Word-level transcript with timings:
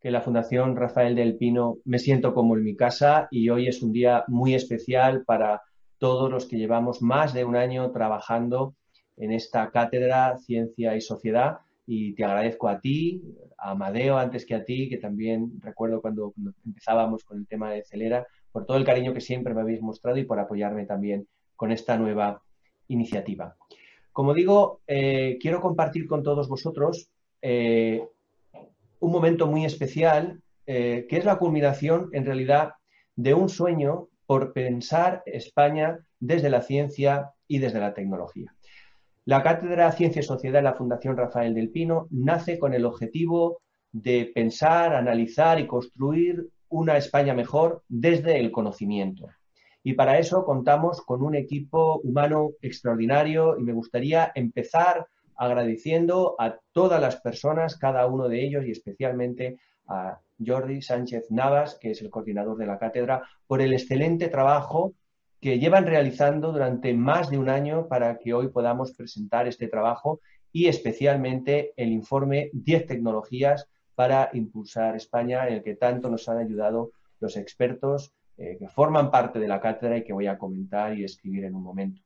Que 0.00 0.10
la 0.10 0.22
Fundación 0.22 0.76
Rafael 0.76 1.14
del 1.14 1.36
Pino 1.36 1.76
me 1.84 1.98
siento 1.98 2.32
como 2.32 2.56
en 2.56 2.64
mi 2.64 2.74
casa 2.74 3.28
y 3.30 3.50
hoy 3.50 3.68
es 3.68 3.82
un 3.82 3.92
día 3.92 4.24
muy 4.28 4.54
especial 4.54 5.24
para 5.24 5.62
todos 5.98 6.30
los 6.30 6.46
que 6.46 6.56
llevamos 6.56 7.02
más 7.02 7.34
de 7.34 7.44
un 7.44 7.54
año 7.54 7.90
trabajando 7.90 8.74
en 9.16 9.32
esta 9.32 9.70
cátedra 9.70 10.38
Ciencia 10.38 10.96
y 10.96 11.02
Sociedad 11.02 11.58
y 11.92 12.14
te 12.14 12.24
agradezco 12.24 12.68
a 12.68 12.80
ti, 12.80 13.20
a 13.58 13.72
Amadeo 13.72 14.16
antes 14.16 14.46
que 14.46 14.54
a 14.54 14.64
ti, 14.64 14.88
que 14.88 14.98
también 14.98 15.60
recuerdo 15.60 16.00
cuando, 16.00 16.32
empezábamos 16.64 17.24
con 17.24 17.38
el 17.38 17.48
tema 17.48 17.72
de 17.72 17.82
Celera, 17.82 18.28
por 18.52 18.64
todo 18.64 18.76
el 18.76 18.84
cariño 18.84 19.12
que 19.12 19.20
siempre 19.20 19.54
me 19.54 19.62
habéis 19.62 19.82
mostrado 19.82 20.16
y 20.16 20.24
por 20.24 20.38
apoyarme 20.38 20.86
también 20.86 21.26
con 21.56 21.72
esta 21.72 21.98
nueva 21.98 22.42
iniciativa. 22.86 23.56
Como 24.12 24.34
digo, 24.34 24.82
eh, 24.86 25.36
quiero 25.40 25.60
compartir 25.60 26.06
con 26.06 26.22
todos 26.22 26.48
vosotros 26.48 27.10
eh, 27.42 28.06
un 29.00 29.10
momento 29.10 29.48
muy 29.48 29.64
especial, 29.64 30.40
eh, 30.66 31.06
que 31.08 31.16
es 31.16 31.24
la 31.24 31.38
culminación, 31.38 32.10
en 32.12 32.24
realidad, 32.24 32.74
de 33.16 33.34
un 33.34 33.48
sueño 33.48 34.06
por 34.26 34.52
pensar 34.52 35.24
España 35.26 35.98
desde 36.20 36.50
la 36.50 36.62
ciencia 36.62 37.32
y 37.48 37.58
desde 37.58 37.80
la 37.80 37.94
tecnología. 37.94 38.54
La 39.26 39.42
Cátedra 39.42 39.92
Ciencia 39.92 40.20
y 40.20 40.22
Sociedad 40.22 40.60
de 40.60 40.64
la 40.64 40.74
Fundación 40.74 41.16
Rafael 41.16 41.54
del 41.54 41.70
Pino 41.70 42.08
nace 42.10 42.58
con 42.58 42.72
el 42.72 42.86
objetivo 42.86 43.60
de 43.92 44.30
pensar, 44.34 44.94
analizar 44.94 45.60
y 45.60 45.66
construir 45.66 46.48
una 46.70 46.96
España 46.96 47.34
mejor 47.34 47.82
desde 47.88 48.40
el 48.40 48.50
conocimiento. 48.50 49.28
Y 49.82 49.92
para 49.92 50.18
eso 50.18 50.44
contamos 50.44 51.02
con 51.02 51.22
un 51.22 51.34
equipo 51.34 52.00
humano 52.02 52.52
extraordinario 52.62 53.58
y 53.58 53.62
me 53.62 53.72
gustaría 53.72 54.32
empezar 54.34 55.06
agradeciendo 55.36 56.36
a 56.38 56.58
todas 56.72 57.00
las 57.00 57.20
personas, 57.20 57.76
cada 57.76 58.06
uno 58.06 58.28
de 58.28 58.44
ellos 58.44 58.64
y 58.64 58.70
especialmente 58.70 59.58
a 59.86 60.18
Jordi 60.44 60.80
Sánchez 60.80 61.30
Navas, 61.30 61.78
que 61.80 61.90
es 61.90 62.00
el 62.00 62.10
coordinador 62.10 62.56
de 62.56 62.66
la 62.66 62.78
cátedra, 62.78 63.22
por 63.46 63.60
el 63.60 63.72
excelente 63.72 64.28
trabajo 64.28 64.94
que 65.40 65.58
llevan 65.58 65.86
realizando 65.86 66.52
durante 66.52 66.92
más 66.94 67.30
de 67.30 67.38
un 67.38 67.48
año 67.48 67.88
para 67.88 68.18
que 68.18 68.34
hoy 68.34 68.48
podamos 68.48 68.92
presentar 68.92 69.48
este 69.48 69.68
trabajo 69.68 70.20
y 70.52 70.66
especialmente 70.66 71.72
el 71.76 71.90
informe 71.92 72.50
10 72.52 72.86
tecnologías 72.86 73.68
para 73.94 74.30
impulsar 74.32 74.96
España, 74.96 75.46
en 75.46 75.54
el 75.54 75.62
que 75.62 75.76
tanto 75.76 76.10
nos 76.10 76.28
han 76.28 76.38
ayudado 76.38 76.92
los 77.20 77.36
expertos 77.36 78.12
eh, 78.36 78.56
que 78.58 78.68
forman 78.68 79.10
parte 79.10 79.38
de 79.38 79.48
la 79.48 79.60
cátedra 79.60 79.98
y 79.98 80.04
que 80.04 80.12
voy 80.12 80.26
a 80.26 80.38
comentar 80.38 80.96
y 80.96 81.04
escribir 81.04 81.44
en 81.44 81.54
un 81.54 81.62
momento. 81.62 82.02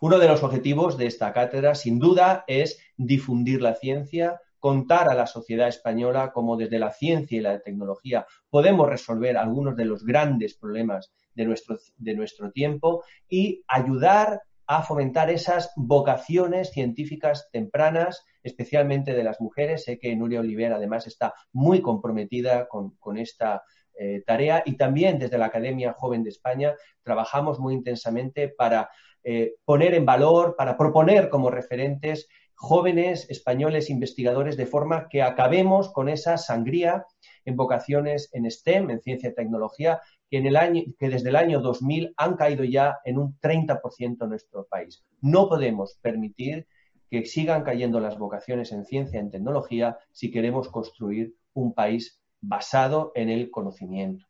Uno 0.00 0.18
de 0.18 0.28
los 0.28 0.42
objetivos 0.42 0.96
de 0.96 1.06
esta 1.06 1.32
cátedra, 1.32 1.74
sin 1.74 1.98
duda, 1.98 2.44
es 2.46 2.78
difundir 2.96 3.60
la 3.60 3.74
ciencia, 3.74 4.40
contar 4.58 5.08
a 5.10 5.14
la 5.14 5.26
sociedad 5.26 5.68
española 5.68 6.32
cómo 6.32 6.56
desde 6.56 6.78
la 6.78 6.92
ciencia 6.92 7.38
y 7.38 7.40
la 7.40 7.60
tecnología 7.60 8.26
podemos 8.48 8.88
resolver 8.88 9.36
algunos 9.36 9.76
de 9.76 9.84
los 9.84 10.04
grandes 10.04 10.54
problemas 10.54 11.12
de 11.38 11.44
nuestro, 11.44 11.78
de 11.96 12.14
nuestro 12.14 12.50
tiempo 12.50 13.04
y 13.28 13.62
ayudar 13.68 14.42
a 14.66 14.82
fomentar 14.82 15.30
esas 15.30 15.70
vocaciones 15.76 16.72
científicas 16.72 17.48
tempranas, 17.52 18.26
especialmente 18.42 19.14
de 19.14 19.24
las 19.24 19.40
mujeres. 19.40 19.84
Sé 19.84 19.98
que 19.98 20.14
Nuria 20.14 20.40
Olivera 20.40 20.76
además 20.76 21.06
está 21.06 21.32
muy 21.52 21.80
comprometida 21.80 22.68
con, 22.68 22.92
esta 23.16 23.62
eh, 23.98 24.22
tarea 24.26 24.62
y 24.66 24.76
también 24.76 25.18
desde 25.18 25.38
la 25.38 25.46
Academia 25.46 25.94
Joven 25.94 26.22
de 26.22 26.30
España 26.30 26.74
trabajamos 27.02 27.58
muy 27.58 27.72
intensamente 27.72 28.48
para 28.48 28.90
eh, 29.22 29.54
poner 29.64 29.94
en 29.94 30.04
valor, 30.04 30.54
para 30.56 30.76
proponer 30.76 31.30
como 31.30 31.50
referentes 31.50 32.28
jóvenes 32.54 33.30
españoles 33.30 33.88
investigadores 33.88 34.56
de 34.56 34.66
forma 34.66 35.08
que 35.08 35.22
acabemos 35.22 35.92
con 35.92 36.08
esa 36.08 36.36
sangría 36.36 37.06
en 37.44 37.54
vocaciones 37.54 38.28
en 38.32 38.50
STEM, 38.50 38.90
en 38.90 39.00
ciencia 39.00 39.28
y 39.28 39.34
tecnología, 39.34 40.00
que, 40.30 40.38
en 40.38 40.46
el 40.46 40.56
año, 40.56 40.82
que 40.98 41.08
desde 41.08 41.28
el 41.28 41.36
año 41.36 41.60
2000 41.60 42.14
han 42.16 42.36
caído 42.36 42.64
ya 42.64 42.98
en 43.04 43.18
un 43.18 43.38
30% 43.40 44.22
en 44.22 44.28
nuestro 44.28 44.66
país. 44.66 45.04
No 45.20 45.48
podemos 45.48 45.98
permitir 46.00 46.66
que 47.10 47.24
sigan 47.24 47.62
cayendo 47.62 48.00
las 48.00 48.18
vocaciones 48.18 48.72
en 48.72 48.84
ciencia 48.84 49.18
y 49.18 49.20
en 49.20 49.30
tecnología 49.30 49.98
si 50.12 50.30
queremos 50.30 50.68
construir 50.68 51.34
un 51.54 51.74
país 51.74 52.20
basado 52.40 53.12
en 53.14 53.30
el 53.30 53.50
conocimiento. 53.50 54.26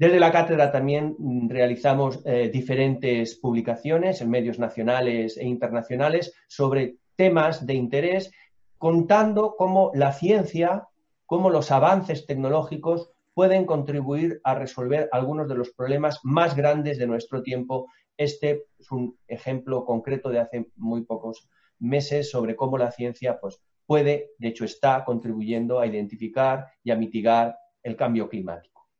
Desde 0.00 0.20
la 0.20 0.32
cátedra 0.32 0.72
también 0.72 1.14
realizamos 1.48 2.20
eh, 2.24 2.48
diferentes 2.50 3.36
publicaciones 3.36 4.22
en 4.22 4.30
medios 4.30 4.58
nacionales 4.58 5.36
e 5.36 5.44
internacionales 5.44 6.32
sobre 6.48 6.96
temas 7.16 7.66
de 7.66 7.74
interés, 7.74 8.32
contando 8.78 9.56
cómo 9.58 9.90
la 9.92 10.12
ciencia, 10.12 10.88
cómo 11.26 11.50
los 11.50 11.70
avances 11.70 12.24
tecnológicos 12.24 13.10
pueden 13.40 13.64
contribuir 13.64 14.38
a 14.44 14.54
resolver 14.54 15.08
algunos 15.12 15.48
de 15.48 15.54
los 15.54 15.70
problemas 15.70 16.20
más 16.24 16.54
grandes 16.54 16.98
de 16.98 17.06
nuestro 17.06 17.42
tiempo. 17.42 17.90
Este 18.18 18.66
es 18.78 18.90
un 18.90 19.16
ejemplo 19.26 19.86
concreto 19.86 20.28
de 20.28 20.40
hace 20.40 20.66
muy 20.76 21.06
pocos 21.06 21.48
meses 21.78 22.30
sobre 22.30 22.54
cómo 22.54 22.76
la 22.76 22.92
ciencia 22.92 23.40
pues, 23.40 23.58
puede, 23.86 24.32
de 24.36 24.48
hecho 24.48 24.66
está 24.66 25.06
contribuyendo 25.06 25.80
a 25.80 25.86
identificar 25.86 26.66
y 26.84 26.90
a 26.90 26.96
mitigar 26.96 27.56
el 27.82 27.96
cambio 27.96 28.28
climático. 28.28 28.90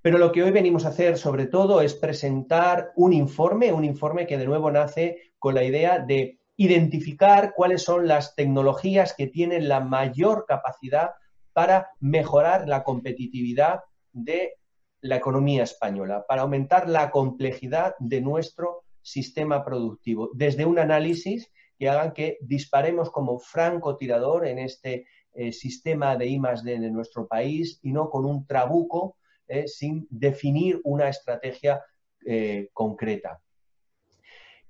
Pero 0.00 0.18
lo 0.18 0.30
que 0.30 0.44
hoy 0.44 0.52
venimos 0.52 0.84
a 0.84 0.90
hacer 0.90 1.18
sobre 1.18 1.46
todo 1.46 1.80
es 1.80 1.94
presentar 1.94 2.92
un 2.94 3.12
informe, 3.12 3.72
un 3.72 3.84
informe 3.84 4.24
que 4.24 4.38
de 4.38 4.46
nuevo 4.46 4.70
nace 4.70 5.32
con 5.36 5.56
la 5.56 5.64
idea 5.64 5.98
de 5.98 6.38
identificar 6.54 7.54
cuáles 7.56 7.82
son 7.82 8.06
las 8.06 8.36
tecnologías 8.36 9.14
que 9.14 9.26
tienen 9.26 9.66
la 9.66 9.80
mayor 9.80 10.44
capacidad 10.46 11.10
para 11.52 11.90
mejorar 12.00 12.68
la 12.68 12.82
competitividad 12.84 13.80
de 14.12 14.54
la 15.00 15.16
economía 15.16 15.62
española, 15.62 16.24
para 16.28 16.42
aumentar 16.42 16.88
la 16.88 17.10
complejidad 17.10 17.94
de 17.98 18.20
nuestro 18.20 18.84
sistema 19.02 19.64
productivo, 19.64 20.30
desde 20.34 20.66
un 20.66 20.78
análisis 20.78 21.50
que 21.78 21.88
hagan 21.88 22.12
que 22.12 22.36
disparemos 22.42 23.10
como 23.10 23.38
francotirador 23.38 24.46
en 24.46 24.58
este 24.58 25.06
eh, 25.32 25.52
sistema 25.52 26.16
de 26.16 26.26
I 26.26 26.40
de 26.62 26.90
nuestro 26.90 27.26
país 27.26 27.78
y 27.82 27.92
no 27.92 28.10
con 28.10 28.26
un 28.26 28.46
trabuco 28.46 29.16
eh, 29.48 29.66
sin 29.66 30.06
definir 30.10 30.80
una 30.84 31.08
estrategia 31.08 31.82
eh, 32.26 32.68
concreta. 32.72 33.40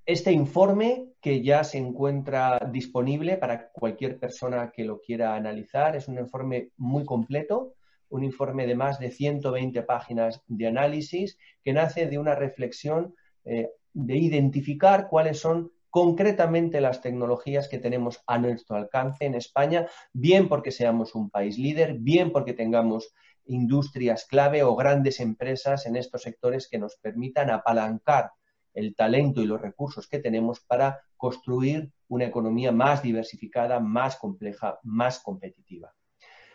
Este 0.05 0.31
informe, 0.31 1.10
que 1.21 1.43
ya 1.43 1.63
se 1.63 1.77
encuentra 1.77 2.59
disponible 2.71 3.37
para 3.37 3.69
cualquier 3.69 4.19
persona 4.19 4.71
que 4.71 4.83
lo 4.83 4.99
quiera 4.99 5.35
analizar, 5.35 5.95
es 5.95 6.07
un 6.07 6.17
informe 6.17 6.71
muy 6.77 7.05
completo, 7.05 7.75
un 8.09 8.23
informe 8.23 8.65
de 8.65 8.75
más 8.75 8.99
de 8.99 9.11
120 9.11 9.83
páginas 9.83 10.41
de 10.47 10.67
análisis 10.67 11.37
que 11.63 11.73
nace 11.73 12.07
de 12.07 12.17
una 12.17 12.35
reflexión 12.35 13.15
eh, 13.45 13.69
de 13.93 14.17
identificar 14.17 15.07
cuáles 15.07 15.39
son 15.39 15.71
concretamente 15.91 16.81
las 16.81 17.01
tecnologías 17.01 17.67
que 17.67 17.77
tenemos 17.77 18.21
a 18.25 18.37
nuestro 18.37 18.77
alcance 18.77 19.25
en 19.25 19.35
España, 19.35 19.87
bien 20.13 20.47
porque 20.47 20.71
seamos 20.71 21.13
un 21.15 21.29
país 21.29 21.57
líder, 21.57 21.97
bien 21.99 22.31
porque 22.31 22.53
tengamos 22.53 23.13
industrias 23.45 24.25
clave 24.25 24.63
o 24.63 24.75
grandes 24.75 25.19
empresas 25.19 25.85
en 25.85 25.97
estos 25.97 26.21
sectores 26.23 26.67
que 26.69 26.79
nos 26.79 26.95
permitan 26.95 27.49
apalancar 27.49 28.31
el 28.73 28.95
talento 28.95 29.41
y 29.41 29.45
los 29.45 29.61
recursos 29.61 30.07
que 30.07 30.19
tenemos 30.19 30.59
para 30.61 31.01
construir 31.17 31.91
una 32.07 32.25
economía 32.25 32.71
más 32.71 33.03
diversificada, 33.03 33.79
más 33.79 34.17
compleja, 34.17 34.79
más 34.83 35.19
competitiva. 35.19 35.93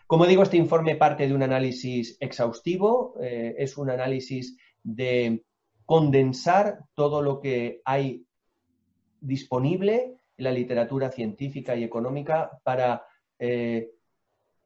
Como 0.07 0.27
digo, 0.27 0.43
este 0.43 0.57
informe 0.57 0.95
parte 0.95 1.27
de 1.27 1.35
un 1.35 1.43
análisis 1.43 2.17
exhaustivo, 2.21 3.15
eh, 3.21 3.55
es 3.59 3.77
un 3.77 3.91
análisis 3.91 4.57
de 4.83 5.45
condensar 5.85 6.81
todo 6.95 7.23
lo 7.23 7.41
que 7.41 7.81
hay 7.85 8.25
disponible 9.21 10.19
en 10.37 10.45
la 10.45 10.53
literatura 10.53 11.11
científica 11.11 11.75
y 11.75 11.85
económica 11.85 12.61
para 12.62 13.05
eh, 13.39 13.91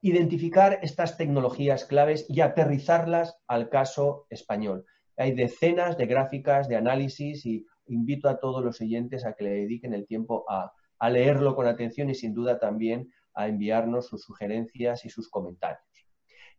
identificar 0.02 0.78
estas 0.82 1.16
tecnologías 1.16 1.84
claves 1.84 2.26
y 2.28 2.40
aterrizarlas 2.40 3.36
al 3.46 3.68
caso 3.68 4.26
español. 4.30 4.86
Hay 5.20 5.32
decenas 5.32 5.98
de 5.98 6.06
gráficas, 6.06 6.66
de 6.66 6.76
análisis 6.76 7.44
y 7.44 7.66
invito 7.88 8.26
a 8.30 8.40
todos 8.40 8.64
los 8.64 8.80
oyentes 8.80 9.26
a 9.26 9.34
que 9.34 9.44
le 9.44 9.50
dediquen 9.50 9.92
el 9.92 10.06
tiempo 10.06 10.46
a, 10.48 10.72
leerlo 11.10 11.54
con 11.54 11.66
atención 11.66 12.08
y 12.08 12.14
sin 12.14 12.32
duda 12.32 12.58
también 12.58 13.12
a 13.34 13.48
enviarnos 13.48 14.06
sus 14.06 14.22
sugerencias 14.22 15.04
y 15.04 15.10
sus 15.10 15.28
comentarios. 15.28 15.84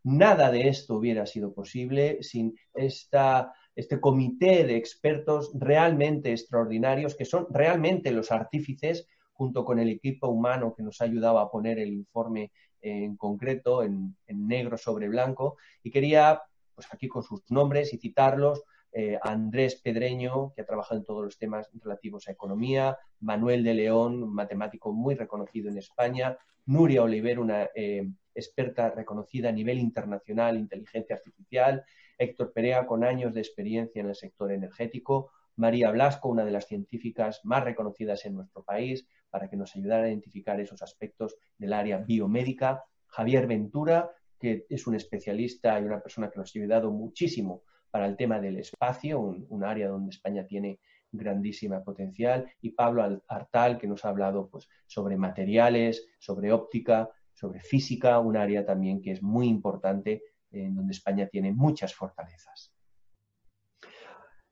Nada 0.04 0.52
de 0.52 0.68
esto 0.68 0.96
hubiera 0.96 1.26
sido 1.26 1.54
posible 1.54 2.22
sin 2.22 2.56
este 2.76 4.00
comité 4.00 4.64
de 4.64 4.78
expertos 4.78 5.52
realmente 5.56 6.32
extraordinarios 6.32 7.16
que 7.16 7.26
son 7.26 7.48
realmente 7.50 8.12
los 8.12 8.32
artífices 8.32 9.08
junto 9.32 9.66
con 9.66 9.80
el 9.80 9.90
equipo 9.90 10.28
humano 10.28 10.76
que 10.76 10.84
nos 10.84 11.02
ha 11.02 11.06
ayudado 11.06 11.40
a 11.40 11.50
poner 11.50 11.80
el 11.80 11.94
informe 11.94 12.52
en 12.82 13.16
concreto 13.18 13.84
en, 13.84 14.16
negro 14.28 14.78
sobre 14.78 15.08
blanco. 15.08 15.58
Y 15.84 15.92
quería, 15.92 16.42
pues 16.74 16.88
aquí 16.92 17.08
con 17.08 17.24
sus 17.24 17.50
nombres 17.50 17.94
y 17.94 17.98
citarlos, 17.98 18.64
eh, 18.94 19.18
Andrés 19.22 19.76
Pedreño, 19.82 20.52
que 20.54 20.62
ha 20.62 20.66
trabajado 20.66 21.00
en 21.00 21.06
todos 21.06 21.24
los 21.24 21.38
temas 21.38 21.70
relativos 21.74 22.28
a 22.28 22.32
economía, 22.32 22.98
Manuel 23.22 23.64
de 23.64 23.74
León, 23.74 24.22
un 24.24 24.34
matemático 24.34 24.92
muy 24.92 25.16
reconocido 25.16 25.70
en 25.70 25.78
España, 25.78 26.38
Nuria 26.66 27.04
Oliver, 27.04 27.40
una 27.40 27.70
eh, 27.74 28.10
experta 28.36 28.90
reconocida 28.90 29.50
a 29.50 29.54
nivel 29.54 29.80
internacional 29.80 30.56
en 30.56 30.64
inteligencia 30.64 31.16
artificial, 31.16 31.84
Héctor 32.18 32.52
Perea, 32.54 32.86
con 32.86 33.04
años 33.04 33.34
de 33.34 33.40
experiencia 33.40 34.02
en 34.02 34.10
el 34.10 34.16
sector 34.16 34.52
energético, 34.52 35.32
María 35.56 35.92
Blasco, 35.92 36.30
una 36.30 36.46
de 36.46 36.52
las 36.52 36.68
científicas 36.68 37.42
más 37.44 37.64
reconocidas 37.64 38.26
en 38.26 38.36
nuestro 38.36 38.64
país, 38.64 39.08
para 39.30 39.50
que 39.50 39.58
nos 39.58 39.76
ayudara 39.76 40.04
a 40.04 40.10
identificar 40.10 40.60
esos 40.60 40.82
aspectos 40.82 41.36
del 41.58 41.74
área 41.74 41.98
biomédica. 41.98 42.84
Javier 43.08 43.48
Ventura, 43.48 44.12
que 44.42 44.66
es 44.70 44.88
un 44.88 44.96
especialista 44.96 45.80
y 45.80 45.84
una 45.84 46.02
persona 46.02 46.30
que 46.30 46.40
nos 46.40 46.56
ha 46.56 46.60
ayudado 46.60 46.92
muchísimo 46.92 47.64
para 47.92 48.08
el 48.08 48.18
tema 48.18 48.40
del 48.40 48.58
espacio, 48.58 49.20
un, 49.20 49.64
área 49.64 49.90
donde 49.90 50.10
España 50.10 50.46
tiene 50.46 50.80
grandísima 51.12 51.84
potencial, 51.84 52.50
y 52.62 52.72
Pablo 52.72 53.22
Artal, 53.28 53.78
que 53.78 53.88
nos 53.88 54.04
ha 54.04 54.10
hablado 54.10 54.50
pues, 54.50 54.68
sobre 54.88 55.18
materiales, 55.18 56.08
sobre 56.18 56.52
óptica, 56.52 57.10
sobre 57.34 57.60
física, 57.60 58.20
un 58.20 58.38
área 58.38 58.66
también 58.66 59.02
que 59.02 59.12
es 59.12 59.22
muy 59.22 59.48
importante, 59.48 60.24
en 60.52 60.76
donde 60.76 60.94
España 60.94 61.28
tiene 61.28 61.52
muchas 61.52 61.94
fortalezas. 61.94 62.74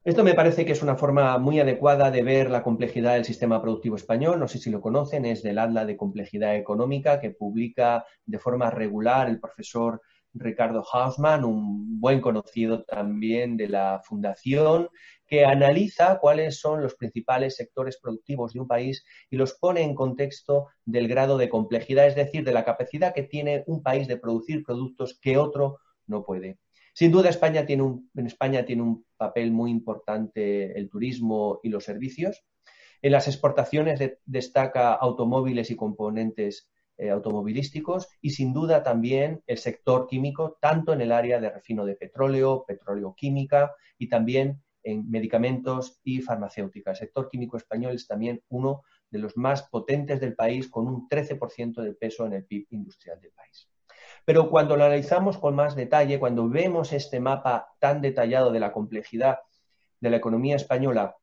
Esto 0.09 0.23
me 0.23 0.33
parece 0.33 0.65
que 0.65 0.71
es 0.71 0.81
una 0.81 0.95
forma 0.95 1.37
muy 1.37 1.59
adecuada 1.59 2.09
de 2.09 2.23
ver 2.23 2.49
la 2.49 2.63
complejidad 2.63 3.13
del 3.13 3.25
sistema 3.25 3.61
productivo 3.61 3.95
español. 3.95 4.39
No 4.39 4.47
sé 4.47 4.57
si 4.57 4.71
lo 4.71 4.81
conocen, 4.81 5.23
es 5.23 5.43
del 5.43 5.59
ADLA 5.59 5.85
de 5.85 5.97
Complejidad 5.97 6.55
Económica 6.55 7.19
que 7.19 7.29
publica 7.29 8.03
de 8.25 8.39
forma 8.39 8.71
regular 8.71 9.29
el 9.29 9.39
profesor 9.39 10.01
Ricardo 10.33 10.83
Hausmann, 10.91 11.45
un 11.45 12.01
buen 12.01 12.21
conocido 12.21 12.83
también 12.85 13.55
de 13.55 13.67
la 13.67 14.01
Fundación, 14.03 14.89
que 15.27 15.45
analiza 15.45 16.17
cuáles 16.17 16.59
son 16.59 16.81
los 16.81 16.95
principales 16.95 17.55
sectores 17.55 17.99
productivos 18.01 18.53
de 18.53 18.61
un 18.61 18.67
país 18.67 19.05
y 19.29 19.35
los 19.35 19.53
pone 19.53 19.83
en 19.83 19.93
contexto 19.93 20.69
del 20.85 21.07
grado 21.07 21.37
de 21.37 21.49
complejidad, 21.49 22.07
es 22.07 22.15
decir, 22.15 22.43
de 22.43 22.53
la 22.53 22.65
capacidad 22.65 23.13
que 23.13 23.21
tiene 23.21 23.63
un 23.67 23.83
país 23.83 24.07
de 24.07 24.17
producir 24.17 24.63
productos 24.63 25.19
que 25.21 25.37
otro 25.37 25.77
no 26.07 26.23
puede. 26.25 26.57
Sin 26.99 27.13
duda, 27.13 27.29
España 27.29 27.65
tiene 27.65 27.83
un, 27.83 28.11
en 28.13 28.27
España 28.27 28.65
tiene 28.65 28.81
un 28.81 29.05
papel 29.15 29.53
muy 29.53 29.71
importante 29.71 30.77
el 30.77 30.89
turismo 30.89 31.61
y 31.63 31.69
los 31.69 31.85
servicios. 31.85 32.43
En 33.01 33.13
las 33.13 33.29
exportaciones 33.29 34.17
destaca 34.25 34.95
automóviles 34.95 35.71
y 35.71 35.77
componentes 35.77 36.69
eh, 36.97 37.09
automovilísticos 37.09 38.09
y 38.19 38.31
sin 38.31 38.51
duda 38.51 38.83
también 38.83 39.41
el 39.47 39.57
sector 39.59 40.07
químico, 40.07 40.57
tanto 40.59 40.91
en 40.91 40.99
el 40.99 41.13
área 41.13 41.39
de 41.39 41.49
refino 41.49 41.85
de 41.85 41.95
petróleo, 41.95 42.65
petróleo 42.67 43.15
química 43.15 43.73
y 43.97 44.09
también 44.09 44.61
en 44.83 45.09
medicamentos 45.09 46.01
y 46.03 46.19
farmacéutica. 46.19 46.91
El 46.91 46.97
sector 46.97 47.29
químico 47.29 47.55
español 47.55 47.95
es 47.95 48.07
también 48.07 48.43
uno 48.49 48.81
de 49.09 49.19
los 49.19 49.37
más 49.37 49.63
potentes 49.69 50.19
del 50.19 50.35
país, 50.35 50.67
con 50.67 50.85
un 50.85 51.07
13% 51.07 51.81
de 51.81 51.93
peso 51.93 52.25
en 52.25 52.33
el 52.33 52.43
PIB 52.43 52.67
industrial 52.71 53.21
del 53.21 53.31
país. 53.31 53.68
Pero 54.29 54.47
cuando 54.47 54.77
lo 54.77 54.83
analizamos 54.83 55.39
con 55.39 55.55
más 55.55 55.75
detalle, 55.75 56.19
cuando 56.19 56.47
vemos 56.47 56.93
este 56.93 57.19
mapa 57.19 57.73
tan 57.79 57.99
detallado 57.99 58.51
de 58.51 58.59
la 58.59 58.71
complejidad 58.71 59.39
de 59.99 60.11
la 60.11 60.17
economía 60.17 60.55
española 60.55 61.15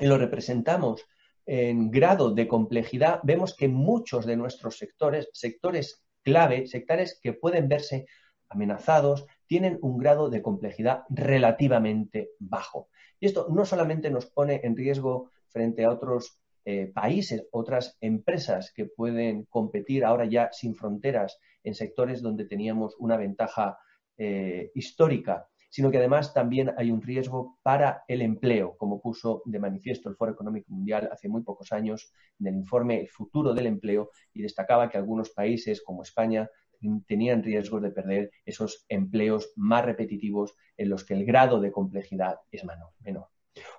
y 0.00 0.06
lo 0.06 0.16
representamos 0.16 1.04
en 1.44 1.90
grado 1.90 2.30
de 2.30 2.48
complejidad, 2.48 3.20
vemos 3.22 3.54
que 3.54 3.68
muchos 3.68 4.24
de 4.24 4.38
nuestros 4.38 4.78
sectores, 4.78 5.28
sectores 5.34 6.02
clave, 6.22 6.66
sectores 6.66 7.20
que 7.22 7.34
pueden 7.34 7.68
verse 7.68 8.06
amenazados, 8.48 9.26
tienen 9.46 9.78
un 9.82 9.98
grado 9.98 10.30
de 10.30 10.40
complejidad 10.40 11.02
relativamente 11.10 12.30
bajo. 12.38 12.88
Y 13.20 13.26
esto 13.26 13.48
no 13.50 13.66
solamente 13.66 14.08
nos 14.08 14.24
pone 14.24 14.62
en 14.64 14.74
riesgo 14.74 15.32
frente 15.48 15.84
a 15.84 15.90
otros 15.90 16.40
eh, 16.70 16.92
países, 16.92 17.48
otras 17.50 17.96
empresas 18.02 18.74
que 18.76 18.84
pueden 18.84 19.44
competir 19.44 20.04
ahora 20.04 20.26
ya 20.26 20.50
sin 20.52 20.74
fronteras 20.74 21.38
en 21.64 21.74
sectores 21.74 22.20
donde 22.20 22.44
teníamos 22.44 22.94
una 22.98 23.16
ventaja 23.16 23.78
eh, 24.18 24.70
histórica, 24.74 25.48
sino 25.70 25.90
que 25.90 25.96
además 25.96 26.34
también 26.34 26.74
hay 26.76 26.90
un 26.90 27.00
riesgo 27.00 27.58
para 27.62 28.04
el 28.06 28.20
empleo, 28.20 28.76
como 28.76 29.00
puso 29.00 29.40
de 29.46 29.58
manifiesto 29.58 30.10
el 30.10 30.16
Foro 30.16 30.32
Económico 30.32 30.70
Mundial 30.70 31.08
hace 31.10 31.26
muy 31.30 31.42
pocos 31.42 31.72
años 31.72 32.12
en 32.38 32.48
el 32.48 32.56
informe 32.56 33.00
El 33.00 33.08
futuro 33.08 33.54
del 33.54 33.66
empleo 33.66 34.10
y 34.34 34.42
destacaba 34.42 34.90
que 34.90 34.98
algunos 34.98 35.30
países 35.30 35.80
como 35.80 36.02
España 36.02 36.50
tenían 37.06 37.42
riesgos 37.42 37.80
de 37.80 37.92
perder 37.92 38.30
esos 38.44 38.84
empleos 38.90 39.54
más 39.56 39.86
repetitivos 39.86 40.54
en 40.76 40.90
los 40.90 41.06
que 41.06 41.14
el 41.14 41.24
grado 41.24 41.60
de 41.62 41.72
complejidad 41.72 42.40
es 42.52 42.62
menor. 43.00 43.28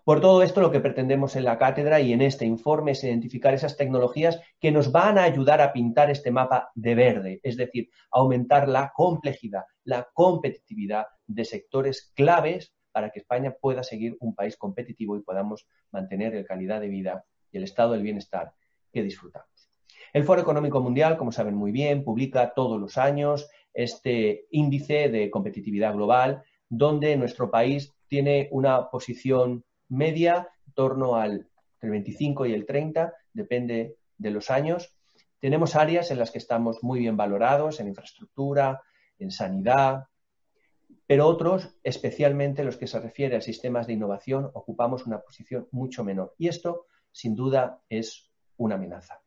Por 0.03 0.21
todo 0.21 0.43
esto, 0.43 0.61
lo 0.61 0.71
que 0.71 0.79
pretendemos 0.79 1.35
en 1.35 1.43
la 1.43 1.57
cátedra 1.57 1.99
y 1.99 2.13
en 2.13 2.21
este 2.21 2.45
informe 2.45 2.91
es 2.91 3.03
identificar 3.03 3.53
esas 3.53 3.77
tecnologías 3.77 4.39
que 4.59 4.71
nos 4.71 4.91
van 4.91 5.17
a 5.17 5.23
ayudar 5.23 5.61
a 5.61 5.73
pintar 5.73 6.09
este 6.09 6.31
mapa 6.31 6.71
de 6.75 6.95
verde, 6.95 7.39
es 7.43 7.57
decir, 7.57 7.89
aumentar 8.11 8.67
la 8.67 8.91
complejidad, 8.95 9.63
la 9.83 10.07
competitividad 10.13 11.05
de 11.27 11.45
sectores 11.45 12.11
claves 12.15 12.73
para 12.91 13.11
que 13.11 13.19
España 13.19 13.55
pueda 13.59 13.83
seguir 13.83 14.17
un 14.19 14.35
país 14.35 14.57
competitivo 14.57 15.15
y 15.15 15.21
podamos 15.21 15.67
mantener 15.91 16.33
la 16.33 16.43
calidad 16.43 16.81
de 16.81 16.87
vida 16.87 17.25
y 17.51 17.57
el 17.57 17.63
estado 17.63 17.93
del 17.93 18.03
bienestar 18.03 18.53
que 18.91 19.03
disfrutamos. 19.03 19.69
El 20.11 20.23
Foro 20.23 20.41
Económico 20.41 20.81
Mundial, 20.81 21.17
como 21.17 21.31
saben 21.31 21.55
muy 21.55 21.71
bien, 21.71 22.03
publica 22.03 22.53
todos 22.53 22.79
los 22.79 22.97
años 22.97 23.49
este 23.73 24.47
índice 24.49 25.09
de 25.09 25.29
competitividad 25.29 25.93
global, 25.93 26.43
donde 26.67 27.15
nuestro 27.15 27.51
país 27.51 27.93
tiene 28.07 28.47
una 28.51 28.89
posición 28.89 29.63
media 29.89 30.49
en 30.65 30.73
torno 30.73 31.15
al 31.15 31.49
25 31.81 32.45
y 32.45 32.53
el 32.53 32.65
30, 32.65 33.13
depende 33.33 33.97
de 34.17 34.31
los 34.31 34.49
años. 34.49 34.95
Tenemos 35.39 35.75
áreas 35.75 36.11
en 36.11 36.19
las 36.19 36.31
que 36.31 36.37
estamos 36.37 36.83
muy 36.83 36.99
bien 36.99 37.17
valorados, 37.17 37.79
en 37.79 37.87
infraestructura, 37.87 38.81
en 39.17 39.31
sanidad, 39.31 40.07
pero 41.09 41.25
otros, 41.25 41.75
especialmente 41.81 42.63
los 42.63 42.77
que 42.77 42.85
se 42.85 42.99
refieren 42.99 43.39
a 43.39 43.41
sistemas 43.41 43.87
de 43.87 43.93
innovación, 43.93 44.51
ocupamos 44.53 45.07
una 45.07 45.19
posición 45.21 45.67
mucho 45.71 46.03
menor. 46.03 46.35
Y 46.37 46.49
esto, 46.49 46.85
sin 47.11 47.33
duda, 47.33 47.81
es 47.89 48.29
una 48.57 48.75
amenaza. 48.75 49.19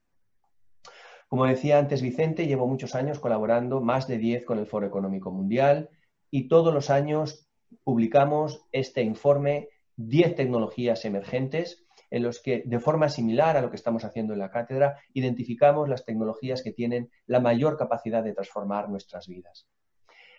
Como 1.27 1.45
decía 1.45 1.81
antes 1.81 2.01
Vicente, 2.01 2.47
llevo 2.47 2.69
muchos 2.69 2.95
años 2.95 3.19
colaborando, 3.19 3.81
más 3.81 4.07
de 4.07 4.19
10 4.19 4.45
con 4.45 4.61
el 4.61 4.67
Foro 4.67 4.87
Económico 4.87 5.33
Mundial, 5.33 5.91
y 6.31 6.47
todos 6.47 6.73
los 6.73 6.89
años 6.89 7.49
publicamos 7.83 8.65
este 8.71 9.03
informe 9.03 9.69
10 10.09 10.35
tecnologías 10.35 11.05
emergentes 11.05 11.85
en 12.11 12.23
los 12.23 12.43
que, 12.43 12.63
de 12.67 12.79
forma 12.79 13.09
similar 13.09 13.57
a 13.57 13.63
lo 13.63 13.71
que 13.71 13.77
estamos 13.77 14.05
haciendo 14.05 14.35
en 14.35 14.39
la 14.39 14.51
cátedra, 14.51 14.99
identificamos 15.15 15.89
las 15.89 16.05
tecnologías 16.05 16.63
que 16.63 16.73
tienen 16.73 17.11
la 17.27 17.41
mayor 17.41 17.79
capacidad 17.79 18.23
de 18.23 18.35
transformar 18.35 18.91
nuestras 18.91 19.27
vidas. 19.27 19.67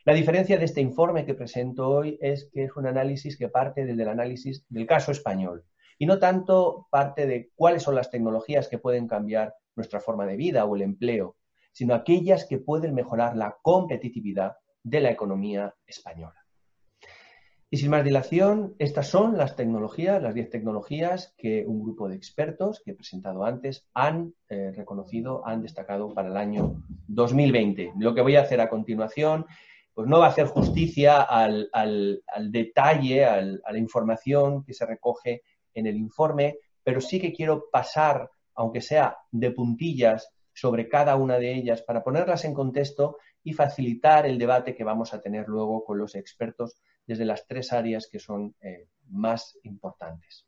La 0.06 0.14
diferencia 0.14 0.58
de 0.58 0.66
este 0.66 0.82
informe 0.82 1.26
que 1.26 1.34
presento 1.34 1.90
hoy 1.90 2.18
es 2.22 2.50
que 2.54 2.66
es 2.66 2.76
un 2.76 2.86
análisis 2.86 3.38
que 3.38 3.48
parte 3.48 3.86
desde 3.86 4.04
el 4.04 4.10
análisis 4.10 4.66
del 4.70 4.86
caso 4.86 5.12
español 5.12 5.66
y 5.98 6.06
no 6.06 6.20
tanto 6.20 6.88
parte 6.92 7.26
de 7.26 7.52
cuáles 7.56 7.84
son 7.84 7.96
las 7.96 8.12
tecnologías 8.12 8.68
que 8.68 8.80
pueden 8.80 9.08
cambiar 9.08 9.56
nuestra 9.76 10.02
forma 10.02 10.26
de 10.26 10.36
vida 10.36 10.66
o 10.66 10.76
el 10.76 10.82
empleo, 10.82 11.38
sino 11.72 11.96
aquellas 11.96 12.46
que 12.46 12.60
pueden 12.60 12.94
mejorar 12.94 13.38
la 13.38 13.58
competitividad 13.62 14.58
de 14.84 15.00
la 15.00 15.12
economía 15.12 15.74
española. 15.88 16.43
Y 17.74 17.78
sin 17.78 17.90
más 17.90 18.04
dilación, 18.04 18.76
estas 18.78 19.08
son 19.08 19.36
las 19.36 19.56
tecnologías, 19.56 20.22
las 20.22 20.36
10 20.36 20.52
tecnologías 20.52 21.34
que 21.40 21.66
un 21.66 21.82
grupo 21.82 22.08
de 22.08 22.16
expertos 22.16 22.84
que 22.86 22.92
he 22.92 22.94
presentado 22.94 23.46
antes 23.46 23.90
han 23.96 24.36
eh, 24.48 24.72
reconocido, 24.76 25.42
han 25.44 25.64
destacado 25.64 26.14
para 26.14 26.30
el 26.30 26.38
año 26.38 26.84
2020. 27.08 27.94
Lo 27.98 28.14
que 28.14 28.22
voy 28.22 28.36
a 28.36 28.42
hacer 28.42 28.62
a 28.62 28.70
continuación, 28.70 29.48
pues 29.92 30.08
no 30.08 30.20
va 30.20 30.28
a 30.28 30.30
hacer 30.30 30.46
justicia 30.46 31.24
al, 31.24 31.72
detalle, 32.52 33.26
a 33.26 33.42
la 33.42 33.80
información 33.80 34.64
que 34.64 34.76
se 34.76 34.86
recoge 34.86 35.42
en 35.74 35.88
el 35.88 35.96
informe, 35.96 36.60
pero 36.84 37.02
sí 37.02 37.20
que 37.20 37.34
quiero 37.34 37.72
pasar, 37.72 38.30
aunque 38.54 38.82
sea 38.82 39.18
de 39.32 39.50
puntillas, 39.50 40.30
sobre 40.54 40.88
cada 40.88 41.16
una 41.16 41.40
de 41.40 41.56
ellas 41.56 41.82
para 41.82 42.04
ponerlas 42.04 42.46
en 42.46 42.54
contexto 42.54 43.18
y 43.44 43.54
facilitar 43.54 44.28
el 44.28 44.38
debate 44.38 44.76
que 44.76 44.84
vamos 44.84 45.12
a 45.14 45.22
tener 45.22 45.48
luego 45.48 45.84
con 45.84 45.98
los 45.98 46.14
expertos 46.14 46.76
desde 47.06 47.26
las 47.26 47.48
tres 47.48 47.74
áreas 47.74 48.08
que 48.12 48.20
son 48.20 48.56
eh, 48.62 48.88
más 49.10 49.58
importantes. 49.64 50.46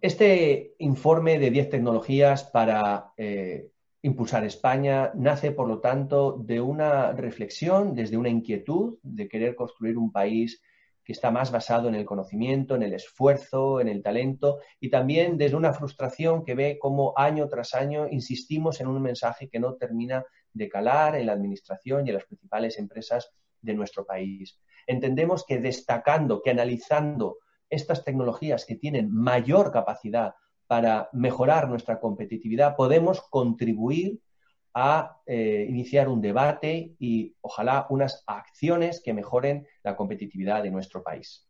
Este 0.00 0.74
informe 0.78 1.38
de 1.38 1.50
10 1.50 1.70
tecnologías 1.70 2.44
para 2.44 3.12
eh, 3.16 3.70
impulsar 4.02 4.44
España 4.44 5.10
nace, 5.14 5.50
por 5.50 5.66
lo 5.66 5.80
tanto, 5.80 6.36
de 6.38 6.60
una 6.60 7.12
reflexión, 7.12 7.94
desde 7.94 8.16
una 8.16 8.28
inquietud 8.28 8.98
de 9.02 9.28
querer 9.28 9.56
construir 9.56 9.98
un 9.98 10.12
país 10.12 10.62
que 11.08 11.12
está 11.12 11.30
más 11.30 11.50
basado 11.50 11.88
en 11.88 11.94
el 11.94 12.04
conocimiento, 12.04 12.76
en 12.76 12.82
el 12.82 12.92
esfuerzo, 12.92 13.80
en 13.80 13.88
el 13.88 14.02
talento 14.02 14.58
y 14.78 14.90
también 14.90 15.38
desde 15.38 15.56
una 15.56 15.72
frustración 15.72 16.44
que 16.44 16.54
ve 16.54 16.78
cómo 16.78 17.14
año 17.16 17.48
tras 17.48 17.74
año 17.74 18.06
insistimos 18.10 18.80
en 18.82 18.88
un 18.88 19.00
mensaje 19.00 19.48
que 19.48 19.58
no 19.58 19.74
termina 19.74 20.22
de 20.52 20.68
calar 20.68 21.16
en 21.16 21.24
la 21.24 21.32
administración 21.32 22.06
y 22.06 22.10
en 22.10 22.16
las 22.16 22.26
principales 22.26 22.78
empresas 22.78 23.32
de 23.60 23.74
nuestro 23.74 24.04
país. 24.04 24.58
Entendemos 24.86 25.44
que 25.46 25.58
destacando, 25.58 26.42
que 26.42 26.50
analizando 26.50 27.38
estas 27.70 28.04
tecnologías 28.04 28.64
que 28.64 28.76
tienen 28.76 29.12
mayor 29.12 29.72
capacidad 29.72 30.34
para 30.66 31.08
mejorar 31.12 31.68
nuestra 31.68 32.00
competitividad, 32.00 32.76
podemos 32.76 33.22
contribuir 33.30 34.20
a 34.74 35.20
eh, 35.26 35.66
iniciar 35.68 36.08
un 36.08 36.20
debate 36.20 36.94
y 36.98 37.34
ojalá 37.40 37.86
unas 37.90 38.22
acciones 38.26 39.02
que 39.02 39.14
mejoren 39.14 39.66
la 39.82 39.96
competitividad 39.96 40.62
de 40.62 40.70
nuestro 40.70 41.02
país. 41.02 41.48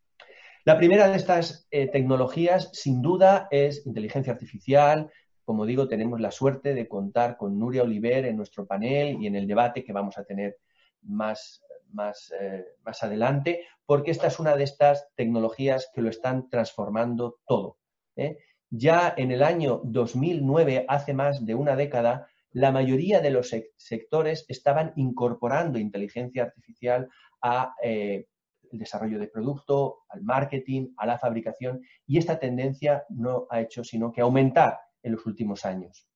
La 0.65 0.77
primera 0.77 1.09
de 1.09 1.17
estas 1.17 1.67
eh, 1.71 1.89
tecnologías, 1.89 2.71
sin 2.73 3.03
duda, 3.03 3.49
es 3.51 3.87
inteligencia 3.87 4.33
artificial. 4.33 5.11
Como 5.45 5.67
digo, 5.67 5.89
tenemos 5.89 6.21
la 6.21 6.31
suerte 6.31 6.75
de 6.75 6.89
contar 6.89 7.37
con 7.37 7.59
Nuria 7.59 7.83
Oliver 7.83 8.27
en 8.27 8.37
nuestro 8.37 8.67
panel 8.67 9.17
y 9.21 9.27
en 9.27 9.37
el 9.37 9.47
debate 9.47 9.83
que 9.85 9.93
vamos 9.93 10.19
a 10.19 10.25
tener 10.25 10.59
más 11.03 11.63
más, 11.93 12.33
eh, 12.39 12.65
más 12.85 13.03
adelante, 13.03 13.67
porque 13.87 14.11
esta 14.11 14.27
es 14.27 14.39
una 14.39 14.57
de 14.57 14.65
estas 14.65 15.09
tecnologías 15.15 15.91
que 15.95 16.03
lo 16.03 16.11
están 16.11 16.49
transformando 16.49 17.39
todo. 17.47 17.79
¿eh? 18.17 18.39
Ya 18.71 19.15
en 19.17 19.31
el 19.31 19.43
año 19.43 19.81
2009, 19.85 20.85
hace 20.89 21.15
más 21.15 21.45
de 21.45 21.55
una 21.55 21.77
década, 21.77 22.29
la 22.53 22.73
mayoría 22.73 23.21
de 23.21 23.31
los 23.31 23.55
sectores 23.77 24.45
estaban 24.49 24.93
incorporando 24.97 25.79
inteligencia 25.79 26.45
artificial 26.45 27.09
a 27.43 27.75
eh, 27.83 28.27
desarrollo 28.73 29.19
de 29.19 29.29
producto, 29.29 30.01
al 30.09 30.23
marketing, 30.23 30.89
a 30.97 31.07
la 31.07 31.19
fabricación, 31.19 31.83
y 32.07 32.19
esta 32.19 32.39
tendencia 32.39 33.05
no 33.09 33.47
ha 33.51 33.61
hecho 33.61 33.85
sino 33.85 34.13
que 34.13 34.21
aumentar 34.21 34.79
en 35.03 35.13
los 35.13 35.27
últimos 35.27 35.65
años. 35.65 36.08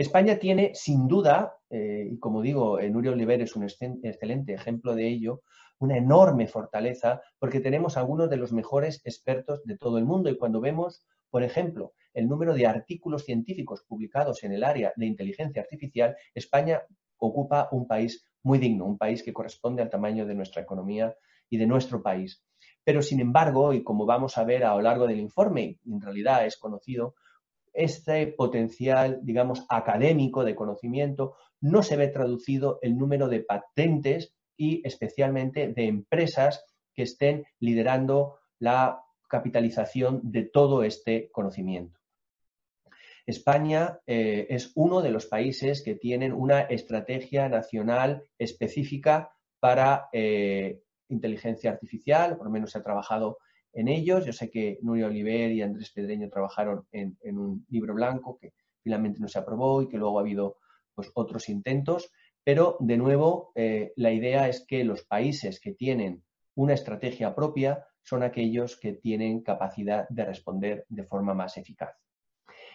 España 0.00 0.38
tiene, 0.38 0.70
sin 0.74 1.08
duda, 1.08 1.58
eh, 1.68 2.08
y 2.12 2.18
como 2.18 2.40
digo, 2.40 2.80
Nurio 2.80 3.12
Oliver 3.12 3.42
es 3.42 3.54
un 3.54 3.64
excelente 3.64 4.54
ejemplo 4.54 4.94
de 4.94 5.06
ello, 5.06 5.42
una 5.78 5.98
enorme 5.98 6.46
fortaleza 6.46 7.20
porque 7.38 7.60
tenemos 7.60 7.98
algunos 7.98 8.30
de 8.30 8.38
los 8.38 8.50
mejores 8.50 9.02
expertos 9.04 9.62
de 9.64 9.76
todo 9.76 9.98
el 9.98 10.06
mundo 10.06 10.30
y 10.30 10.38
cuando 10.38 10.58
vemos, 10.58 11.04
por 11.28 11.42
ejemplo, 11.42 11.92
el 12.14 12.28
número 12.28 12.54
de 12.54 12.66
artículos 12.66 13.26
científicos 13.26 13.84
publicados 13.86 14.42
en 14.42 14.52
el 14.52 14.64
área 14.64 14.94
de 14.96 15.04
inteligencia 15.04 15.60
artificial, 15.60 16.16
España 16.32 16.80
ocupa 17.18 17.68
un 17.70 17.86
país 17.86 18.24
muy 18.42 18.58
digno, 18.58 18.86
un 18.86 18.96
país 18.96 19.22
que 19.22 19.34
corresponde 19.34 19.82
al 19.82 19.90
tamaño 19.90 20.24
de 20.24 20.34
nuestra 20.34 20.62
economía 20.62 21.14
y 21.50 21.58
de 21.58 21.66
nuestro 21.66 22.02
país. 22.02 22.42
Pero, 22.84 23.02
sin 23.02 23.20
embargo, 23.20 23.74
y 23.74 23.84
como 23.84 24.06
vamos 24.06 24.38
a 24.38 24.44
ver 24.44 24.64
a 24.64 24.74
lo 24.74 24.80
largo 24.80 25.06
del 25.06 25.20
informe, 25.20 25.78
en 25.84 26.00
realidad 26.00 26.46
es 26.46 26.56
conocido, 26.56 27.16
este 27.72 28.26
potencial, 28.28 29.20
digamos, 29.22 29.64
académico 29.68 30.44
de 30.44 30.54
conocimiento 30.54 31.36
no 31.60 31.82
se 31.82 31.96
ve 31.96 32.08
traducido 32.08 32.78
el 32.82 32.96
número 32.96 33.28
de 33.28 33.40
patentes 33.40 34.34
y 34.56 34.86
especialmente 34.86 35.68
de 35.68 35.86
empresas 35.86 36.64
que 36.94 37.02
estén 37.02 37.44
liderando 37.58 38.38
la 38.58 39.02
capitalización 39.28 40.20
de 40.22 40.42
todo 40.42 40.82
este 40.82 41.30
conocimiento. 41.30 41.98
España 43.26 44.00
eh, 44.06 44.46
es 44.50 44.72
uno 44.74 45.02
de 45.02 45.10
los 45.10 45.26
países 45.26 45.82
que 45.82 45.94
tienen 45.94 46.32
una 46.32 46.62
estrategia 46.62 47.48
nacional 47.48 48.24
específica 48.38 49.32
para 49.60 50.08
eh, 50.12 50.80
inteligencia 51.08 51.70
artificial, 51.70 52.36
por 52.36 52.46
lo 52.46 52.52
menos 52.52 52.72
se 52.72 52.78
ha 52.78 52.82
trabajado 52.82 53.38
en 53.72 53.88
ellos. 53.88 54.24
Yo 54.24 54.32
sé 54.32 54.50
que 54.50 54.78
Nuria 54.82 55.06
Oliver 55.06 55.50
y 55.52 55.62
Andrés 55.62 55.90
Pedreño 55.90 56.28
trabajaron 56.28 56.86
en, 56.92 57.16
un 57.38 57.66
libro 57.68 57.94
blanco 57.94 58.38
que 58.38 58.52
finalmente 58.82 59.20
no 59.20 59.28
se 59.28 59.38
aprobó 59.38 59.82
y 59.82 59.88
que 59.88 59.98
luego 59.98 60.18
ha 60.18 60.22
habido 60.22 60.58
pues, 60.94 61.10
otros 61.14 61.48
intentos. 61.48 62.10
Pero, 62.42 62.76
de 62.80 62.96
nuevo, 62.96 63.52
eh, 63.54 63.92
la 63.96 64.12
idea 64.12 64.48
es 64.48 64.64
que 64.66 64.84
los 64.84 65.04
países 65.04 65.60
que 65.60 65.72
tienen 65.72 66.24
una 66.54 66.74
estrategia 66.74 67.34
propia 67.34 67.86
son 68.02 68.22
aquellos 68.22 68.78
que 68.78 68.94
tienen 68.94 69.42
capacidad 69.42 70.08
de 70.08 70.24
responder 70.24 70.86
de 70.88 71.04
forma 71.04 71.34
más 71.34 71.56
eficaz. 71.56 71.94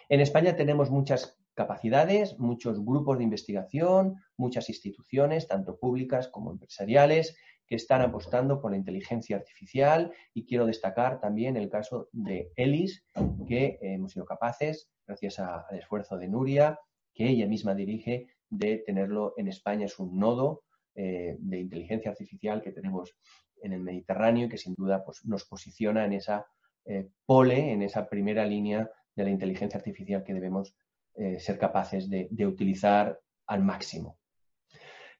En 0.08 0.20
España 0.20 0.56
tenemos 0.56 0.90
muchas 0.90 1.36
capacidades, 1.54 2.38
muchos 2.38 2.84
grupos 2.84 3.18
de 3.18 3.24
investigación, 3.24 4.16
muchas 4.36 4.68
instituciones, 4.68 5.48
tanto 5.48 5.78
públicas 5.78 6.28
como 6.28 6.52
empresariales, 6.52 7.36
que 7.66 7.76
están 7.76 8.00
apostando 8.00 8.60
por 8.60 8.70
la 8.70 8.76
inteligencia 8.76 9.36
artificial 9.36 10.12
y 10.32 10.44
quiero 10.44 10.66
destacar 10.66 11.20
también 11.20 11.56
el 11.56 11.68
caso 11.68 12.08
de 12.12 12.52
ELIS, 12.56 13.04
que 13.46 13.78
hemos 13.80 14.12
sido 14.12 14.24
capaces, 14.24 14.90
gracias 15.06 15.38
al 15.38 15.64
esfuerzo 15.78 16.16
de 16.16 16.28
Nuria, 16.28 16.78
que 17.14 17.28
ella 17.28 17.46
misma 17.46 17.74
dirige, 17.74 18.28
de 18.48 18.78
tenerlo 18.78 19.34
en 19.36 19.48
España. 19.48 19.86
Es 19.86 19.98
un 19.98 20.18
nodo 20.18 20.62
eh, 20.94 21.36
de 21.38 21.58
inteligencia 21.58 22.10
artificial 22.10 22.62
que 22.62 22.72
tenemos 22.72 23.16
en 23.62 23.72
el 23.72 23.80
Mediterráneo 23.80 24.46
y 24.46 24.48
que 24.48 24.58
sin 24.58 24.74
duda 24.74 25.04
pues, 25.04 25.24
nos 25.24 25.44
posiciona 25.44 26.04
en 26.04 26.12
esa 26.12 26.46
eh, 26.84 27.08
pole, 27.24 27.72
en 27.72 27.82
esa 27.82 28.08
primera 28.08 28.46
línea 28.46 28.88
de 29.14 29.24
la 29.24 29.30
inteligencia 29.30 29.78
artificial 29.78 30.22
que 30.22 30.34
debemos 30.34 30.76
eh, 31.14 31.40
ser 31.40 31.58
capaces 31.58 32.08
de 32.10 32.46
utilizar 32.46 33.18
al 33.46 33.64
máximo. 33.64 34.18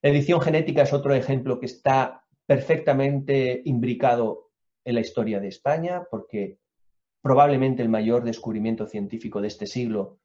La 0.01 0.11
edición 0.11 0.39
genética 0.39 0.83
es 0.83 0.93
otro 0.93 1.15
ejemplo 1.15 1.59
que 1.59 1.65
está 1.65 2.23
perfectamente 2.47 3.61
imbricado 3.65 4.49
en 4.83 4.95
la 4.95 5.01
historia 5.01 5.39
de 5.39 5.49
España, 5.49 6.05
porque 6.09 6.57
probablemente 7.21 7.83
el 7.83 7.89
mayor 7.89 8.23
descubrimiento 8.23 8.87
científico 8.87 9.41
de 9.41 9.49
este 9.49 9.67
siglo 9.67 10.19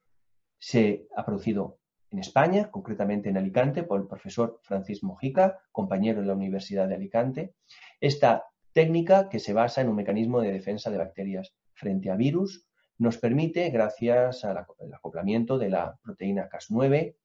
se 0.58 1.08
ha 1.16 1.26
producido 1.26 1.80
en 2.10 2.20
España, 2.20 2.70
concretamente 2.70 3.28
en 3.28 3.38
Alicante, 3.38 3.82
por 3.82 4.00
el 4.00 4.06
profesor 4.06 4.60
Francis 4.62 5.02
Mojica, 5.02 5.58
compañero 5.72 6.20
en 6.20 6.28
la 6.28 6.34
Universidad 6.34 6.86
de 6.86 6.94
Alicante. 6.94 7.54
Esta 8.00 8.44
técnica, 8.72 9.28
que 9.28 9.40
se 9.40 9.52
basa 9.52 9.80
en 9.80 9.88
un 9.88 9.96
mecanismo 9.96 10.40
de 10.40 10.52
defensa 10.52 10.90
de 10.90 10.98
bacterias 10.98 11.54
frente 11.74 12.10
a 12.10 12.16
virus, 12.16 12.66
nos 12.98 13.18
permite, 13.18 13.68
gracias 13.70 14.44
al 14.44 14.58
acoplamiento 14.58 15.58
de 15.58 15.70
la 15.70 15.98
proteína 16.02 16.48
Cas9, 16.48 17.16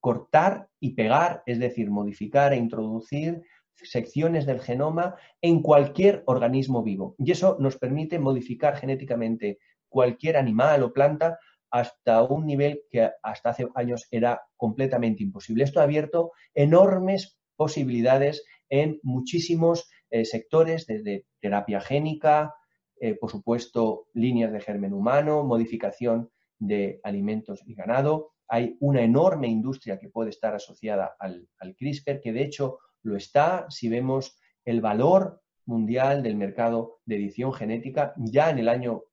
cortar 0.00 0.68
y 0.80 0.94
pegar, 0.94 1.42
es 1.44 1.58
decir, 1.58 1.90
modificar 1.90 2.52
e 2.52 2.56
introducir 2.56 3.42
secciones 3.82 4.46
del 4.46 4.60
genoma 4.60 5.16
en 5.40 5.62
cualquier 5.62 6.22
organismo 6.26 6.82
vivo. 6.82 7.14
Y 7.18 7.32
eso 7.32 7.56
nos 7.60 7.76
permite 7.76 8.18
modificar 8.18 8.76
genéticamente 8.76 9.58
cualquier 9.88 10.36
animal 10.36 10.82
o 10.82 10.92
planta 10.92 11.38
hasta 11.70 12.22
un 12.22 12.46
nivel 12.46 12.82
que 12.90 13.10
hasta 13.22 13.50
hace 13.50 13.68
años 13.74 14.06
era 14.10 14.42
completamente 14.56 15.22
imposible. 15.22 15.64
Esto 15.64 15.80
ha 15.80 15.84
abierto 15.84 16.32
enormes 16.54 17.38
posibilidades 17.56 18.44
en 18.68 18.98
muchísimos 19.02 19.88
eh, 20.10 20.24
sectores, 20.24 20.86
desde 20.86 21.26
terapia 21.40 21.80
génica, 21.80 22.54
eh, 23.00 23.14
por 23.14 23.30
supuesto, 23.30 24.06
líneas 24.14 24.52
de 24.52 24.60
germen 24.60 24.92
humano, 24.92 25.44
modificación 25.44 26.30
de 26.58 27.00
alimentos 27.02 27.62
y 27.66 27.74
ganado. 27.74 28.32
Hay 28.48 28.76
una 28.80 29.02
enorme 29.02 29.48
industria 29.48 29.98
que 29.98 30.08
puede 30.08 30.30
estar 30.30 30.54
asociada 30.54 31.16
al, 31.18 31.48
al 31.58 31.74
CRISPR, 31.74 32.20
que 32.20 32.32
de 32.32 32.42
hecho 32.42 32.78
lo 33.06 33.16
está 33.16 33.66
si 33.70 33.88
vemos 33.88 34.38
el 34.64 34.80
valor 34.80 35.40
mundial 35.64 36.22
del 36.22 36.36
mercado 36.36 36.98
de 37.06 37.16
edición 37.16 37.52
genética. 37.52 38.14
Ya 38.16 38.50
en 38.50 38.58
el 38.58 38.68
año 38.68 39.04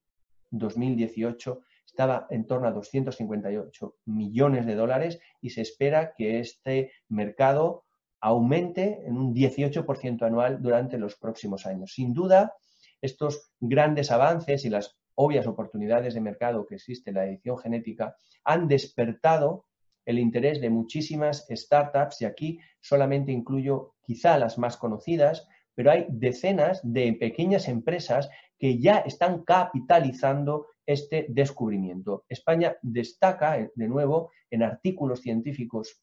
2018 0.50 1.62
estaba 1.86 2.28
en 2.30 2.46
torno 2.48 2.68
a 2.68 2.72
258 2.72 3.96
millones 4.06 4.66
de 4.66 4.76
dólares 4.76 5.20
y 5.42 5.52
se 5.52 5.62
espera 5.62 6.14
que 6.16 6.40
este 6.40 6.92
mercado 7.08 7.86
aumente 8.20 9.04
en 9.06 9.18
un 9.18 9.34
18% 9.34 10.24
anual 10.24 10.62
durante 10.62 10.98
los 10.98 11.16
próximos 11.16 11.66
años. 11.66 11.94
Sin 11.94 12.14
duda, 12.14 12.54
estos 13.02 13.52
grandes 13.60 14.12
avances 14.12 14.66
y 14.66 14.70
las 14.70 14.98
obvias 15.16 15.46
oportunidades 15.46 16.16
de 16.16 16.22
mercado 16.22 16.66
que 16.66 16.76
existe 16.76 17.12
en 17.12 17.18
la 17.18 17.26
edición 17.26 17.58
genética 17.60 18.16
han 18.44 18.68
despertado 18.68 19.66
el 20.06 20.20
interés 20.20 20.62
de 20.62 20.70
muchísimas 20.70 21.46
startups 21.50 22.22
y 22.22 22.26
aquí 22.26 22.60
solamente 22.82 23.32
incluyo 23.32 23.96
quizá 24.06 24.38
las 24.38 24.58
más 24.58 24.78
conocidas, 24.78 25.48
pero 25.76 25.92
hay 25.92 26.06
decenas 26.10 26.82
de 26.84 27.14
pequeñas 27.14 27.68
empresas 27.68 28.30
que 28.60 28.80
ya 28.80 29.00
están 29.00 29.44
capitalizando 29.44 30.68
este 30.86 31.26
descubrimiento. 31.30 32.26
España 32.30 32.78
destaca, 32.82 33.60
eh, 33.60 33.72
de 33.76 33.88
nuevo, 33.88 34.32
en 34.50 34.64
artículos 34.64 35.22
científicos 35.22 36.02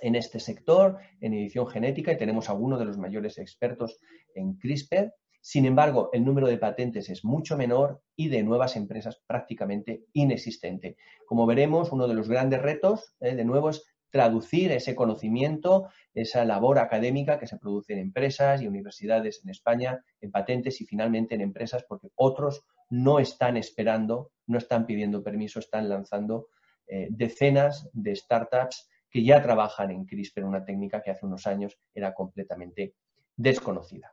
en 0.00 0.14
este 0.14 0.40
sector, 0.40 0.98
en 1.20 1.34
edición 1.34 1.66
genética, 1.66 2.12
y 2.12 2.16
tenemos 2.16 2.48
a 2.48 2.54
uno 2.54 2.78
de 2.78 2.84
los 2.84 2.98
mayores 2.98 3.38
expertos 3.38 3.98
en 4.34 4.54
CRISPR. 4.54 5.12
Sin 5.40 5.64
embargo, 5.64 6.10
el 6.12 6.24
número 6.24 6.48
de 6.48 6.58
patentes 6.58 7.08
es 7.08 7.24
mucho 7.24 7.56
menor 7.56 8.02
y 8.14 8.28
de 8.28 8.42
nuevas 8.42 8.76
empresas 8.76 9.22
prácticamente 9.26 10.04
inexistente. 10.12 10.96
Como 11.26 11.46
veremos, 11.46 11.92
uno 11.92 12.06
de 12.06 12.14
los 12.14 12.28
grandes 12.28 12.60
retos, 12.60 13.14
eh, 13.20 13.34
de 13.34 13.44
nuevo, 13.44 13.70
es 13.70 13.84
traducir 14.10 14.72
ese 14.72 14.94
conocimiento, 14.94 15.88
esa 16.14 16.44
labor 16.44 16.78
académica 16.78 17.38
que 17.38 17.46
se 17.46 17.58
produce 17.58 17.92
en 17.92 18.00
empresas 18.00 18.60
y 18.60 18.66
universidades 18.66 19.40
en 19.44 19.50
España, 19.50 20.04
en 20.20 20.30
patentes 20.30 20.80
y 20.80 20.84
finalmente 20.84 21.36
en 21.36 21.40
empresas, 21.40 21.84
porque 21.88 22.08
otros 22.16 22.64
no 22.90 23.20
están 23.20 23.56
esperando, 23.56 24.32
no 24.46 24.58
están 24.58 24.84
pidiendo 24.84 25.22
permiso, 25.22 25.60
están 25.60 25.88
lanzando 25.88 26.48
eh, 26.88 27.06
decenas 27.10 27.88
de 27.92 28.16
startups 28.16 28.88
que 29.10 29.24
ya 29.24 29.40
trabajan 29.42 29.90
en 29.90 30.04
CRISPR, 30.04 30.44
una 30.44 30.64
técnica 30.64 31.02
que 31.02 31.12
hace 31.12 31.24
unos 31.24 31.46
años 31.46 31.78
era 31.94 32.12
completamente 32.14 32.94
desconocida. 33.36 34.12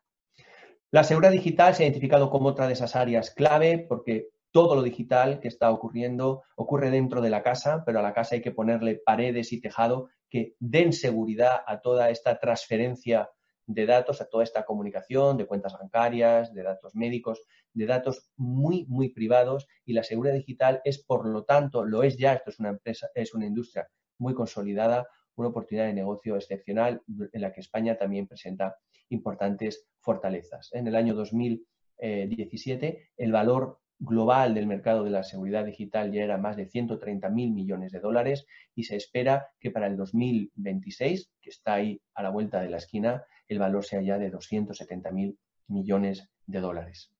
La 0.89 1.03
seguridad 1.03 1.33
digital 1.33 1.75
se 1.75 1.83
ha 1.83 1.85
identificado 1.85 2.29
como 2.29 2.47
otra 2.47 2.65
de 2.65 2.71
esas 2.71 2.95
áreas 2.95 3.31
clave 3.31 3.85
porque 3.89 4.29
todo 4.51 4.73
lo 4.73 4.83
digital 4.83 5.41
que 5.41 5.49
está 5.49 5.69
ocurriendo 5.69 6.43
ocurre 6.55 6.89
dentro 6.89 7.19
de 7.19 7.29
la 7.29 7.43
casa, 7.43 7.83
pero 7.85 7.99
a 7.99 8.01
la 8.01 8.13
casa 8.13 8.35
hay 8.35 8.41
que 8.41 8.53
ponerle 8.53 9.01
paredes 9.05 9.51
y 9.51 9.59
tejado 9.59 10.07
que 10.29 10.55
den 10.59 10.93
seguridad 10.93 11.59
a 11.67 11.81
toda 11.81 12.09
esta 12.09 12.39
transferencia 12.39 13.29
de 13.65 13.85
datos, 13.85 14.21
a 14.21 14.29
toda 14.29 14.45
esta 14.45 14.63
comunicación 14.63 15.35
de 15.35 15.45
cuentas 15.45 15.73
bancarias, 15.73 16.53
de 16.53 16.63
datos 16.63 16.95
médicos, 16.95 17.41
de 17.73 17.85
datos 17.85 18.31
muy, 18.37 18.85
muy 18.87 19.09
privados 19.09 19.67
y 19.83 19.91
la 19.91 20.03
seguridad 20.03 20.35
digital 20.35 20.79
es, 20.85 21.03
por 21.03 21.27
lo 21.27 21.43
tanto, 21.43 21.83
lo 21.83 22.01
es 22.03 22.17
ya, 22.17 22.31
esto 22.33 22.49
es 22.49 22.59
una 22.59 22.69
empresa, 22.69 23.09
es 23.13 23.33
una 23.33 23.45
industria 23.45 23.89
muy 24.19 24.33
consolidada, 24.33 25.05
una 25.35 25.49
oportunidad 25.49 25.87
de 25.87 25.93
negocio 25.93 26.37
excepcional 26.37 27.01
en 27.33 27.41
la 27.41 27.51
que 27.51 27.59
España 27.59 27.97
también 27.97 28.25
presenta 28.25 28.77
importantes 29.09 29.87
fortalezas. 29.99 30.69
En 30.73 30.87
el 30.87 30.95
año 30.95 31.15
2017, 31.15 33.11
el 33.17 33.31
valor 33.31 33.79
global 33.99 34.53
del 34.53 34.67
mercado 34.67 35.03
de 35.03 35.09
la 35.09 35.23
seguridad 35.23 35.65
digital 35.65 36.11
ya 36.11 36.23
era 36.23 36.37
más 36.37 36.55
de 36.55 36.67
130.000 36.67 37.29
millones 37.31 37.91
de 37.91 37.99
dólares 37.99 38.45
y 38.75 38.83
se 38.83 38.95
espera 38.95 39.47
que 39.59 39.71
para 39.71 39.87
el 39.87 39.97
2026, 39.97 41.31
que 41.41 41.49
está 41.49 41.75
ahí 41.75 41.99
a 42.13 42.23
la 42.23 42.29
vuelta 42.29 42.61
de 42.61 42.69
la 42.69 42.77
esquina, 42.77 43.25
el 43.47 43.59
valor 43.59 43.85
sea 43.85 44.01
ya 44.01 44.17
de 44.19 44.31
270.000 44.31 45.35
millones 45.67 46.29
de 46.45 46.59
dólares. 46.59 47.11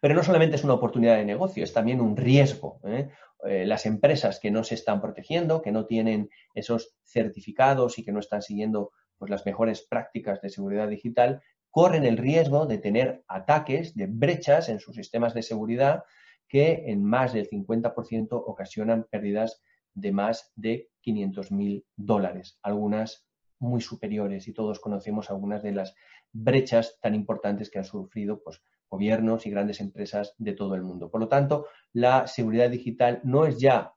Pero 0.00 0.14
no 0.14 0.22
solamente 0.22 0.56
es 0.56 0.64
una 0.64 0.74
oportunidad 0.74 1.16
de 1.16 1.24
negocio, 1.24 1.64
es 1.64 1.72
también 1.72 2.00
un 2.00 2.16
riesgo. 2.16 2.80
¿eh? 2.84 3.10
Eh, 3.46 3.66
las 3.66 3.86
empresas 3.86 4.38
que 4.38 4.50
no 4.50 4.62
se 4.62 4.74
están 4.74 5.00
protegiendo, 5.00 5.62
que 5.62 5.72
no 5.72 5.86
tienen 5.86 6.30
esos 6.54 6.94
certificados 7.04 7.98
y 7.98 8.04
que 8.04 8.12
no 8.12 8.20
están 8.20 8.42
siguiendo 8.42 8.92
pues, 9.18 9.30
las 9.30 9.46
mejores 9.46 9.82
prácticas 9.82 10.40
de 10.40 10.50
seguridad 10.50 10.88
digital, 10.88 11.42
corren 11.70 12.04
el 12.04 12.18
riesgo 12.18 12.66
de 12.66 12.78
tener 12.78 13.24
ataques, 13.26 13.94
de 13.94 14.06
brechas 14.06 14.68
en 14.68 14.78
sus 14.78 14.94
sistemas 14.96 15.34
de 15.34 15.42
seguridad 15.42 16.04
que 16.48 16.84
en 16.86 17.04
más 17.04 17.32
del 17.32 17.48
50% 17.48 18.28
ocasionan 18.30 19.06
pérdidas 19.10 19.60
de 19.94 20.12
más 20.12 20.52
de 20.54 20.90
500.000 21.04 21.84
dólares, 21.96 22.58
algunas 22.62 23.26
muy 23.58 23.80
superiores 23.80 24.46
y 24.48 24.52
todos 24.52 24.80
conocemos 24.80 25.30
algunas 25.30 25.62
de 25.62 25.72
las 25.72 25.94
brechas 26.32 26.98
tan 27.00 27.14
importantes 27.14 27.70
que 27.70 27.78
han 27.78 27.84
sufrido 27.84 28.42
pues, 28.42 28.60
gobiernos 28.88 29.46
y 29.46 29.50
grandes 29.50 29.80
empresas 29.80 30.34
de 30.38 30.52
todo 30.52 30.74
el 30.74 30.82
mundo. 30.82 31.10
Por 31.10 31.20
lo 31.20 31.28
tanto, 31.28 31.66
la 31.92 32.26
seguridad 32.26 32.70
digital 32.70 33.20
no 33.24 33.46
es 33.46 33.58
ya 33.58 33.94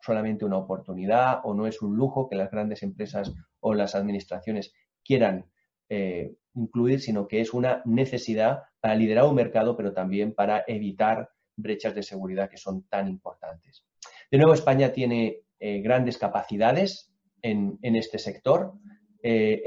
solamente 0.00 0.44
una 0.44 0.58
oportunidad 0.58 1.40
o 1.44 1.54
no 1.54 1.66
es 1.66 1.82
un 1.82 1.96
lujo 1.96 2.28
que 2.28 2.36
las 2.36 2.50
grandes 2.50 2.82
empresas 2.82 3.32
o 3.60 3.74
las 3.74 3.94
administraciones 3.94 4.72
quieran 5.04 5.46
eh, 5.88 6.34
incluir, 6.54 7.00
sino 7.00 7.28
que 7.28 7.40
es 7.40 7.52
una 7.52 7.82
necesidad 7.84 8.62
para 8.80 8.94
liderar 8.94 9.24
un 9.24 9.34
mercado, 9.34 9.76
pero 9.76 9.92
también 9.92 10.34
para 10.34 10.64
evitar 10.66 11.30
brechas 11.56 11.94
de 11.94 12.02
seguridad 12.02 12.48
que 12.48 12.56
son 12.56 12.84
tan 12.84 13.08
importantes. 13.08 13.84
De 14.30 14.38
nuevo, 14.38 14.54
España 14.54 14.92
tiene 14.92 15.40
eh, 15.58 15.80
grandes 15.80 16.16
capacidades 16.16 17.12
en, 17.42 17.78
este 17.82 18.18
sector. 18.18 18.74
Eh, 19.22 19.62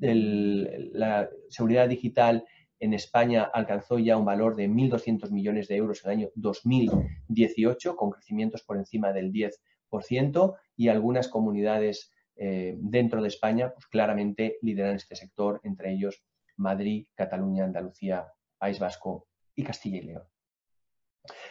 la 0.00 1.28
seguridad 1.48 1.88
digital 1.88 2.44
en 2.78 2.94
España 2.94 3.50
alcanzó 3.52 3.98
ya 3.98 4.16
un 4.16 4.24
valor 4.24 4.56
de 4.56 4.68
1.200 4.68 5.30
millones 5.30 5.68
de 5.68 5.76
euros 5.76 6.04
en 6.04 6.10
el 6.10 6.16
año 6.18 6.28
2018, 6.34 7.96
con 7.96 8.10
crecimientos 8.10 8.62
por 8.62 8.76
encima 8.76 9.12
del 9.12 9.32
10%, 9.32 10.56
y 10.76 10.88
algunas 10.88 11.28
comunidades 11.28 12.12
eh, 12.36 12.76
dentro 12.78 13.22
de 13.22 13.28
España, 13.28 13.72
pues 13.72 13.86
claramente 13.86 14.58
lideran 14.60 14.96
este 14.96 15.16
sector, 15.16 15.60
entre 15.64 15.92
ellos 15.92 16.22
Madrid, 16.56 17.06
Cataluña, 17.14 17.64
Andalucía, 17.64 18.26
País 18.58 18.78
Vasco 18.78 19.26
y 19.54 19.64
Castilla 19.64 19.98
y 19.98 20.02
León. 20.02 20.22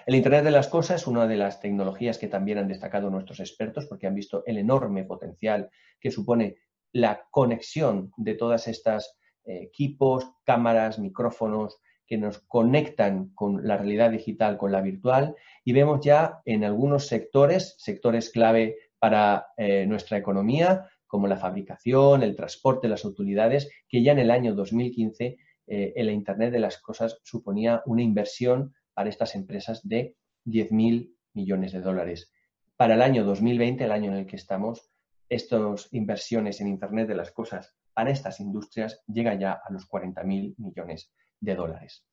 El 0.05 0.15
Internet 0.15 0.43
de 0.43 0.51
las 0.51 0.67
Cosas 0.67 1.01
es 1.01 1.07
una 1.07 1.27
de 1.27 1.37
las 1.37 1.59
tecnologías 1.59 2.17
que 2.17 2.27
también 2.27 2.59
han 2.59 2.67
destacado 2.67 3.09
nuestros 3.09 3.39
expertos 3.39 3.87
porque 3.87 4.07
han 4.07 4.15
visto 4.15 4.43
el 4.45 4.57
enorme 4.57 5.03
potencial 5.03 5.69
que 5.99 6.11
supone 6.11 6.57
la 6.91 7.27
conexión 7.29 8.11
de 8.15 8.35
todas 8.35 8.67
estas 8.67 9.17
equipos, 9.45 10.31
cámaras, 10.43 10.99
micrófonos 10.99 11.79
que 12.07 12.17
nos 12.17 12.39
conectan 12.39 13.29
con 13.33 13.67
la 13.67 13.77
realidad 13.77 14.11
digital, 14.11 14.57
con 14.57 14.71
la 14.71 14.81
virtual, 14.81 15.35
y 15.63 15.73
vemos 15.73 16.03
ya 16.03 16.41
en 16.45 16.63
algunos 16.63 17.07
sectores, 17.07 17.75
sectores 17.79 18.29
clave 18.29 18.77
para 18.99 19.47
eh, 19.57 19.85
nuestra 19.87 20.17
economía, 20.17 20.87
como 21.07 21.27
la 21.27 21.37
fabricación, 21.37 22.23
el 22.23 22.35
transporte, 22.35 22.87
las 22.87 23.05
utilidades, 23.05 23.69
que 23.87 24.03
ya 24.03 24.11
en 24.11 24.19
el 24.19 24.31
año 24.31 24.53
2015 24.53 25.37
eh, 25.67 25.93
el 25.95 26.09
Internet 26.09 26.51
de 26.51 26.59
las 26.59 26.77
Cosas 26.77 27.19
suponía 27.23 27.81
una 27.85 28.03
inversión 28.03 28.75
para 28.93 29.09
estas 29.09 29.35
empresas 29.35 29.87
de 29.87 30.15
10.000 30.45 31.13
millones 31.33 31.71
de 31.73 31.81
dólares. 31.81 32.31
Para 32.75 32.95
el 32.95 33.01
año 33.01 33.23
2020, 33.23 33.83
el 33.83 33.91
año 33.91 34.11
en 34.11 34.17
el 34.19 34.25
que 34.25 34.35
estamos, 34.35 34.91
estas 35.29 35.87
inversiones 35.91 36.61
en 36.61 36.67
Internet 36.67 37.07
de 37.07 37.15
las 37.15 37.31
Cosas 37.31 37.75
para 37.95 38.11
estas 38.11 38.39
industrias 38.39 39.01
llegan 39.07 39.39
ya 39.39 39.53
a 39.53 39.71
los 39.71 39.89
40.000 39.89 40.55
millones 40.57 41.11
de 41.39 41.55
dólares. 41.55 42.05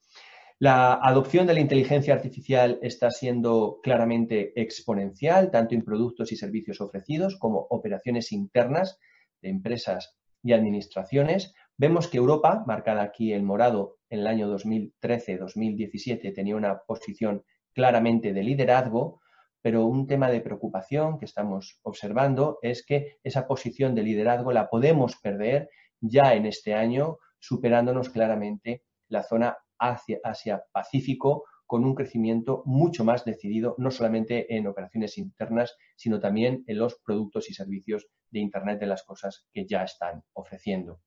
La 0.59 0.95
adopción 0.95 1.47
de 1.49 1.55
la 1.55 1.61
inteligencia 1.61 2.15
artificial 2.15 2.79
está 2.83 3.11
siendo 3.11 3.81
claramente 3.83 4.53
exponencial, 4.61 5.51
tanto 5.51 5.75
en 5.75 5.83
productos 5.83 6.31
y 6.31 6.37
servicios 6.37 6.81
ofrecidos 6.81 7.37
como 7.37 7.67
operaciones 7.71 8.31
internas 8.31 9.01
de 9.41 9.49
empresas 9.49 10.15
y 10.41 10.53
administraciones. 10.53 11.53
Vemos 11.77 12.07
que 12.07 12.19
Europa, 12.19 12.63
marcada 12.65 13.03
aquí 13.03 13.33
en 13.33 13.45
morado 13.45 13.97
en 14.09 14.21
el 14.21 14.29
año 14.29 14.57
2013-2017, 14.57 16.33
tenía 16.33 16.55
una 16.55 16.79
posición 16.79 17.43
claramente 17.73 18.33
de 18.33 18.45
liderazgo, 18.45 19.22
pero 19.63 19.87
un 19.87 20.07
tema 20.07 20.31
de 20.31 20.41
preocupación 20.41 21.19
que 21.19 21.25
estamos 21.25 21.79
observando 21.83 22.59
es 22.61 22.85
que 22.85 23.19
esa 23.23 23.47
posición 23.47 23.95
de 23.95 24.03
liderazgo 24.03 24.53
la 24.53 24.69
podemos 24.69 25.17
perder 25.17 25.71
ya 26.01 26.35
en 26.35 26.47
este 26.47 26.75
año, 26.75 27.19
superándonos 27.39 28.11
claramente 28.11 28.83
la 29.09 29.23
zona 29.23 29.57
Asia-Pacífico 29.79 31.45
con 31.67 31.85
un 31.85 31.95
crecimiento 31.95 32.63
mucho 32.67 33.05
más 33.05 33.25
decidido, 33.25 33.75
no 33.79 33.91
solamente 33.91 34.55
en 34.55 34.67
operaciones 34.67 35.17
internas, 35.17 35.75
sino 35.97 36.21
también 36.21 36.65
en 36.67 36.79
los 36.79 36.97
productos 36.97 37.49
y 37.49 37.55
servicios 37.55 38.09
de 38.31 38.41
Internet 38.41 38.81
de 38.81 38.87
las 38.87 39.05
Cosas 39.05 39.47
que 39.55 39.65
ya 39.67 39.83
están 39.85 40.23
ofreciendo. 40.35 41.01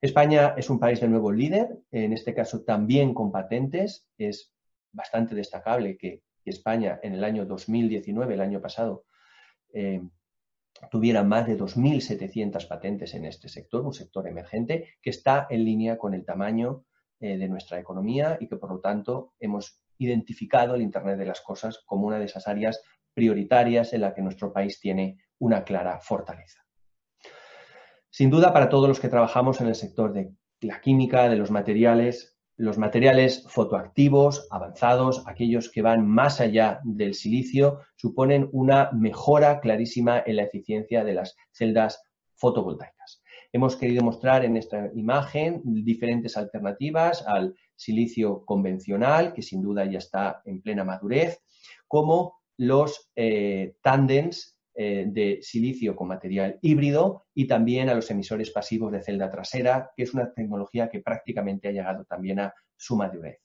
España 0.00 0.54
es 0.56 0.68
un 0.68 0.80
país 0.80 1.00
de 1.00 1.06
nuevo 1.06 1.30
líder, 1.30 1.78
en 1.92 2.12
este 2.12 2.34
caso 2.34 2.64
también 2.64 3.14
con 3.14 3.30
patentes. 3.30 4.08
Es 4.18 4.52
bastante 4.90 5.36
destacable 5.36 5.96
que 5.96 6.22
España 6.50 6.98
en 7.02 7.14
el 7.14 7.24
año 7.24 7.46
2019, 7.46 8.34
el 8.34 8.40
año 8.40 8.60
pasado, 8.60 9.04
eh, 9.72 10.02
tuviera 10.90 11.22
más 11.22 11.46
de 11.46 11.56
2.700 11.58 12.66
patentes 12.66 13.14
en 13.14 13.24
este 13.24 13.48
sector, 13.48 13.84
un 13.84 13.92
sector 13.92 14.26
emergente 14.26 14.94
que 15.00 15.10
está 15.10 15.46
en 15.48 15.64
línea 15.64 15.98
con 15.98 16.14
el 16.14 16.24
tamaño 16.24 16.84
eh, 17.20 17.38
de 17.38 17.48
nuestra 17.48 17.78
economía 17.78 18.36
y 18.40 18.48
que 18.48 18.56
por 18.56 18.70
lo 18.70 18.80
tanto 18.80 19.34
hemos 19.38 19.80
identificado 19.98 20.74
el 20.74 20.82
Internet 20.82 21.18
de 21.18 21.26
las 21.26 21.40
Cosas 21.40 21.82
como 21.86 22.06
una 22.06 22.18
de 22.18 22.24
esas 22.24 22.48
áreas 22.48 22.82
prioritarias 23.14 23.92
en 23.92 24.00
la 24.00 24.14
que 24.14 24.22
nuestro 24.22 24.52
país 24.52 24.80
tiene 24.80 25.18
una 25.38 25.64
clara 25.64 26.00
fortaleza. 26.00 26.64
Sin 28.10 28.30
duda, 28.30 28.52
para 28.52 28.68
todos 28.68 28.88
los 28.88 29.00
que 29.00 29.08
trabajamos 29.08 29.60
en 29.60 29.68
el 29.68 29.74
sector 29.74 30.12
de 30.12 30.34
la 30.60 30.80
química, 30.80 31.28
de 31.28 31.36
los 31.36 31.50
materiales, 31.50 32.31
los 32.62 32.78
materiales 32.78 33.44
fotoactivos 33.48 34.46
avanzados, 34.48 35.24
aquellos 35.26 35.68
que 35.68 35.82
van 35.82 36.06
más 36.06 36.40
allá 36.40 36.78
del 36.84 37.14
silicio, 37.14 37.80
suponen 37.96 38.48
una 38.52 38.92
mejora 38.92 39.58
clarísima 39.58 40.22
en 40.24 40.36
la 40.36 40.44
eficiencia 40.44 41.02
de 41.02 41.14
las 41.14 41.34
celdas 41.50 42.04
fotovoltaicas. 42.36 43.20
Hemos 43.52 43.74
querido 43.74 44.04
mostrar 44.04 44.44
en 44.44 44.56
esta 44.56 44.92
imagen 44.94 45.60
diferentes 45.64 46.36
alternativas 46.36 47.26
al 47.26 47.56
silicio 47.74 48.44
convencional, 48.44 49.32
que 49.32 49.42
sin 49.42 49.60
duda 49.60 49.84
ya 49.86 49.98
está 49.98 50.40
en 50.44 50.62
plena 50.62 50.84
madurez, 50.84 51.42
como 51.88 52.42
los 52.56 53.10
eh, 53.16 53.74
tandems 53.82 54.51
eh, 54.74 55.04
de 55.06 55.38
silicio 55.42 55.94
con 55.94 56.08
material 56.08 56.58
híbrido 56.62 57.26
y 57.34 57.46
también 57.46 57.88
a 57.90 57.94
los 57.94 58.10
emisores 58.10 58.50
pasivos 58.50 58.90
de 58.90 59.02
celda 59.02 59.30
trasera, 59.30 59.90
que 59.94 60.04
es 60.04 60.14
una 60.14 60.32
tecnología 60.32 60.88
que 60.88 61.00
prácticamente 61.00 61.68
ha 61.68 61.72
llegado 61.72 62.04
también 62.04 62.40
a 62.40 62.54
su 62.76 62.96
madurez. 62.96 63.38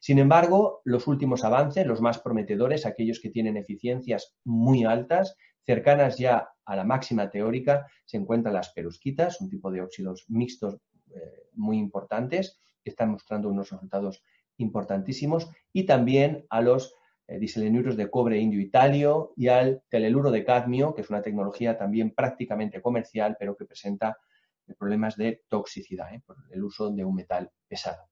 Sin 0.00 0.18
embargo, 0.18 0.82
los 0.84 1.06
últimos 1.06 1.44
avances, 1.44 1.86
los 1.86 2.00
más 2.00 2.18
prometedores, 2.18 2.86
aquellos 2.86 3.20
que 3.20 3.30
tienen 3.30 3.56
eficiencias 3.56 4.34
muy 4.44 4.84
altas, 4.84 5.36
cercanas 5.64 6.18
ya 6.18 6.48
a 6.64 6.76
la 6.76 6.84
máxima 6.84 7.30
teórica, 7.30 7.86
se 8.04 8.18
encuentran 8.18 8.54
las 8.54 8.70
perusquitas, 8.72 9.40
un 9.40 9.48
tipo 9.48 9.70
de 9.70 9.80
óxidos 9.80 10.24
mixtos 10.28 10.76
eh, 11.14 11.48
muy 11.54 11.78
importantes, 11.78 12.60
que 12.82 12.90
están 12.90 13.10
mostrando 13.10 13.48
unos 13.48 13.70
resultados 13.70 14.22
importantísimos, 14.58 15.48
y 15.72 15.84
también 15.84 16.44
a 16.50 16.60
los 16.60 16.94
eh, 17.26 17.38
de 17.38 18.10
cobre 18.10 18.38
indio 18.38 18.60
italio 18.60 19.32
y 19.36 19.48
al 19.48 19.82
teleluro 19.88 20.30
de 20.30 20.44
cadmio, 20.44 20.94
que 20.94 21.02
es 21.02 21.10
una 21.10 21.22
tecnología 21.22 21.78
también 21.78 22.14
prácticamente 22.14 22.80
comercial, 22.80 23.36
pero 23.38 23.56
que 23.56 23.64
presenta 23.64 24.18
eh, 24.66 24.74
problemas 24.78 25.16
de 25.16 25.42
toxicidad 25.48 26.14
eh, 26.14 26.22
por 26.24 26.36
el 26.50 26.62
uso 26.62 26.90
de 26.90 27.04
un 27.04 27.14
metal 27.14 27.50
pesado. 27.68 28.08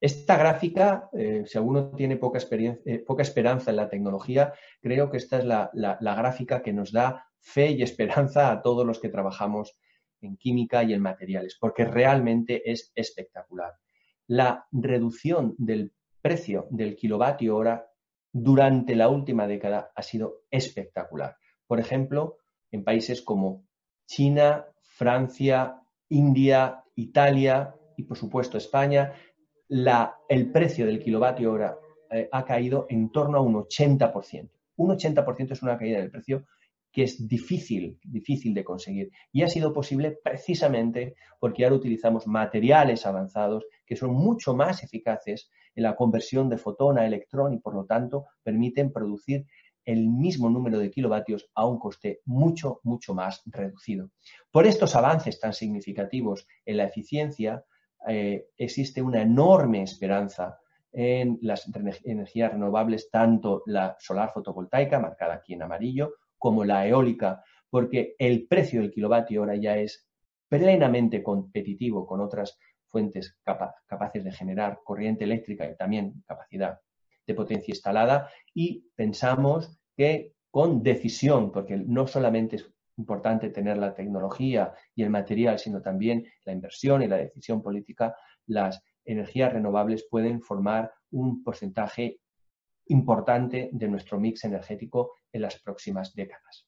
Esta 0.00 0.36
gráfica, 0.36 1.10
eh, 1.12 1.42
si 1.46 1.58
alguno 1.58 1.90
tiene 1.90 2.16
poca, 2.16 2.38
poca, 3.06 3.22
esperanza 3.22 3.70
en 3.70 3.76
la 3.76 3.88
tecnología, 3.88 4.52
creo 4.80 5.10
que 5.10 5.16
esta 5.16 5.38
es 5.38 5.44
la, 5.44 5.70
la 5.72 6.14
gráfica 6.14 6.62
que 6.62 6.72
nos 6.72 6.92
da 6.92 7.26
fe 7.40 7.72
y 7.72 7.82
esperanza 7.82 8.52
a 8.52 8.62
todos 8.62 8.86
los 8.86 9.00
que 9.00 9.08
trabajamos 9.08 9.76
en 10.20 10.36
química 10.36 10.84
y 10.84 10.92
en 10.92 11.02
materiales, 11.02 11.56
porque 11.60 11.84
realmente 11.84 12.70
es 12.70 12.92
espectacular. 12.94 13.74
La 14.28 14.66
reducción 14.70 15.54
del 15.58 15.92
precio 16.20 16.66
del 16.70 16.96
kilovatio 16.96 17.56
hora 17.56 17.87
durante 18.42 18.94
la 18.94 19.08
última 19.08 19.46
década 19.46 19.90
ha 19.94 20.02
sido 20.02 20.42
espectacular. 20.50 21.36
Por 21.66 21.80
ejemplo, 21.80 22.38
en 22.70 22.84
países 22.84 23.22
como 23.22 23.66
China, 24.06 24.66
Francia, 24.82 25.80
India, 26.08 26.84
Italia 26.94 27.74
y 27.96 28.04
por 28.04 28.16
supuesto 28.16 28.58
España, 28.58 29.12
el 29.68 30.52
precio 30.52 30.86
del 30.86 31.02
kilovatio 31.02 31.52
hora 31.52 31.76
eh, 32.10 32.28
ha 32.32 32.44
caído 32.44 32.86
en 32.88 33.10
torno 33.10 33.38
a 33.38 33.42
un 33.42 33.54
80%. 33.54 34.50
Un 34.76 34.90
80% 34.90 35.52
es 35.52 35.62
una 35.62 35.76
caída 35.76 35.98
del 35.98 36.10
precio 36.10 36.46
que 36.90 37.02
es 37.02 37.28
difícil, 37.28 37.98
difícil 38.02 38.54
de 38.54 38.64
conseguir. 38.64 39.10
Y 39.30 39.42
ha 39.42 39.48
sido 39.48 39.72
posible 39.72 40.18
precisamente 40.22 41.16
porque 41.38 41.64
ahora 41.64 41.76
utilizamos 41.76 42.26
materiales 42.26 43.04
avanzados 43.04 43.66
que 43.84 43.96
son 43.96 44.12
mucho 44.12 44.54
más 44.54 44.82
eficaces 44.82 45.50
la 45.80 45.96
conversión 45.96 46.48
de 46.48 46.58
fotón 46.58 46.98
a 46.98 47.06
electrón 47.06 47.52
y 47.52 47.58
por 47.58 47.74
lo 47.74 47.84
tanto 47.84 48.26
permiten 48.42 48.92
producir 48.92 49.46
el 49.84 50.06
mismo 50.06 50.50
número 50.50 50.78
de 50.78 50.90
kilovatios 50.90 51.48
a 51.54 51.66
un 51.66 51.78
coste 51.78 52.20
mucho, 52.26 52.80
mucho 52.82 53.14
más 53.14 53.42
reducido. 53.46 54.10
Por 54.50 54.66
estos 54.66 54.94
avances 54.94 55.40
tan 55.40 55.54
significativos 55.54 56.46
en 56.66 56.76
la 56.76 56.84
eficiencia, 56.84 57.64
eh, 58.06 58.48
existe 58.58 59.00
una 59.00 59.22
enorme 59.22 59.82
esperanza 59.82 60.58
en 60.92 61.38
las 61.42 61.70
energías 62.04 62.52
renovables, 62.52 63.10
tanto 63.10 63.62
la 63.66 63.96
solar 63.98 64.30
fotovoltaica, 64.32 65.00
marcada 65.00 65.34
aquí 65.34 65.54
en 65.54 65.62
amarillo, 65.62 66.14
como 66.36 66.64
la 66.64 66.86
eólica, 66.86 67.42
porque 67.70 68.14
el 68.18 68.46
precio 68.46 68.80
del 68.80 68.90
kilovatio 68.90 69.42
hora 69.42 69.56
ya 69.56 69.76
es 69.78 70.06
plenamente 70.48 71.22
competitivo 71.22 72.06
con 72.06 72.20
otras 72.20 72.58
fuentes 72.88 73.36
capaces 73.44 74.24
de 74.24 74.32
generar 74.32 74.80
corriente 74.84 75.24
eléctrica 75.24 75.68
y 75.70 75.76
también 75.76 76.22
capacidad 76.26 76.80
de 77.26 77.34
potencia 77.34 77.72
instalada 77.72 78.30
y 78.54 78.86
pensamos 78.94 79.78
que 79.96 80.32
con 80.50 80.82
decisión, 80.82 81.52
porque 81.52 81.76
no 81.76 82.06
solamente 82.06 82.56
es 82.56 82.70
importante 82.96 83.50
tener 83.50 83.76
la 83.76 83.94
tecnología 83.94 84.74
y 84.94 85.02
el 85.02 85.10
material, 85.10 85.58
sino 85.58 85.80
también 85.80 86.26
la 86.44 86.52
inversión 86.52 87.02
y 87.02 87.06
la 87.06 87.18
decisión 87.18 87.62
política, 87.62 88.16
las 88.46 88.82
energías 89.04 89.52
renovables 89.52 90.06
pueden 90.10 90.42
formar 90.42 90.92
un 91.10 91.42
porcentaje 91.42 92.20
importante 92.86 93.68
de 93.72 93.88
nuestro 93.88 94.18
mix 94.18 94.44
energético 94.44 95.12
en 95.32 95.42
las 95.42 95.60
próximas 95.60 96.14
décadas. 96.14 96.66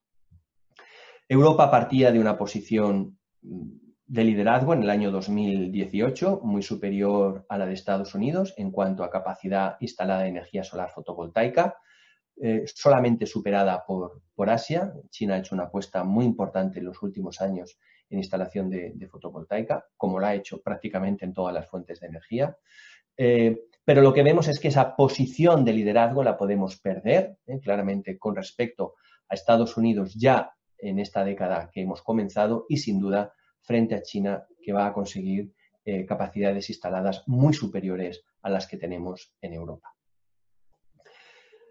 Europa 1.28 1.70
partía 1.70 2.12
de 2.12 2.20
una 2.20 2.36
posición 2.36 3.18
de 4.10 4.24
liderazgo 4.24 4.74
en 4.74 4.82
el 4.82 4.90
año 4.90 5.12
2018, 5.12 6.40
muy 6.42 6.64
superior 6.64 7.46
a 7.48 7.56
la 7.56 7.66
de 7.66 7.74
Estados 7.74 8.12
Unidos 8.16 8.52
en 8.56 8.72
cuanto 8.72 9.04
a 9.04 9.10
capacidad 9.10 9.76
instalada 9.78 10.22
de 10.22 10.30
energía 10.30 10.64
solar 10.64 10.90
fotovoltaica, 10.90 11.76
eh, 12.42 12.64
solamente 12.66 13.24
superada 13.24 13.84
por, 13.86 14.22
por, 14.34 14.50
Asia. 14.50 14.92
China 15.10 15.34
ha 15.34 15.38
hecho 15.38 15.54
una 15.54 15.66
apuesta 15.66 16.02
muy 16.02 16.24
importante 16.24 16.80
en 16.80 16.86
los 16.86 17.00
últimos 17.04 17.40
años 17.40 17.78
en 18.08 18.18
instalación 18.18 18.68
de, 18.68 19.08
fotovoltaica, 19.08 19.86
como 19.96 20.18
la 20.18 20.30
ha 20.30 20.34
hecho 20.34 20.60
prácticamente 20.60 21.24
en 21.24 21.32
todas 21.32 21.54
las 21.54 21.68
fuentes 21.68 22.00
de 22.00 22.08
energía. 22.08 22.56
Eh, 23.16 23.60
pero 23.84 24.02
lo 24.02 24.12
que 24.12 24.24
vemos 24.24 24.48
es 24.48 24.58
que 24.58 24.68
esa 24.68 24.96
posición 24.96 25.64
de 25.64 25.72
liderazgo 25.72 26.24
la 26.24 26.36
podemos 26.36 26.80
perder, 26.80 27.36
eh, 27.46 27.60
claramente 27.60 28.18
con 28.18 28.34
respecto 28.34 28.94
a 29.28 29.34
Estados 29.34 29.76
Unidos 29.76 30.14
ya 30.16 30.52
en 30.78 30.98
esta 30.98 31.22
década 31.22 31.70
que 31.72 31.82
hemos 31.82 32.02
comenzado 32.02 32.66
y 32.68 32.78
sin 32.78 32.98
duda 32.98 33.34
frente 33.70 33.94
a 33.94 34.02
China, 34.02 34.44
que 34.60 34.72
va 34.72 34.84
a 34.88 34.92
conseguir 34.92 35.52
eh, 35.84 36.04
capacidades 36.04 36.68
instaladas 36.70 37.22
muy 37.28 37.54
superiores 37.54 38.24
a 38.42 38.50
las 38.50 38.66
que 38.66 38.76
tenemos 38.76 39.32
en 39.40 39.52
Europa. 39.52 39.94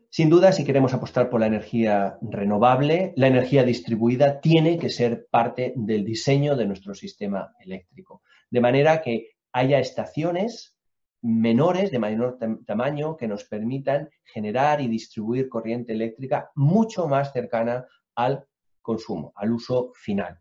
Sin 0.09 0.29
duda, 0.29 0.53
si 0.53 0.63
queremos 0.63 0.93
apostar 0.93 1.29
por 1.29 1.41
la 1.41 1.47
energía 1.47 2.17
renovable, 2.21 3.12
la 3.17 3.27
energía 3.27 3.65
distribuida 3.65 4.39
tiene 4.39 4.77
que 4.77 4.89
ser 4.89 5.27
parte 5.29 5.73
del 5.75 6.05
diseño 6.05 6.55
de 6.55 6.67
nuestro 6.67 6.93
sistema 6.95 7.53
eléctrico. 7.59 8.21
De 8.49 8.62
manera 8.62 9.01
que 9.01 9.31
haya 9.51 9.79
estaciones 9.79 10.77
menores, 11.21 11.91
de 11.91 11.99
menor 11.99 12.39
tamaño, 12.65 13.17
que 13.17 13.27
nos 13.27 13.43
permitan 13.43 14.09
generar 14.23 14.79
y 14.79 14.88
distribuir 14.88 15.49
corriente 15.49 15.91
eléctrica 15.91 16.49
mucho 16.55 17.09
más 17.09 17.33
cercana 17.33 17.85
al 18.15 18.47
consumo, 18.81 19.33
al 19.35 19.51
uso 19.51 19.91
final. 19.95 20.39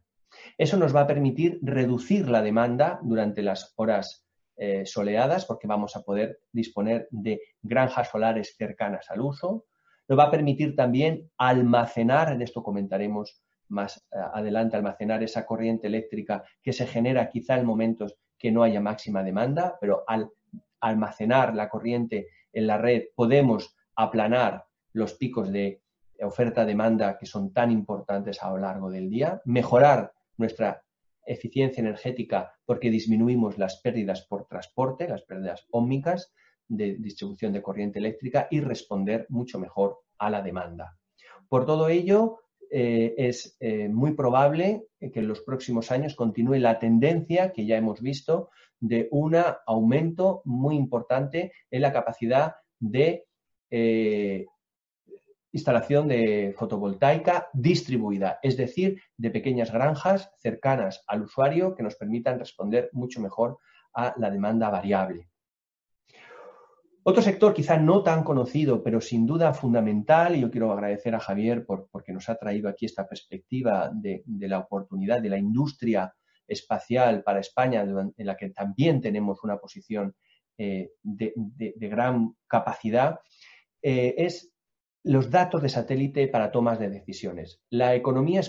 Eso 0.57 0.77
nos 0.77 0.95
va 0.95 1.03
a 1.03 1.07
permitir 1.07 1.59
reducir 1.63 2.29
la 2.29 2.43
demanda 2.43 3.01
durante 3.03 3.43
las 3.43 3.73
horas 3.77 4.27
eh, 4.57 4.85
soleadas 4.87 5.45
porque 5.45 5.69
vamos 5.69 5.95
a 5.95 6.03
poder 6.03 6.41
disponer 6.53 7.07
de 7.11 7.41
granjas 7.63 8.09
solares 8.09 8.57
cercanas 8.57 9.11
al 9.11 9.21
uso. 9.21 9.67
Nos 10.09 10.19
va 10.19 10.25
a 10.25 10.31
permitir 10.31 10.75
también 10.75 11.31
almacenar, 11.37 12.33
en 12.33 12.43
esto 12.43 12.63
comentaremos 12.63 13.41
más 13.69 13.99
eh, 13.99 14.17
adelante, 14.35 14.77
almacenar 14.77 15.23
esa 15.23 15.47
corriente 15.47 15.87
eléctrica 15.87 16.43
que 16.63 16.73
se 16.73 16.87
genera 16.87 17.29
quizá 17.29 17.57
en 17.57 17.67
momentos 17.67 18.17
que 18.39 18.51
no 18.51 18.63
haya 18.63 18.81
máxima 18.81 19.23
demanda, 19.23 19.77
pero 19.81 20.05
al 20.07 20.31
almacenar 20.81 21.55
la 21.55 21.69
corriente 21.69 22.29
en 22.53 22.67
la 22.67 22.79
red 22.79 23.05
podemos 23.15 23.77
aplanar 23.95 24.65
los 24.93 25.15
picos 25.15 25.53
de 25.53 25.83
oferta-demanda 26.21 27.17
que 27.17 27.27
son 27.27 27.53
tan 27.53 27.71
importantes 27.71 28.43
a 28.43 28.51
lo 28.51 28.59
largo 28.59 28.91
del 28.91 29.09
día, 29.09 29.41
mejorar 29.45 30.13
nuestra 30.39 30.83
eficiencia 31.27 31.83
energética 31.83 32.55
porque 32.65 32.91
disminuimos 32.91 33.59
las 33.59 33.81
pérdidas 33.81 34.27
por 34.27 34.47
transporte, 34.47 35.07
las 35.07 35.23
pérdidas 35.23 35.67
ómicas 35.71 36.33
de 36.67 36.97
distribución 36.97 37.53
de 37.53 37.63
corriente 37.63 37.99
eléctrica 37.99 38.49
y 38.51 38.61
responder 38.61 39.27
mucho 39.29 39.59
mejor 39.59 40.01
a 40.19 40.31
la 40.31 40.43
demanda. 40.43 40.99
Por 41.49 41.67
todo 41.67 41.89
ello, 41.89 42.41
eh, 42.71 43.15
es 43.17 43.57
eh, 43.61 43.89
muy 43.89 44.13
probable 44.13 44.89
que 45.01 45.21
en 45.21 45.29
los 45.29 45.41
próximos 45.41 45.91
años 45.91 46.15
continúe 46.15 46.57
la 46.57 46.79
tendencia 46.79 47.53
que 47.53 47.65
ya 47.65 47.77
hemos 47.77 48.03
visto 48.03 48.51
de 48.81 49.09
un 49.11 49.37
aumento 49.67 50.43
muy 50.45 50.77
importante 50.77 51.53
en 51.71 51.83
la 51.83 51.93
capacidad 51.93 52.57
de 52.79 53.27
eh, 53.71 54.47
instalación 55.59 56.09
de 56.09 56.55
fotovoltaica 56.57 57.49
distribuida, 57.53 58.39
es 58.43 58.57
decir, 58.57 59.01
de 59.17 59.31
pequeñas 59.31 59.73
granjas 59.73 60.31
cercanas 60.39 61.05
al 61.07 61.23
usuario 61.23 61.75
que 61.75 61.83
nos 61.83 61.97
permitan 61.97 62.39
responder 62.39 62.89
mucho 62.93 63.21
mejor 63.21 63.59
a 63.95 64.15
la 64.17 64.31
demanda 64.31 64.71
variable. 64.71 65.29
Otro 67.03 67.23
sector 67.23 67.55
quizá 67.55 67.79
no 67.79 68.03
tan 68.03 68.23
conocido, 68.23 68.83
pero 68.83 69.01
sin 69.01 69.27
duda 69.27 69.55
fundamental, 69.55 70.37
y 70.37 70.41
yo 70.41 70.51
quiero 70.51 70.71
agradecer 70.73 71.15
a 71.15 71.21
Javier 71.21 71.65
por, 71.65 71.89
porque 71.91 72.13
nos 72.13 72.29
ha 72.29 72.37
traído 72.37 72.69
aquí 72.69 72.85
esta 72.85 73.09
perspectiva 73.09 73.91
de, 73.93 74.23
la 74.27 74.59
oportunidad 74.59 75.23
de 75.23 75.31
la 75.31 75.39
industria 75.39 76.13
espacial 76.47 77.23
para 77.23 77.41
España, 77.41 77.81
en 77.83 78.27
la 78.27 78.37
que 78.37 78.51
también 78.51 79.01
tenemos 79.01 79.43
una 79.43 79.57
posición 79.57 80.15
eh, 80.59 80.91
de, 81.03 81.33
gran 81.79 82.35
capacidad, 82.47 83.21
eh, 83.81 84.15
es 84.19 84.53
los 85.09 85.31
datos 85.31 85.63
de 85.63 85.71
satélite 85.71 86.29
para 86.29 86.53
tomas 86.53 86.79
de 86.79 86.91
decisiones. 86.91 87.63
La 87.71 87.95
economía 87.95 88.43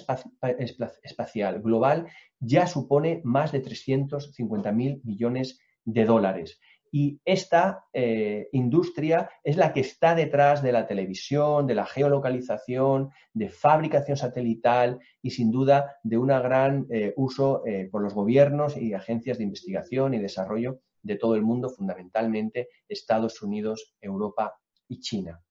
espacial 1.03 1.61
global 1.61 2.07
ya 2.37 2.67
supone 2.67 3.21
más 3.23 3.53
de 3.53 3.63
350.000 3.63 5.01
millones 5.05 5.61
de 5.85 6.03
dólares 6.03 6.59
Y 6.91 7.21
esta 7.23 7.85
eh, 7.93 8.49
industria 8.51 9.29
es 9.41 9.55
la 9.55 9.71
que 9.71 9.79
está 9.79 10.15
detrás 10.15 10.61
de 10.61 10.73
la 10.73 10.85
televisión, 10.85 11.65
de 11.65 11.75
la 11.75 11.85
geolocalización, 11.85 13.11
de 13.33 13.49
fabricación 13.49 14.17
satelital 14.17 14.99
y 15.21 15.29
sin 15.29 15.51
duda 15.51 15.95
de 16.03 16.17
un 16.17 16.27
gran 16.27 16.87
eh, 16.89 17.13
uso 17.15 17.63
eh, 17.65 17.87
por 17.89 18.01
los 18.01 18.13
gobiernos 18.13 18.75
y 18.75 18.93
agencias 18.93 19.37
de 19.37 19.45
investigación 19.45 20.13
y 20.13 20.19
desarrollo 20.19 20.81
de 21.03 21.15
todo 21.15 21.35
el 21.35 21.41
mundo, 21.41 21.69
fundamentalmente 21.69 22.67
Estados 22.89 23.41
Unidos, 23.41 23.95
Europa 24.01 24.55
y 24.89 24.99
China. 24.99 25.41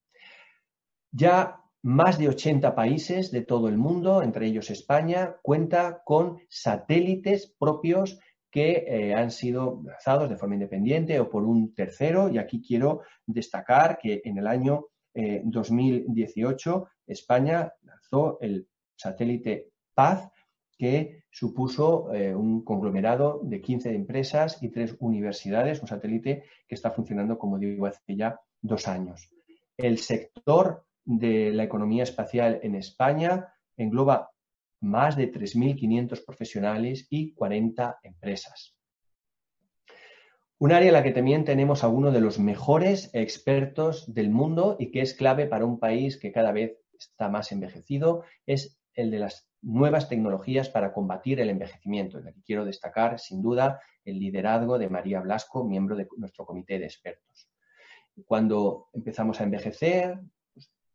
Ya 1.11 1.61
más 1.83 2.19
de 2.19 2.29
80 2.29 2.75
países 2.75 3.31
de 3.31 3.43
todo 3.43 3.69
el 3.69 3.79
mundo, 3.79 4.23
entre 4.23 4.47
ellos 4.47 4.71
España, 4.71 5.37
cuenta 5.43 6.03
con 6.05 6.39
satélites 6.49 7.55
propios 7.59 8.19
que 8.51 8.85
eh, 8.87 9.15
han 9.15 9.31
sido 9.31 9.83
lanzados 9.85 10.29
de 10.29 10.37
forma 10.37 10.55
independiente 10.55 11.21
o 11.21 11.29
por 11.29 11.45
un 11.45 11.75
tercero. 11.75 12.29
Y 12.29 12.39
aquí 12.39 12.61
quiero 12.61 13.03
destacar 13.27 13.99
que 13.99 14.23
en 14.25 14.39
el 14.39 14.47
año 14.47 14.87
2018 15.15 16.87
eh, 16.87 17.13
España 17.13 17.73
lanzó 17.83 18.39
el 18.41 18.69
satélite 18.97 19.71
Paz, 19.95 20.31
que 20.77 21.25
supuso 21.31 22.13
eh, 22.15 22.35
un 22.35 22.65
conglomerado 22.65 23.41
de 23.43 23.61
15 23.61 23.95
empresas 23.95 24.63
y 24.63 24.69
tres 24.69 24.97
universidades, 25.01 25.81
un 25.81 25.89
satélite 25.89 26.45
que 26.69 26.75
está 26.75 26.93
funcionando, 26.93 27.37
como 27.37 27.59
digo, 27.59 27.87
hace 27.87 28.17
ya 28.17 28.41
dos 28.61 28.87
años. 28.87 29.29
El 29.77 29.99
sector 29.99 30.85
de 31.09 31.53
la 31.55 31.65
economía 31.65 32.03
espacial 32.03 32.61
en 32.63 32.75
España 32.75 33.55
engloba 33.79 34.31
más 34.81 35.17
de 35.17 35.33
3.500 35.33 36.23
profesionales 36.23 37.07
y 37.09 37.33
40 37.33 38.01
empresas. 38.03 38.77
Un 40.59 40.73
área 40.73 40.89
en 40.89 40.93
la 40.93 41.03
que 41.03 41.13
también 41.13 41.45
tenemos 41.45 41.83
a 41.83 41.89
uno 41.89 42.11
de 42.11 42.21
los 42.21 42.39
mejores 42.39 43.11
expertos 43.15 44.13
del 44.13 44.29
mundo 44.29 44.77
y 44.79 44.91
que 44.91 45.01
es 45.01 45.15
clave 45.15 45.47
para 45.47 45.65
un 45.65 45.79
país 45.79 46.19
que 46.19 46.31
cada 46.31 46.53
vez 46.53 46.79
está 46.99 47.31
más 47.31 47.53
envejecido 47.53 48.25
es 48.45 48.79
el 48.93 49.11
de 49.11 49.21
las 49.21 49.49
nuevas 49.63 50.11
tecnologías 50.11 50.69
para 50.69 50.93
combatir 50.93 51.41
el 51.41 51.49
envejecimiento. 51.49 52.19
En 52.19 52.29
el 52.29 52.35
que 52.35 52.43
quiero 52.43 52.67
destacar, 52.67 53.19
sin 53.19 53.41
duda, 53.41 53.81
el 54.05 54.19
liderazgo 54.19 54.79
de 54.79 54.91
María 54.91 55.21
Blasco, 55.21 55.65
miembro 55.65 55.97
de 55.97 56.07
nuestro 56.19 56.45
comité 56.45 56.79
de 56.79 56.85
expertos. 56.85 57.49
Cuando 58.27 58.89
empezamos 58.93 59.41
a 59.41 59.45
envejecer, 59.45 60.19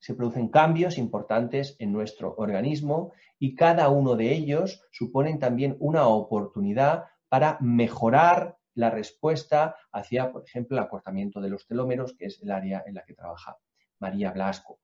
se 0.04 0.16
producen 0.16 0.50
cambios 0.50 0.98
importantes 0.98 1.78
en 1.80 1.94
nuestro 1.94 2.36
organismo 2.38 3.14
y 3.40 3.56
cada 3.56 3.88
uno 3.88 4.18
de 4.18 4.34
ellos 4.34 4.84
suponen 4.92 5.40
también 5.40 5.78
una 5.80 6.08
oportunidad 6.08 7.06
para 7.30 7.58
mejorar 7.62 8.58
la 8.74 8.90
respuesta 8.90 9.78
hacia, 9.94 10.30
por 10.30 10.44
ejemplo, 10.46 10.76
el 10.76 10.84
acortamiento 10.84 11.40
de 11.40 11.50
los 11.50 11.66
telómeros, 11.66 12.18
que 12.18 12.26
es 12.26 12.44
el 12.44 12.52
área 12.52 12.84
en 12.86 12.96
la 12.96 13.06
que 13.06 13.14
trabaja 13.14 13.56
María 14.00 14.34
Blasco. 14.34 14.82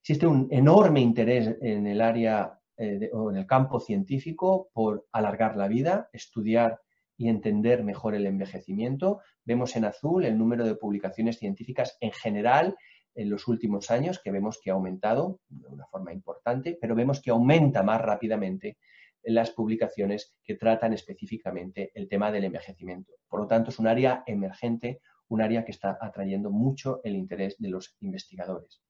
Existe 0.00 0.26
un 0.26 0.48
enorme 0.50 1.00
interés 1.00 1.56
en 1.62 1.86
el 1.86 2.02
área 2.02 2.60
eh, 2.76 3.08
o 3.14 3.30
en 3.30 3.38
el 3.38 3.46
campo 3.46 3.80
científico 3.80 4.68
por 4.74 5.06
alargar 5.10 5.56
la 5.56 5.68
vida, 5.68 6.10
estudiar 6.12 6.82
y 7.16 7.30
entender 7.30 7.82
mejor 7.82 8.14
el 8.14 8.26
envejecimiento. 8.26 9.22
Vemos 9.42 9.74
en 9.76 9.86
azul 9.86 10.26
el 10.26 10.36
número 10.36 10.66
de 10.66 10.74
publicaciones 10.74 11.38
científicas 11.38 11.96
en 12.02 12.12
general 12.12 12.76
en 13.14 13.30
los 13.30 13.48
últimos 13.48 13.90
años, 13.90 14.20
que 14.22 14.30
vemos 14.30 14.60
que 14.62 14.70
ha 14.70 14.74
aumentado 14.74 15.40
de 15.48 15.68
una 15.68 15.86
forma 15.86 16.12
importante, 16.12 16.78
pero 16.80 16.94
vemos 16.94 17.20
que 17.20 17.30
aumenta 17.30 17.82
más 17.82 18.00
rápidamente 18.00 18.78
en 19.22 19.34
las 19.34 19.50
publicaciones 19.50 20.36
que 20.44 20.54
tratan 20.54 20.92
específicamente 20.92 21.90
el 21.94 22.08
tema 22.08 22.30
del 22.30 22.44
envejecimiento. 22.44 23.14
Por 23.28 23.40
lo 23.40 23.46
tanto, 23.46 23.70
es 23.70 23.78
un 23.78 23.86
área 23.86 24.22
emergente, 24.26 25.00
un 25.28 25.40
área 25.40 25.64
que 25.64 25.72
está 25.72 25.98
atrayendo 26.00 26.50
mucho 26.50 27.00
el 27.04 27.16
interés 27.16 27.56
de 27.58 27.68
los 27.68 27.96
investigadores. 28.00 28.82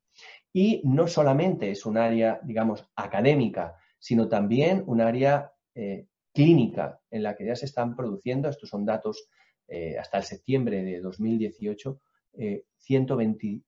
Y 0.52 0.82
no 0.84 1.06
solamente 1.06 1.70
es 1.70 1.86
un 1.86 1.96
área, 1.96 2.40
digamos, 2.42 2.88
académica, 2.96 3.76
sino 3.98 4.28
también 4.28 4.82
un 4.86 5.00
área 5.00 5.52
eh, 5.74 6.06
clínica 6.32 7.00
en 7.10 7.22
la 7.22 7.36
que 7.36 7.46
ya 7.46 7.56
se 7.56 7.66
están 7.66 7.96
produciendo, 7.96 8.48
estos 8.48 8.68
son 8.68 8.84
datos 8.84 9.28
eh, 9.68 9.96
hasta 9.98 10.18
el 10.18 10.24
septiembre 10.24 10.82
de 10.82 11.00
2018, 11.00 12.00
eh, 12.34 12.64
120, 12.78 13.62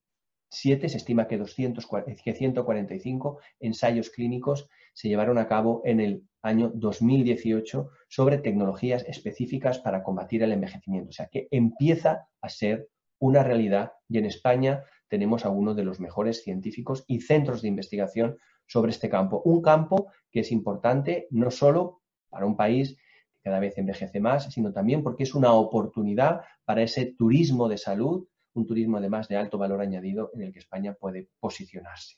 se 0.48 0.72
estima 0.72 1.26
que, 1.26 1.38
145 1.44 3.38
ensayos 3.60 4.10
clínicos 4.10 4.68
se 4.92 5.08
llevaron 5.08 5.38
a 5.38 5.48
cabo 5.48 5.82
en 5.84 6.00
el 6.00 6.24
año 6.42 6.70
2018 6.74 7.90
sobre 8.08 8.38
tecnologías 8.38 9.04
específicas 9.08 9.78
para 9.78 10.02
combatir 10.02 10.42
el 10.42 10.52
envejecimiento. 10.52 11.10
O 11.10 11.12
sea 11.12 11.28
que 11.28 11.48
empieza 11.50 12.28
a 12.40 12.48
ser 12.48 12.88
una 13.18 13.42
realidad 13.42 13.92
y 14.08 14.18
en 14.18 14.26
España 14.26 14.84
tenemos 15.08 15.44
a 15.44 15.50
uno 15.50 15.74
de 15.74 15.84
los 15.84 16.00
mejores 16.00 16.42
científicos 16.42 17.04
y 17.06 17.20
centros 17.20 17.62
de 17.62 17.68
investigación 17.68 18.38
sobre 18.66 18.90
este 18.90 19.08
campo. 19.08 19.42
Un 19.44 19.62
campo 19.62 20.10
que 20.30 20.40
es 20.40 20.52
importante 20.52 21.26
no 21.30 21.50
solo 21.50 22.02
para 22.28 22.46
un 22.46 22.56
país 22.56 22.96
que 23.32 23.40
cada 23.42 23.60
vez 23.60 23.78
envejece 23.78 24.20
más, 24.20 24.52
sino 24.52 24.72
también 24.72 25.02
porque 25.02 25.22
es 25.22 25.34
una 25.34 25.52
oportunidad 25.52 26.40
para 26.64 26.82
ese 26.82 27.06
turismo 27.06 27.68
de 27.68 27.78
salud 27.78 28.26
un 28.56 28.66
turismo 28.66 28.96
además 28.96 29.28
de 29.28 29.36
alto 29.36 29.58
valor 29.58 29.80
añadido 29.80 30.30
en 30.34 30.42
el 30.42 30.52
que 30.52 30.58
España 30.58 30.94
puede 30.94 31.28
posicionarse. 31.40 32.16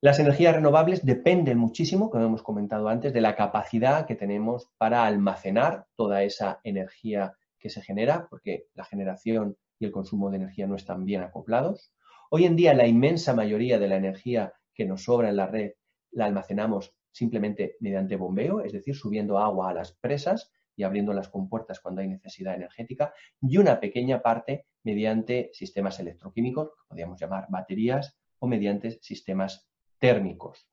Las 0.00 0.20
energías 0.20 0.54
renovables 0.54 1.04
dependen 1.04 1.58
muchísimo, 1.58 2.08
como 2.08 2.24
hemos 2.24 2.42
comentado 2.42 2.88
antes, 2.88 3.12
de 3.12 3.20
la 3.20 3.34
capacidad 3.34 4.06
que 4.06 4.14
tenemos 4.14 4.70
para 4.78 5.04
almacenar 5.04 5.86
toda 5.96 6.22
esa 6.22 6.60
energía 6.62 7.36
que 7.58 7.68
se 7.68 7.82
genera, 7.82 8.28
porque 8.30 8.66
la 8.74 8.84
generación 8.84 9.56
y 9.80 9.86
el 9.86 9.90
consumo 9.90 10.30
de 10.30 10.36
energía 10.36 10.68
no 10.68 10.76
están 10.76 11.04
bien 11.04 11.22
acoplados. 11.22 11.92
Hoy 12.30 12.44
en 12.44 12.54
día 12.54 12.74
la 12.74 12.86
inmensa 12.86 13.34
mayoría 13.34 13.80
de 13.80 13.88
la 13.88 13.96
energía 13.96 14.52
que 14.72 14.84
nos 14.84 15.02
sobra 15.04 15.30
en 15.30 15.36
la 15.36 15.46
red 15.46 15.72
la 16.12 16.26
almacenamos 16.26 16.94
simplemente 17.10 17.76
mediante 17.80 18.16
bombeo, 18.16 18.60
es 18.60 18.72
decir, 18.72 18.94
subiendo 18.94 19.38
agua 19.38 19.70
a 19.70 19.74
las 19.74 19.92
presas 19.92 20.52
y 20.78 20.84
abriendo 20.84 21.12
las 21.12 21.28
compuertas 21.28 21.80
cuando 21.80 22.00
hay 22.00 22.08
necesidad 22.08 22.54
energética, 22.54 23.12
y 23.42 23.58
una 23.58 23.80
pequeña 23.80 24.22
parte 24.22 24.66
mediante 24.84 25.50
sistemas 25.52 25.98
electroquímicos, 25.98 26.68
que 26.68 26.88
podríamos 26.88 27.20
llamar 27.20 27.46
baterías, 27.50 28.16
o 28.38 28.46
mediante 28.46 28.92
sistemas 29.02 29.68
térmicos. 29.98 30.68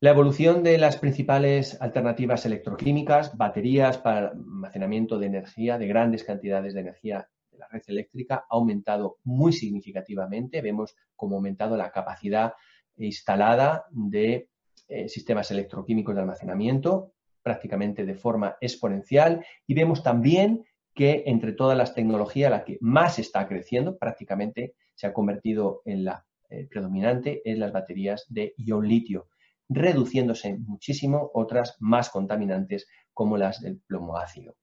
La 0.00 0.10
evolución 0.10 0.62
de 0.62 0.76
las 0.76 0.98
principales 0.98 1.80
alternativas 1.80 2.44
electroquímicas, 2.44 3.34
baterías 3.34 3.96
para 3.96 4.28
almacenamiento 4.28 5.18
de 5.18 5.26
energía, 5.26 5.78
de 5.78 5.86
grandes 5.86 6.22
cantidades 6.22 6.74
de 6.74 6.80
energía 6.80 7.26
de 7.50 7.56
la 7.56 7.68
red 7.68 7.82
eléctrica, 7.86 8.44
ha 8.50 8.56
aumentado 8.56 9.16
muy 9.24 9.54
significativamente. 9.54 10.60
Vemos 10.60 10.94
cómo 11.16 11.36
ha 11.36 11.38
aumentado 11.38 11.78
la 11.78 11.90
capacidad 11.90 12.52
instalada 12.98 13.86
de 13.90 14.50
eh, 14.86 15.08
sistemas 15.08 15.50
electroquímicos 15.50 16.14
de 16.14 16.20
almacenamiento 16.20 17.13
prácticamente 17.44 18.04
de 18.04 18.14
forma 18.14 18.56
exponencial 18.60 19.44
y 19.66 19.74
vemos 19.74 20.02
también 20.02 20.64
que 20.94 21.24
entre 21.26 21.52
todas 21.52 21.76
las 21.76 21.94
tecnologías 21.94 22.50
la 22.50 22.64
que 22.64 22.78
más 22.80 23.18
está 23.18 23.46
creciendo, 23.46 23.98
prácticamente 23.98 24.74
se 24.94 25.06
ha 25.06 25.12
convertido 25.12 25.82
en 25.84 26.04
la 26.04 26.24
eh, 26.48 26.66
predominante, 26.70 27.42
es 27.44 27.58
las 27.58 27.72
baterías 27.72 28.24
de 28.28 28.54
ion 28.56 28.88
litio, 28.88 29.28
reduciéndose 29.68 30.56
muchísimo 30.56 31.30
otras 31.34 31.76
más 31.80 32.10
contaminantes 32.10 32.86
como 33.12 33.36
las 33.36 33.60
del 33.60 33.80
plomo 33.80 34.16
ácido. 34.16 34.56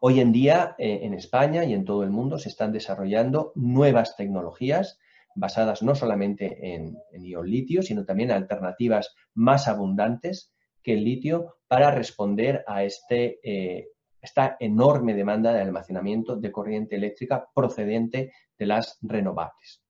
Hoy 0.00 0.20
en 0.20 0.32
día 0.32 0.76
eh, 0.78 1.00
en 1.02 1.14
España 1.14 1.64
y 1.64 1.72
en 1.72 1.84
todo 1.84 2.04
el 2.04 2.10
mundo 2.10 2.38
se 2.38 2.48
están 2.48 2.72
desarrollando 2.72 3.52
nuevas 3.54 4.16
tecnologías 4.16 4.98
basadas 5.34 5.82
no 5.82 5.94
solamente 5.94 6.74
en, 6.74 6.96
en 7.12 7.24
ion 7.24 7.48
litio, 7.48 7.82
sino 7.82 8.04
también 8.04 8.30
alternativas 8.30 9.14
más 9.34 9.68
abundantes 9.68 10.52
que 10.86 10.92
el 10.92 11.02
litio 11.02 11.56
para 11.66 11.90
responder 11.90 12.62
a 12.64 12.84
este, 12.84 13.40
eh, 13.42 13.88
esta 14.22 14.56
enorme 14.60 15.14
demanda 15.14 15.52
de 15.52 15.60
almacenamiento 15.60 16.36
de 16.36 16.52
corriente 16.52 16.94
eléctrica 16.94 17.48
procedente 17.52 18.32
de 18.56 18.66
las 18.66 18.96
renovables. 19.02 19.82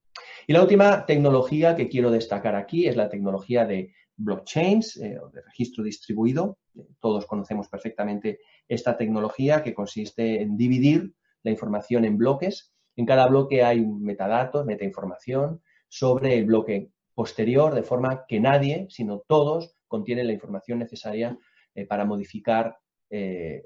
Y 0.46 0.54
la 0.54 0.62
última 0.62 1.04
tecnología 1.04 1.76
que 1.76 1.90
quiero 1.90 2.10
destacar 2.10 2.56
aquí 2.56 2.86
es 2.86 2.96
la 2.96 3.10
tecnología 3.10 3.66
de 3.66 3.92
blockchains 4.16 4.96
eh, 4.96 5.18
o 5.22 5.28
de 5.28 5.42
registro 5.42 5.84
distribuido. 5.84 6.56
Todos 6.98 7.26
conocemos 7.26 7.68
perfectamente 7.68 8.38
esta 8.66 8.96
tecnología 8.96 9.62
que 9.62 9.74
consiste 9.74 10.40
en 10.40 10.56
dividir 10.56 11.12
la 11.42 11.50
información 11.50 12.06
en 12.06 12.16
bloques. 12.16 12.72
En 12.96 13.04
cada 13.04 13.26
bloque 13.26 13.62
hay 13.62 13.84
metadatos, 13.84 14.64
metainformación 14.64 15.60
sobre 15.88 16.38
el 16.38 16.46
bloque 16.46 16.88
posterior, 17.14 17.74
de 17.74 17.82
forma 17.82 18.24
que 18.26 18.40
nadie, 18.40 18.86
sino 18.88 19.18
todos, 19.28 19.75
contiene 19.96 20.24
la 20.24 20.32
información 20.34 20.78
necesaria 20.78 21.38
eh, 21.74 21.86
para 21.86 22.04
modificar 22.04 22.76
eh, 23.08 23.62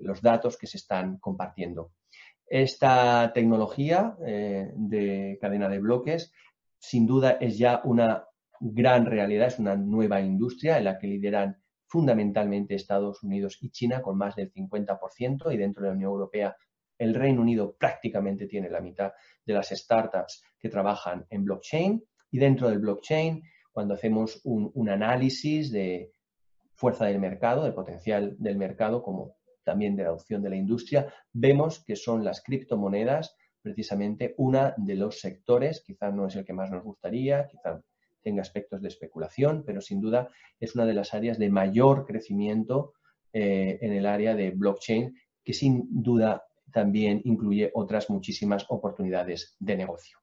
los 0.00 0.22
datos 0.22 0.56
que 0.56 0.66
se 0.66 0.78
están 0.78 1.18
compartiendo. 1.18 1.92
Esta 2.46 3.30
tecnología 3.34 4.16
eh, 4.24 4.70
de 4.74 5.36
cadena 5.38 5.68
de 5.68 5.80
bloques 5.80 6.32
sin 6.78 7.06
duda 7.06 7.32
es 7.40 7.58
ya 7.58 7.82
una 7.84 8.24
gran 8.58 9.04
realidad, 9.04 9.48
es 9.48 9.58
una 9.58 9.76
nueva 9.76 10.20
industria 10.20 10.78
en 10.78 10.84
la 10.84 10.98
que 10.98 11.08
lideran 11.08 11.56
fundamentalmente 11.86 12.74
Estados 12.74 13.22
Unidos 13.22 13.58
y 13.60 13.70
China 13.70 14.00
con 14.00 14.16
más 14.16 14.34
del 14.34 14.50
50% 14.52 15.52
y 15.52 15.56
dentro 15.58 15.82
de 15.82 15.88
la 15.90 15.94
Unión 15.94 16.10
Europea 16.12 16.56
el 16.98 17.14
Reino 17.14 17.42
Unido 17.42 17.76
prácticamente 17.78 18.46
tiene 18.46 18.70
la 18.70 18.80
mitad 18.80 19.12
de 19.44 19.52
las 19.52 19.68
startups 19.68 20.42
que 20.58 20.70
trabajan 20.70 21.26
en 21.28 21.44
blockchain 21.44 22.02
y 22.30 22.38
dentro 22.38 22.70
del 22.70 22.78
blockchain, 22.78 23.42
cuando 23.76 23.92
hacemos 23.92 24.40
un, 24.44 24.88
análisis 24.88 25.70
de 25.70 26.10
fuerza 26.76 27.04
del 27.04 27.18
mercado, 27.18 27.64
del 27.64 27.74
potencial 27.74 28.34
del 28.38 28.56
mercado, 28.56 29.02
como 29.02 29.36
también 29.64 29.96
de 29.96 30.04
la 30.04 30.14
opción 30.14 30.40
de 30.40 30.48
la 30.48 30.56
industria, 30.56 31.12
vemos 31.34 31.84
que 31.84 31.94
son 31.94 32.24
las 32.24 32.42
criptomonedas 32.42 33.36
precisamente 33.60 34.34
una 34.38 34.72
de 34.78 34.94
los 34.94 35.20
sectores, 35.20 35.82
quizás 35.86 36.14
no 36.14 36.26
es 36.26 36.36
el 36.36 36.46
que 36.46 36.54
más 36.54 36.70
nos 36.70 36.84
gustaría, 36.84 37.48
quizás 37.48 37.84
tenga 38.22 38.40
aspectos 38.40 38.80
de 38.80 38.88
especulación, 38.88 39.62
pero 39.66 39.82
sin 39.82 40.00
duda 40.00 40.30
es 40.58 40.74
una 40.74 40.86
de 40.86 40.94
las 40.94 41.12
áreas 41.12 41.38
de 41.38 41.50
mayor 41.50 42.06
crecimiento 42.06 42.94
eh, 43.34 43.76
en 43.82 43.92
el 43.92 44.06
área 44.06 44.34
de 44.34 44.52
blockchain, 44.52 45.14
que 45.44 45.52
sin 45.52 45.86
duda 45.90 46.46
también 46.72 47.20
incluye 47.24 47.70
otras 47.74 48.08
muchísimas 48.08 48.64
oportunidades 48.70 49.54
de 49.60 49.76
negocio. 49.76 50.16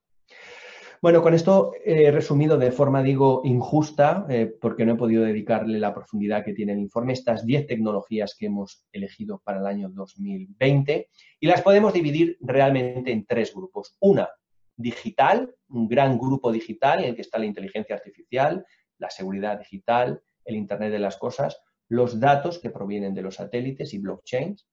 Bueno, 1.04 1.20
con 1.20 1.34
esto 1.34 1.72
he 1.84 2.10
resumido 2.10 2.56
de 2.56 2.72
forma, 2.72 3.02
digo, 3.02 3.42
injusta, 3.44 4.24
eh, 4.30 4.50
porque 4.58 4.86
no 4.86 4.94
he 4.94 4.96
podido 4.96 5.22
dedicarle 5.22 5.78
la 5.78 5.92
profundidad 5.92 6.42
que 6.42 6.54
tiene 6.54 6.72
el 6.72 6.78
informe, 6.78 7.12
estas 7.12 7.44
10 7.44 7.66
tecnologías 7.66 8.34
que 8.34 8.46
hemos 8.46 8.86
elegido 8.90 9.42
para 9.44 9.60
el 9.60 9.66
año 9.66 9.90
2020 9.90 11.10
y 11.40 11.46
las 11.46 11.60
podemos 11.60 11.92
dividir 11.92 12.38
realmente 12.40 13.12
en 13.12 13.26
tres 13.26 13.52
grupos. 13.54 13.98
Una, 14.00 14.30
digital, 14.76 15.54
un 15.68 15.88
gran 15.88 16.16
grupo 16.16 16.50
digital 16.50 17.00
en 17.00 17.10
el 17.10 17.16
que 17.16 17.20
está 17.20 17.38
la 17.38 17.44
inteligencia 17.44 17.96
artificial, 17.96 18.64
la 18.96 19.10
seguridad 19.10 19.58
digital, 19.58 20.22
el 20.46 20.56
Internet 20.56 20.90
de 20.90 21.00
las 21.00 21.18
Cosas, 21.18 21.60
los 21.86 22.18
datos 22.18 22.58
que 22.60 22.70
provienen 22.70 23.12
de 23.12 23.20
los 23.20 23.34
satélites 23.34 23.92
y 23.92 23.98
blockchains. 23.98 24.66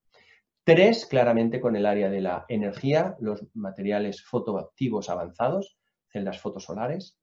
Tres, 0.64 1.06
claramente 1.06 1.60
con 1.60 1.76
el 1.76 1.86
área 1.86 2.10
de 2.10 2.22
la 2.22 2.46
energía, 2.48 3.18
los 3.20 3.46
materiales 3.54 4.24
fotoactivos 4.24 5.10
avanzados 5.10 5.81
celdas 6.12 6.40
fotosolares, 6.40 7.18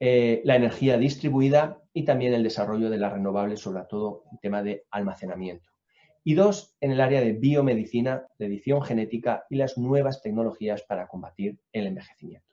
eh, 0.00 0.42
la 0.44 0.56
energía 0.56 0.98
distribuida 0.98 1.80
y 1.92 2.04
también 2.04 2.34
el 2.34 2.42
desarrollo 2.42 2.90
de 2.90 2.98
las 2.98 3.12
renovables, 3.12 3.60
sobre 3.60 3.84
todo 3.88 4.24
el 4.32 4.38
tema 4.40 4.62
de 4.62 4.84
almacenamiento. 4.90 5.70
Y 6.24 6.34
dos, 6.34 6.74
en 6.80 6.90
el 6.90 7.00
área 7.00 7.20
de 7.20 7.32
biomedicina, 7.32 8.26
de 8.38 8.46
edición 8.46 8.82
genética 8.82 9.44
y 9.50 9.56
las 9.56 9.78
nuevas 9.78 10.22
tecnologías 10.22 10.82
para 10.82 11.06
combatir 11.06 11.58
el 11.72 11.86
envejecimiento. 11.86 12.48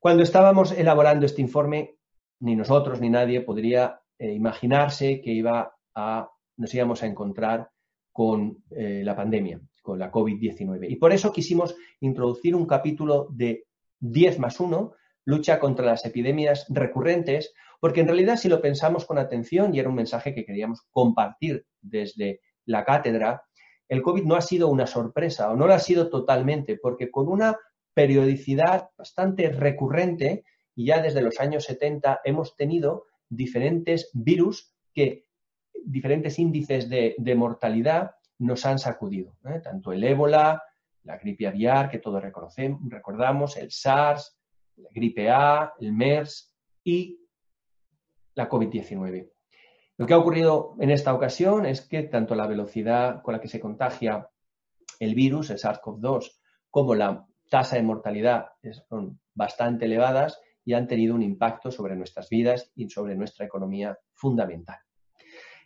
Cuando 0.00 0.22
estábamos 0.22 0.72
elaborando 0.72 1.26
este 1.26 1.42
informe, 1.42 1.96
ni 2.40 2.56
nosotros 2.56 3.00
ni 3.00 3.10
nadie 3.10 3.40
podría 3.40 4.00
eh, 4.18 4.32
imaginarse 4.32 5.20
que 5.20 5.32
iba 5.32 5.74
a, 5.94 6.28
nos 6.56 6.74
íbamos 6.74 7.02
a 7.02 7.06
encontrar 7.06 7.68
con 8.12 8.64
eh, 8.70 9.02
la 9.04 9.16
pandemia, 9.16 9.60
con 9.82 9.98
la 9.98 10.12
COVID-19. 10.12 10.88
Y 10.88 10.96
por 10.96 11.12
eso 11.12 11.32
quisimos 11.32 11.74
introducir 12.00 12.54
un 12.54 12.66
capítulo 12.66 13.26
de 13.30 13.66
10 14.04 14.38
más 14.38 14.60
1, 14.60 14.92
lucha 15.24 15.58
contra 15.58 15.86
las 15.86 16.04
epidemias 16.04 16.66
recurrentes, 16.68 17.54
porque 17.80 18.00
en 18.00 18.08
realidad 18.08 18.36
si 18.36 18.48
lo 18.48 18.60
pensamos 18.60 19.06
con 19.06 19.18
atención, 19.18 19.74
y 19.74 19.80
era 19.80 19.88
un 19.88 19.94
mensaje 19.94 20.34
que 20.34 20.44
queríamos 20.44 20.82
compartir 20.90 21.66
desde 21.80 22.40
la 22.66 22.84
cátedra, 22.84 23.44
el 23.88 24.02
COVID 24.02 24.24
no 24.24 24.36
ha 24.36 24.40
sido 24.40 24.68
una 24.68 24.86
sorpresa 24.86 25.50
o 25.50 25.56
no 25.56 25.66
lo 25.66 25.74
ha 25.74 25.78
sido 25.78 26.10
totalmente, 26.10 26.78
porque 26.80 27.10
con 27.10 27.28
una 27.28 27.56
periodicidad 27.94 28.90
bastante 28.96 29.48
recurrente, 29.48 30.44
y 30.74 30.86
ya 30.86 31.00
desde 31.00 31.22
los 31.22 31.40
años 31.40 31.64
70 31.64 32.20
hemos 32.24 32.56
tenido 32.56 33.06
diferentes 33.28 34.10
virus 34.12 34.74
que 34.92 35.24
diferentes 35.84 36.38
índices 36.38 36.88
de, 36.88 37.34
mortalidad 37.36 38.12
nos 38.38 38.66
han 38.66 38.78
sacudido, 38.78 39.36
¿eh? 39.44 39.60
tanto 39.62 39.92
el 39.92 40.04
ébola, 40.04 40.62
la 41.04 41.18
gripe 41.18 41.46
aviar 41.46 41.90
que 41.90 41.98
todos 41.98 42.22
recordamos, 42.22 43.56
el 43.56 43.70
SARS, 43.70 44.38
la 44.76 44.88
gripe 44.92 45.30
A, 45.30 45.74
el 45.78 45.92
MERS 45.92 46.54
y 46.82 47.20
la 48.34 48.48
COVID-19. 48.48 49.30
Lo 49.96 50.06
que 50.06 50.14
ha 50.14 50.18
ocurrido 50.18 50.74
en 50.80 50.90
esta 50.90 51.14
ocasión 51.14 51.66
es 51.66 51.82
que 51.82 52.02
tanto 52.02 52.34
la 52.34 52.46
velocidad 52.46 53.22
con 53.22 53.32
la 53.32 53.40
que 53.40 53.48
se 53.48 53.60
contagia 53.60 54.28
el 54.98 55.14
virus, 55.14 55.50
el 55.50 55.58
SARS-CoV-2, 55.58 56.32
como 56.70 56.94
la 56.94 57.26
tasa 57.48 57.76
de 57.76 57.82
mortalidad 57.82 58.46
son 58.88 59.20
bastante 59.34 59.84
elevadas 59.84 60.40
y 60.64 60.72
han 60.72 60.88
tenido 60.88 61.14
un 61.14 61.22
impacto 61.22 61.70
sobre 61.70 61.94
nuestras 61.94 62.28
vidas 62.28 62.72
y 62.74 62.88
sobre 62.88 63.14
nuestra 63.14 63.46
economía 63.46 63.96
fundamental. 64.12 64.78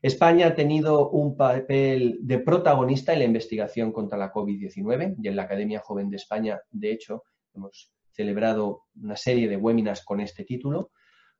España 0.00 0.46
ha 0.46 0.54
tenido 0.54 1.10
un 1.10 1.36
papel 1.36 2.18
de 2.22 2.38
protagonista 2.38 3.12
en 3.12 3.18
la 3.18 3.24
investigación 3.24 3.92
contra 3.92 4.16
la 4.16 4.32
COVID-19 4.32 5.16
y 5.20 5.28
en 5.28 5.36
la 5.36 5.42
Academia 5.42 5.80
Joven 5.80 6.08
de 6.08 6.16
España, 6.16 6.60
de 6.70 6.92
hecho, 6.92 7.24
hemos 7.52 7.92
celebrado 8.12 8.84
una 9.00 9.16
serie 9.16 9.48
de 9.48 9.56
webinars 9.56 10.04
con 10.04 10.20
este 10.20 10.44
título. 10.44 10.92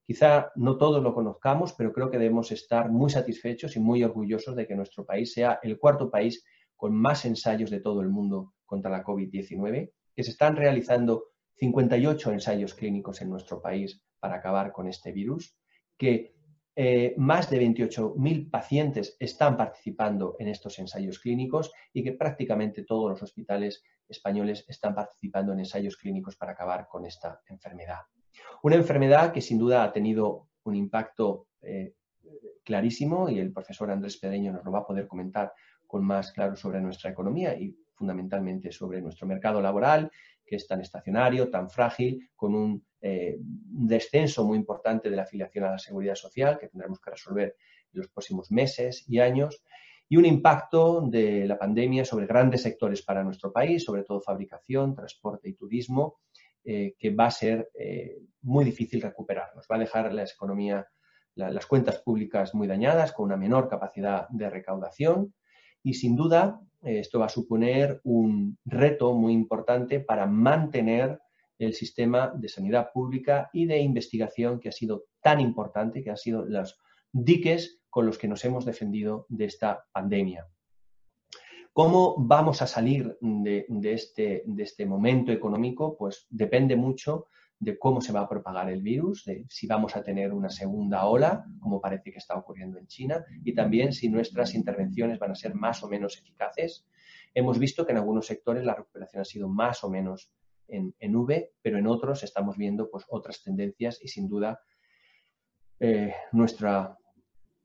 Quizá 0.05 0.51
no 0.57 0.77
todos 0.77 1.03
lo 1.03 1.15
conozcamos, 1.15 1.73
pero 1.73 1.93
creo 1.93 2.11
que 2.11 2.19
debemos 2.19 2.51
estar 2.51 2.91
muy 2.91 3.11
satisfechos 3.11 3.77
y 3.77 3.81
muy 3.81 4.03
orgullosos 4.03 4.57
de 4.57 4.67
que 4.67 4.75
nuestro 4.75 5.05
país 5.05 5.33
sea 5.33 5.61
el 5.63 5.79
cuarto 5.79 6.11
país 6.11 6.45
con 6.75 6.95
más 6.95 7.25
ensayos 7.25 7.71
de 7.71 7.81
todo 7.81 8.01
el 8.01 8.09
mundo 8.09 8.55
contra 8.65 8.91
la 8.91 9.05
COVID-19, 9.05 9.93
que 10.15 10.23
se 10.23 10.31
están 10.31 10.57
realizando 10.57 11.27
58 11.57 12.33
ensayos 12.33 12.75
clínicos 12.75 13.21
en 13.21 13.31
nuestro 13.31 13.61
país 13.61 14.03
para 14.19 14.37
acabar 14.37 14.73
con 14.73 14.89
este 14.89 15.13
virus, 15.13 15.57
que 15.97 16.38
eh, 16.81 17.13
más 17.17 17.51
de 17.51 17.61
28.000 17.61 18.51
pacientes 18.51 19.17
están 19.19 19.57
participando 19.57 20.37
en 20.39 20.47
estos 20.47 20.79
ensayos 20.79 21.19
clínicos 21.19 21.73
y 21.93 22.05
que 22.05 22.13
prácticamente 22.13 22.85
todos 22.85 23.11
los 23.11 23.21
hospitales 23.21 23.83
españoles 24.09 24.65
están 24.69 24.95
participando 24.95 25.53
en 25.53 25.59
ensayos 25.59 25.97
clínicos 25.97 26.37
para 26.37 26.53
acabar 26.53 26.87
con 26.87 27.05
esta 27.05 27.41
enfermedad. 27.49 28.03
Una 28.63 28.77
enfermedad 28.77 29.33
que 29.33 29.41
sin 29.41 29.59
duda 29.59 29.83
ha 29.83 29.93
tenido 29.93 30.51
un 30.63 30.77
impacto 30.77 31.49
eh, 31.63 31.95
clarísimo 32.63 33.29
y 33.29 33.41
el 33.41 33.53
profesor 33.53 33.91
Andrés 33.91 34.17
Pedeño 34.17 34.53
nos 34.53 34.65
lo 34.65 34.71
va 34.71 34.79
a 34.79 34.87
poder 34.87 35.09
comentar 35.09 35.53
con 35.85 36.05
más 36.05 36.31
claro 36.31 36.55
sobre 36.55 36.81
nuestra 36.81 37.11
economía 37.11 37.59
y 37.59 37.77
fundamentalmente 37.93 38.71
sobre 38.71 39.03
nuestro 39.03 39.27
mercado 39.27 39.61
laboral, 39.61 40.13
que 40.49 40.57
es 40.57 40.67
tan 40.67 40.81
estacionario, 40.81 41.51
tan 41.51 41.71
frágil, 41.71 42.31
con 42.35 42.55
un 42.55 42.85
eh, 43.01 43.37
descenso 43.41 44.45
muy 44.45 44.57
importante 44.57 45.11
de 45.11 45.17
la 45.17 45.23
afiliación 45.23 45.65
a 45.65 45.71
la 45.73 45.79
seguridad 45.79 46.15
social 46.15 46.59
que 46.59 46.69
tendremos 46.69 47.01
que 47.01 47.11
resolver 47.11 47.57
en 47.93 48.01
los 48.01 48.09
próximos 48.09 48.51
meses 48.51 49.05
y 49.07 49.21
años, 49.21 49.63
y 50.09 50.17
un 50.17 50.25
impacto 50.25 51.03
de 51.03 51.47
la 51.47 51.59
pandemia 51.59 52.05
sobre 52.05 52.27
grandes 52.27 52.63
sectores 52.63 53.03
para 53.03 53.23
nuestro 53.23 53.53
país, 53.53 53.85
sobre 53.85 54.05
todo 54.05 54.23
fabricación, 54.23 54.95
transporte 54.95 55.51
y 55.51 55.53
turismo, 55.53 56.21
eh, 56.65 56.95
que 56.99 57.11
va 57.11 57.27
a 57.27 57.31
ser 57.31 57.71
eh, 57.75 58.19
muy 58.41 58.65
difícil 58.65 59.03
recuperarnos. 59.03 59.67
Va 59.71 59.77
a 59.77 59.81
dejar 59.81 60.13
la 60.13 60.25
economía, 60.25 60.89
las 61.35 61.67
cuentas 61.67 61.99
públicas 61.99 62.55
muy 62.55 62.67
dañadas, 62.67 63.13
con 63.13 63.27
una 63.27 63.37
menor 63.37 63.69
capacidad 63.69 64.27
de 64.31 64.51
recaudación 64.51 65.35
y 65.83 65.95
sin 65.95 66.17
duda 66.17 66.61
esto 66.83 67.19
va 67.19 67.27
a 67.27 67.31
suponer 67.31 68.01
un 68.05 68.57
reto 68.65 69.15
muy 69.15 69.33
importante 69.33 70.01
para 70.01 70.27
mantener 70.27 71.21
el 71.59 71.75
sistema 71.75 72.33
de 72.35 72.49
sanidad 72.49 72.93
pública 72.93 73.51
y 73.53 73.67
de 73.67 73.79
investigación 73.79 74.61
que 74.61 74.69
ha 74.69 74.73
sido 74.73 75.07
tan 75.21 75.41
importante, 75.41 76.03
que 76.03 76.11
han 76.11 76.17
sido 76.17 76.45
los 76.45 76.79
diques 77.13 77.81
con 77.91 78.07
los 78.07 78.17
que 78.17 78.29
nos 78.29 78.45
hemos 78.45 78.65
defendido 78.65 79.27
de 79.29 79.47
esta 79.47 79.85
pandemia. 79.93 80.47
¿Cómo 81.73 82.15
vamos 82.19 82.63
a 82.63 82.67
salir 82.67 83.17
de, 83.21 83.67
este, 83.93 84.43
de 84.47 84.63
este 84.63 84.87
momento 84.87 85.33
económico? 85.33 85.97
Pues 85.97 86.27
depende 86.29 86.77
mucho 86.77 87.27
de 87.61 87.79
cómo 87.79 88.01
se 88.01 88.13
va 88.13 88.21
a 88.21 88.29
propagar 88.29 88.71
el 88.71 88.83
virus, 88.83 89.25
de 89.25 89.45
si 89.49 89.67
vamos 89.67 89.97
a 89.97 90.03
tener 90.03 90.33
una 90.33 90.49
segunda 90.49 91.07
ola, 91.07 91.45
como 91.61 91.81
parece 91.81 92.13
que 92.13 92.19
está 92.19 92.37
ocurriendo 92.37 92.79
en 92.79 92.87
China, 92.87 93.25
y 93.45 93.55
también 93.55 93.93
si 93.93 94.09
nuestras 94.09 94.55
intervenciones 94.55 95.19
van 95.19 95.33
a 95.33 95.35
ser 95.35 95.55
más 95.55 95.83
o 95.83 95.89
menos 95.89 96.17
eficaces. 96.19 96.87
Hemos 97.35 97.59
visto 97.59 97.85
que 97.85 97.93
en 97.93 97.99
algunos 97.99 98.27
sectores 98.27 98.65
la 98.65 98.75
recuperación 98.75 99.23
ha 99.23 99.25
sido 99.25 99.49
más 99.49 99.83
o 99.83 99.91
menos 99.91 100.33
en, 100.69 101.17
V, 101.17 101.53
pero 101.63 101.79
en 101.79 101.87
otros 101.87 102.23
estamos 102.23 102.57
viendo 102.57 102.91
pues, 102.91 103.05
otras 103.09 103.43
tendencias 103.43 103.99
y 104.03 104.09
sin 104.09 104.29
duda 104.29 104.61
eh, 105.81 106.15
nuestro 106.33 106.99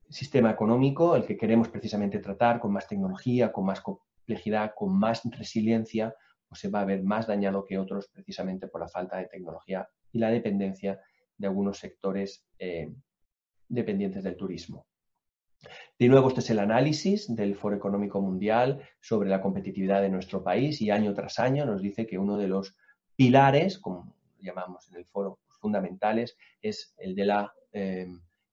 sistema 0.10 0.52
económico, 0.52 1.16
el 1.16 1.26
que 1.26 1.38
queremos 1.38 1.70
precisamente 1.70 2.20
tratar 2.20 2.60
con 2.60 2.72
más 2.72 2.88
tecnología, 2.88 3.52
con 3.52 3.66
más 3.66 3.82
complejidad, 3.82 4.74
con 4.76 4.98
más 4.98 5.22
resiliencia, 5.26 6.16
pues 6.54 6.62
se 6.62 6.70
va 6.70 6.82
a 6.82 6.86
ver 6.86 7.02
más 7.02 7.26
dañado 7.26 7.66
que 7.66 7.80
otros 7.80 8.10
precisamente 8.10 8.68
por 8.68 8.80
la 8.80 8.88
falta 8.88 9.18
de 9.18 9.26
tecnología 9.26 9.90
y 10.12 10.20
la 10.20 10.30
dependencia 10.30 11.02
de 11.36 11.48
algunos 11.48 11.80
sectores 11.80 12.46
eh, 12.60 12.94
dependientes 13.68 14.24
del 14.24 14.38
turismo. 14.38 14.86
De 15.98 16.08
nuevo, 16.08 16.28
este 16.28 16.42
es 16.42 16.50
el 16.52 16.60
análisis 16.60 17.36
del 17.36 17.56
Foro 17.56 17.76
Económico 17.76 18.22
Mundial 18.22 18.88
sobre 19.02 19.30
la 19.30 19.42
competitividad 19.42 20.04
de 20.04 20.10
nuestro 20.10 20.44
país 20.44 20.80
y 20.80 20.92
año 20.92 21.16
tras 21.16 21.40
año 21.40 21.66
nos 21.66 21.82
dice 21.82 22.06
que 22.06 22.20
uno 22.20 22.38
de 22.38 22.48
los 22.48 22.76
pilares, 23.16 23.80
como 23.80 24.16
llamamos 24.40 24.88
en 24.92 24.98
el 24.98 25.06
foro, 25.06 25.40
fundamentales, 25.60 26.38
es 26.62 26.94
el 27.00 27.16
de 27.16 27.26
la 27.26 27.52
eh, 27.72 28.06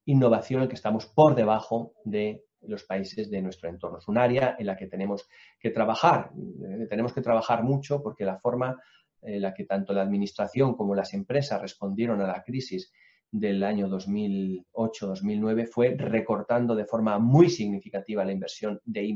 innovación 0.06 0.62
el 0.62 0.68
que 0.68 0.76
estamos 0.76 1.04
por 1.04 1.34
debajo 1.34 1.92
de 2.04 2.46
los 2.62 2.84
países 2.84 3.30
de 3.30 3.42
nuestro 3.42 3.68
entorno. 3.68 3.98
Es 3.98 4.08
un 4.08 4.18
área 4.18 4.56
en 4.58 4.66
la 4.66 4.76
que 4.76 4.86
tenemos 4.86 5.28
que 5.58 5.70
trabajar. 5.70 6.30
Eh, 6.34 6.86
tenemos 6.88 7.12
que 7.12 7.22
trabajar 7.22 7.62
mucho 7.62 8.02
porque 8.02 8.24
la 8.24 8.38
forma 8.38 8.80
en 9.22 9.42
la 9.42 9.54
que 9.54 9.64
tanto 9.64 9.92
la 9.92 10.02
Administración 10.02 10.74
como 10.74 10.94
las 10.94 11.14
empresas 11.14 11.60
respondieron 11.60 12.20
a 12.20 12.26
la 12.26 12.42
crisis 12.42 12.92
del 13.30 13.62
año 13.62 13.88
2008-2009 13.88 15.68
fue 15.68 15.94
recortando 15.96 16.74
de 16.74 16.84
forma 16.84 17.18
muy 17.18 17.48
significativa 17.48 18.24
la 18.24 18.32
inversión 18.32 18.80
de 18.84 19.04
I. 19.04 19.14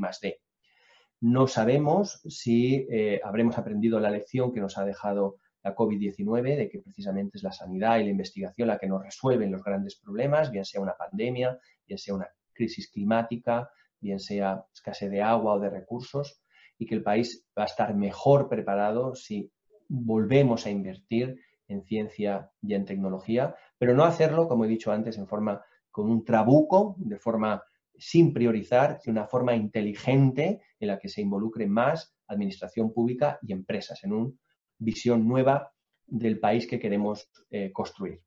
No 1.21 1.47
sabemos 1.47 2.21
si 2.27 2.87
eh, 2.89 3.19
habremos 3.23 3.57
aprendido 3.57 3.99
la 3.99 4.11
lección 4.11 4.53
que 4.53 4.61
nos 4.61 4.77
ha 4.77 4.85
dejado 4.85 5.37
la 5.63 5.75
COVID-19, 5.75 6.55
de 6.55 6.69
que 6.69 6.79
precisamente 6.79 7.37
es 7.37 7.43
la 7.43 7.51
sanidad 7.51 7.97
y 7.97 8.03
la 8.03 8.11
investigación 8.11 8.67
la 8.67 8.77
que 8.77 8.87
nos 8.87 9.01
resuelven 9.01 9.51
los 9.51 9.63
grandes 9.63 9.95
problemas, 9.95 10.51
bien 10.51 10.63
sea 10.63 10.79
una 10.79 10.93
pandemia, 10.93 11.57
bien 11.87 11.97
sea 11.97 12.13
una 12.13 12.29
crisis 12.55 12.89
climática, 12.89 13.69
bien 13.99 14.19
sea 14.19 14.65
escasez 14.73 15.11
de 15.11 15.21
agua 15.21 15.53
o 15.53 15.59
de 15.59 15.69
recursos, 15.69 16.41
y 16.77 16.85
que 16.85 16.95
el 16.95 17.03
país 17.03 17.45
va 17.57 17.63
a 17.63 17.67
estar 17.67 17.95
mejor 17.95 18.49
preparado 18.49 19.15
si 19.15 19.51
volvemos 19.87 20.65
a 20.65 20.71
invertir 20.71 21.39
en 21.67 21.83
ciencia 21.83 22.51
y 22.61 22.73
en 22.73 22.85
tecnología, 22.85 23.55
pero 23.77 23.93
no 23.93 24.03
hacerlo, 24.03 24.47
como 24.47 24.65
he 24.65 24.67
dicho 24.67 24.91
antes, 24.91 25.17
en 25.17 25.27
forma 25.27 25.63
con 25.91 26.09
un 26.09 26.25
trabuco, 26.25 26.95
de 26.97 27.17
forma 27.17 27.63
sin 27.97 28.33
priorizar, 28.33 28.99
de 29.03 29.11
una 29.11 29.25
forma 29.25 29.55
inteligente 29.55 30.61
en 30.79 30.87
la 30.87 30.99
que 30.99 31.07
se 31.07 31.21
involucre 31.21 31.67
más 31.67 32.15
administración 32.27 32.93
pública 32.93 33.39
y 33.41 33.53
empresas 33.53 34.03
en 34.03 34.13
una 34.13 34.33
visión 34.77 35.27
nueva 35.27 35.71
del 36.05 36.39
país 36.39 36.67
que 36.67 36.79
queremos 36.79 37.29
eh, 37.49 37.71
construir. 37.71 38.24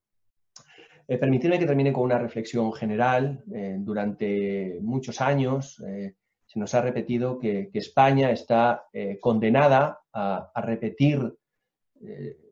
Eh, 1.09 1.19
permitidme 1.19 1.59
que 1.59 1.67
termine 1.67 1.93
con 1.93 2.05
una 2.05 2.19
reflexión 2.19 2.73
general. 2.73 3.43
Eh, 3.53 3.77
durante 3.81 4.79
muchos 4.83 5.21
años 5.21 5.83
se 6.47 6.59
nos 6.59 6.75
ha 6.75 6.83
repetido 6.83 7.39
que, 7.39 7.71
España 7.73 8.31
está 8.31 8.85
condenada 9.21 10.01
a, 10.13 10.51
a 10.55 10.61
repetir 10.63 11.21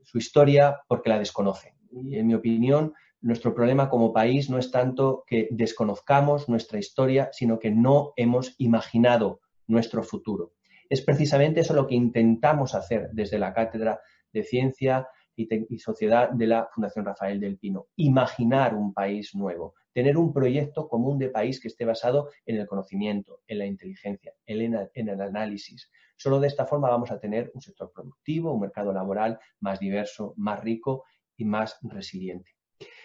su 0.03 0.19
historia 0.19 0.81
porque 0.87 1.09
la 1.09 1.19
desconoce. 1.19 1.75
Y 1.91 2.17
en 2.17 2.27
mi 2.27 2.35
opinión, 2.35 2.93
nuestro 3.23 3.55
problema 3.55 3.89
como 3.89 4.13
país 4.13 4.51
no 4.51 4.59
es 4.59 4.71
tanto 4.71 5.25
que 5.27 5.49
desconozcamos 5.51 6.49
nuestra 6.49 6.79
historia, 6.79 7.31
sino 7.33 7.59
que 7.59 7.71
no 7.71 8.13
hemos 8.17 8.55
imaginado 8.59 9.41
nuestro 9.67 10.03
futuro. 10.03 10.53
Es 10.89 11.03
precisamente 11.03 11.61
eso 11.61 11.75
lo 11.75 11.87
que 11.87 11.95
intentamos 11.95 12.75
hacer 12.75 13.11
desde 13.13 13.39
la 13.39 13.53
Cátedra 13.53 14.01
de 14.33 14.45
Ciencia 14.45 15.09
y, 15.37 15.79
Sociedad 15.79 16.31
de 16.31 16.47
la 16.47 16.69
Fundación 16.73 17.05
Rafael 17.05 17.39
del 17.39 17.59
Pino. 17.59 17.89
Imaginar 17.97 18.75
un 18.75 18.93
país 18.93 19.35
nuevo, 19.35 19.75
tener 19.93 20.17
un 20.17 20.33
proyecto 20.33 20.89
común 20.89 21.19
de 21.19 21.29
país 21.29 21.61
que 21.61 21.69
esté 21.69 21.85
basado 21.85 22.31
en 22.45 22.57
el 22.57 22.67
conocimiento, 22.67 23.41
en 23.47 23.59
la 23.59 23.67
inteligencia, 23.67 24.33
en 24.47 25.09
el 25.09 25.21
análisis. 25.21 25.91
Solo 26.17 26.41
de 26.41 26.49
esta 26.49 26.67
forma 26.67 26.89
vamos 26.89 27.11
a 27.11 27.21
tener 27.21 27.51
un 27.55 27.61
sector 27.61 27.93
productivo, 27.93 28.53
un 28.53 28.61
mercado 28.61 28.93
laboral 28.93 29.39
más 29.61 29.79
diverso, 29.79 30.33
más 30.37 30.61
rico 30.61 31.05
y 31.37 31.45
más 31.45 31.79
resiliente. 31.83 32.57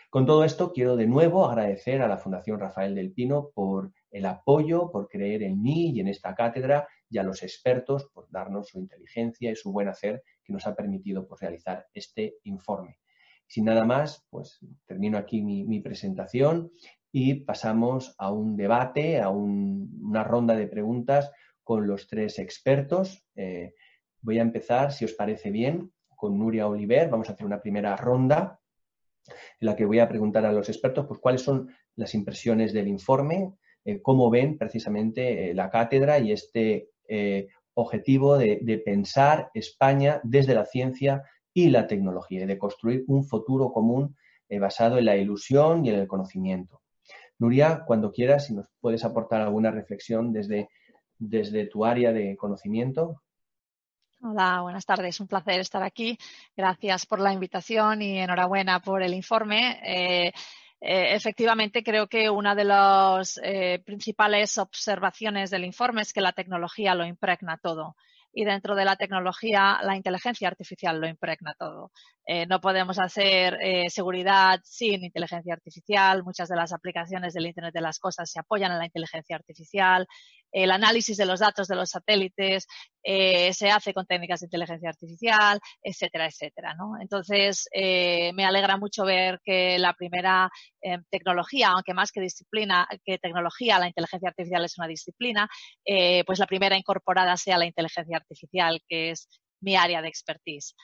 Con 0.09 0.25
todo 0.25 0.43
esto, 0.43 0.73
quiero 0.73 0.97
de 0.97 1.07
nuevo 1.07 1.45
agradecer 1.45 2.01
a 2.01 2.07
la 2.09 2.17
Fundación 2.17 2.59
Rafael 2.59 2.95
del 2.95 3.13
Pino 3.13 3.49
por 3.53 3.93
el 4.11 4.25
apoyo, 4.25 4.91
por 4.91 5.07
creer 5.07 5.43
en 5.43 5.61
mí 5.61 5.91
y 5.91 6.01
en 6.01 6.09
esta 6.09 6.35
cátedra 6.35 6.87
y 7.11 7.17
a 7.17 7.23
los 7.23 7.43
expertos 7.43 8.09
por 8.13 8.27
darnos 8.31 8.69
su 8.69 8.79
inteligencia 8.79 9.51
y 9.51 9.55
su 9.55 9.71
buen 9.71 9.89
hacer 9.89 10.23
que 10.43 10.53
nos 10.53 10.65
ha 10.65 10.73
permitido 10.73 11.27
pues, 11.27 11.41
realizar 11.41 11.85
este 11.93 12.37
informe. 12.43 12.97
Sin 13.45 13.65
nada 13.65 13.83
más, 13.83 14.25
pues 14.29 14.59
termino 14.85 15.17
aquí 15.17 15.41
mi, 15.41 15.79
presentación 15.81 16.71
y 17.11 17.41
pasamos 17.41 18.15
a 18.17 18.31
un 18.31 18.55
debate, 18.55 19.19
a 19.19 19.29
una 19.29 20.23
ronda 20.23 20.55
de 20.55 20.67
preguntas 20.67 21.29
con 21.61 21.85
los 21.85 22.07
tres 22.07 22.39
expertos. 22.39 23.25
Eh, 23.35 23.73
voy 24.21 24.39
a 24.39 24.43
empezar, 24.43 24.93
si 24.93 25.03
os 25.03 25.11
parece 25.11 25.51
bien, 25.51 25.91
con 26.15 26.39
Nuria 26.39 26.67
Oliver. 26.67 27.09
Vamos 27.09 27.29
a 27.29 27.33
hacer 27.33 27.45
una 27.45 27.61
primera 27.61 27.97
ronda 27.97 28.61
en 29.27 29.67
la 29.67 29.75
que 29.75 29.85
voy 29.85 29.99
a 29.99 30.07
preguntar 30.07 30.45
a 30.45 30.53
los 30.53 30.69
expertos 30.69 31.05
pues, 31.05 31.19
cuáles 31.19 31.41
son 31.41 31.69
las 31.97 32.15
impresiones 32.15 32.71
del 32.71 32.87
informe, 32.87 33.53
eh, 33.83 34.01
cómo 34.01 34.29
ven 34.29 34.57
precisamente 34.57 35.49
eh, 35.49 35.53
la 35.53 35.69
cátedra 35.69 36.19
y 36.19 36.31
este 36.31 36.90
eh, 37.13 37.49
objetivo 37.73 38.37
de, 38.37 38.81
pensar 38.85 39.51
España 39.53 40.21
desde 40.23 40.55
la 40.55 40.65
ciencia 40.65 41.23
y 41.53 41.69
la 41.69 41.87
tecnología 41.87 42.43
y 42.43 42.45
de 42.45 42.57
construir 42.57 43.03
un 43.07 43.25
futuro 43.25 43.71
común 43.71 44.15
basado 44.59 44.97
en 44.97 45.05
la 45.05 45.15
ilusión 45.15 45.85
y 45.85 45.89
en 45.89 45.95
el 45.95 46.07
conocimiento. 46.07 46.81
Nuria, 47.39 47.83
cuando 47.85 48.11
quieras, 48.11 48.45
si 48.47 48.53
nos 48.53 48.67
puedes 48.79 49.03
aportar 49.03 49.41
alguna 49.41 49.71
reflexión 49.71 50.31
desde, 50.31 50.69
desde 51.17 51.65
tu 51.65 51.85
área 51.85 52.13
de 52.13 52.37
conocimiento. 52.37 53.21
Hola, 54.23 54.61
buenas 54.61 54.85
tardes. 54.85 55.19
Un 55.19 55.27
placer 55.27 55.59
estar 55.59 55.81
aquí. 55.81 56.15
Gracias 56.55 57.07
por 57.07 57.19
la 57.19 57.33
invitación 57.33 58.03
y 58.03 58.19
enhorabuena 58.19 58.79
por 58.79 59.01
el 59.01 59.15
informe. 59.15 59.79
Eh, 59.83 60.31
eh, 60.81 61.15
efectivamente, 61.15 61.83
creo 61.83 62.07
que 62.07 62.29
una 62.29 62.55
de 62.55 62.63
las 62.65 63.39
eh, 63.43 63.81
principales 63.85 64.57
observaciones 64.57 65.51
del 65.51 65.63
informe 65.63 66.01
es 66.01 66.11
que 66.11 66.21
la 66.21 66.33
tecnología 66.33 66.95
lo 66.95 67.05
impregna 67.05 67.57
todo 67.57 67.95
y 68.33 68.45
dentro 68.45 68.75
de 68.75 68.85
la 68.85 68.95
tecnología 68.95 69.79
la 69.83 69.95
inteligencia 69.95 70.47
artificial 70.47 70.99
lo 70.99 71.07
impregna 71.07 71.53
todo. 71.59 71.91
no 72.47 72.61
podemos 72.61 72.97
hacer 72.97 73.57
seguridad 73.89 74.61
sin 74.63 75.03
inteligencia 75.03 75.53
artificial. 75.53 76.23
Muchas 76.23 76.47
de 76.47 76.55
las 76.55 76.71
aplicaciones 76.71 77.33
del 77.33 77.47
Internet 77.47 77.73
de 77.73 77.81
las 77.81 77.99
Cosas 77.99 78.31
se 78.31 78.39
apoyan 78.39 78.71
en 78.71 78.77
la 78.77 78.85
inteligencia 78.85 79.35
artificial 79.35 80.07
el 80.51 80.71
análisis 80.71 81.17
de 81.17 81.25
los 81.25 81.39
datos 81.39 81.67
de 81.67 81.75
los 81.75 81.89
satélites 81.89 82.67
eh, 83.03 83.53
se 83.53 83.71
hace 83.71 83.93
con 83.93 84.05
técnicas 84.05 84.41
de 84.41 84.47
inteligencia 84.47 84.89
artificial, 84.89 85.59
etcétera, 85.81 86.27
etcétera. 86.27 86.73
¿no? 86.75 86.99
Entonces, 86.99 87.67
eh, 87.73 88.31
me 88.33 88.45
alegra 88.45 88.77
mucho 88.77 89.05
ver 89.05 89.39
que 89.43 89.79
la 89.79 89.93
primera 89.93 90.51
eh, 90.81 90.99
tecnología, 91.09 91.69
aunque 91.69 91.93
más 91.93 92.11
que 92.11 92.21
disciplina, 92.21 92.87
que 93.05 93.17
tecnología, 93.17 93.79
la 93.79 93.87
inteligencia 93.87 94.29
artificial 94.29 94.65
es 94.65 94.77
una 94.77 94.87
disciplina, 94.87 95.49
pues 96.25 96.39
la 96.39 96.47
primera 96.47 96.77
incorporada 96.77 97.35
sea 97.37 97.57
la 97.57 97.65
inteligencia 97.65 98.17
artificial, 98.17 98.81
que 98.87 99.11
es 99.11 99.27
mi 99.61 99.75
área 99.75 100.01
de 100.01 100.07
expertise. 100.07 100.75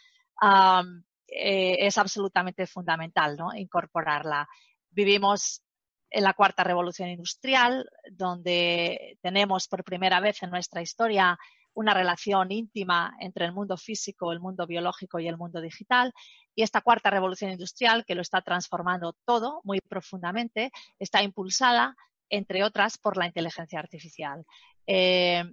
es 1.28 1.98
absolutamente 1.98 2.68
fundamental 2.68 3.36
¿no? 3.38 3.54
incorporarla. 3.54 4.48
Vivimos 4.92 5.62
en 6.10 6.24
la 6.24 6.34
cuarta 6.34 6.64
revolución 6.64 7.10
industrial, 7.10 7.90
donde 8.12 9.18
tenemos 9.22 9.68
por 9.68 9.84
primera 9.84 10.20
vez 10.20 10.42
en 10.44 10.50
nuestra 10.50 10.82
historia 10.82 11.38
una 11.74 11.94
relación 11.94 12.52
íntima 12.52 13.16
entre 13.20 13.46
el 13.46 13.54
mundo 13.54 13.78
físico, 13.78 14.32
el 14.32 14.40
mundo 14.40 14.66
biológico 14.66 15.20
y 15.20 15.28
el 15.28 15.38
mundo 15.38 15.62
digital. 15.62 16.12
Y 16.56 16.64
esta 16.64 16.82
cuarta 16.82 17.12
revolución 17.12 17.52
industrial, 17.52 18.04
que 18.04 18.16
lo 18.16 18.24
está 18.24 18.42
transformando 18.42 19.16
todo 19.26 19.62
muy 19.64 19.80
profundamente, 19.82 20.72
está 20.98 21.22
impulsada, 21.22 21.96
entre 22.30 22.64
otras, 22.64 22.98
por 22.98 23.16
la 23.16 23.28
inteligencia 23.28 23.80
artificial. 23.80 24.44
Eh, 24.88 25.44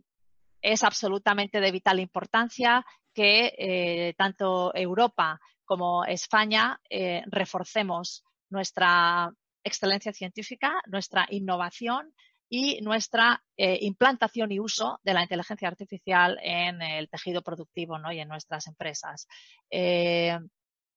es 0.63 0.83
absolutamente 0.83 1.61
de 1.61 1.71
vital 1.71 2.01
importancia 2.01 2.87
que 3.13 3.55
eh, 3.59 4.15
tanto 4.17 4.75
Europa 4.75 5.39
como 5.67 6.07
España 6.07 6.81
eh, 6.89 7.23
reforcemos 7.27 8.25
nuestra 8.49 9.31
excelencia 9.65 10.13
científica, 10.13 10.81
nuestra 10.87 11.27
innovación 11.31 12.15
y 12.49 12.81
nuestra 12.83 13.43
eh, 13.57 13.79
implantación 13.81 14.53
y 14.53 14.61
uso 14.61 15.01
de 15.03 15.15
la 15.15 15.23
inteligencia 15.23 15.69
artificial 15.69 16.39
en 16.43 16.81
el 16.83 17.09
tejido 17.09 17.43
productivo 17.43 17.97
y 18.13 18.21
en 18.21 18.29
nuestras 18.29 18.67
empresas. 18.67 19.27
Eh, 19.71 20.39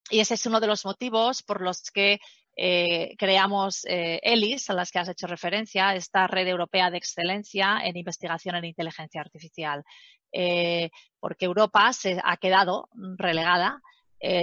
y 0.09 0.20
ese 0.20 0.36
es 0.36 0.45
uno 0.45 0.59
de 0.59 0.68
los 0.68 0.86
motivos 0.86 1.43
por 1.43 1.61
los 1.61 1.89
que 1.91 2.20
eh, 2.55 3.15
creamos 3.18 3.86
ELIS, 3.86 4.70
a 4.70 4.74
las 4.74 4.91
que 4.91 4.99
has 4.99 5.09
hecho 5.09 5.28
referencia, 5.28 5.95
esta 5.95 6.28
red 6.28 6.47
europea 6.47 6.89
de 6.89 6.97
excelencia 6.97 7.80
en 7.84 7.97
investigación 7.97 8.55
en 8.55 8.65
inteligencia 8.65 9.22
artificial. 9.22 9.84
porque 11.20 11.45
Europa 11.45 11.91
se 11.93 12.20
ha 12.24 12.38
quedado 12.38 12.89
relegada. 13.18 13.82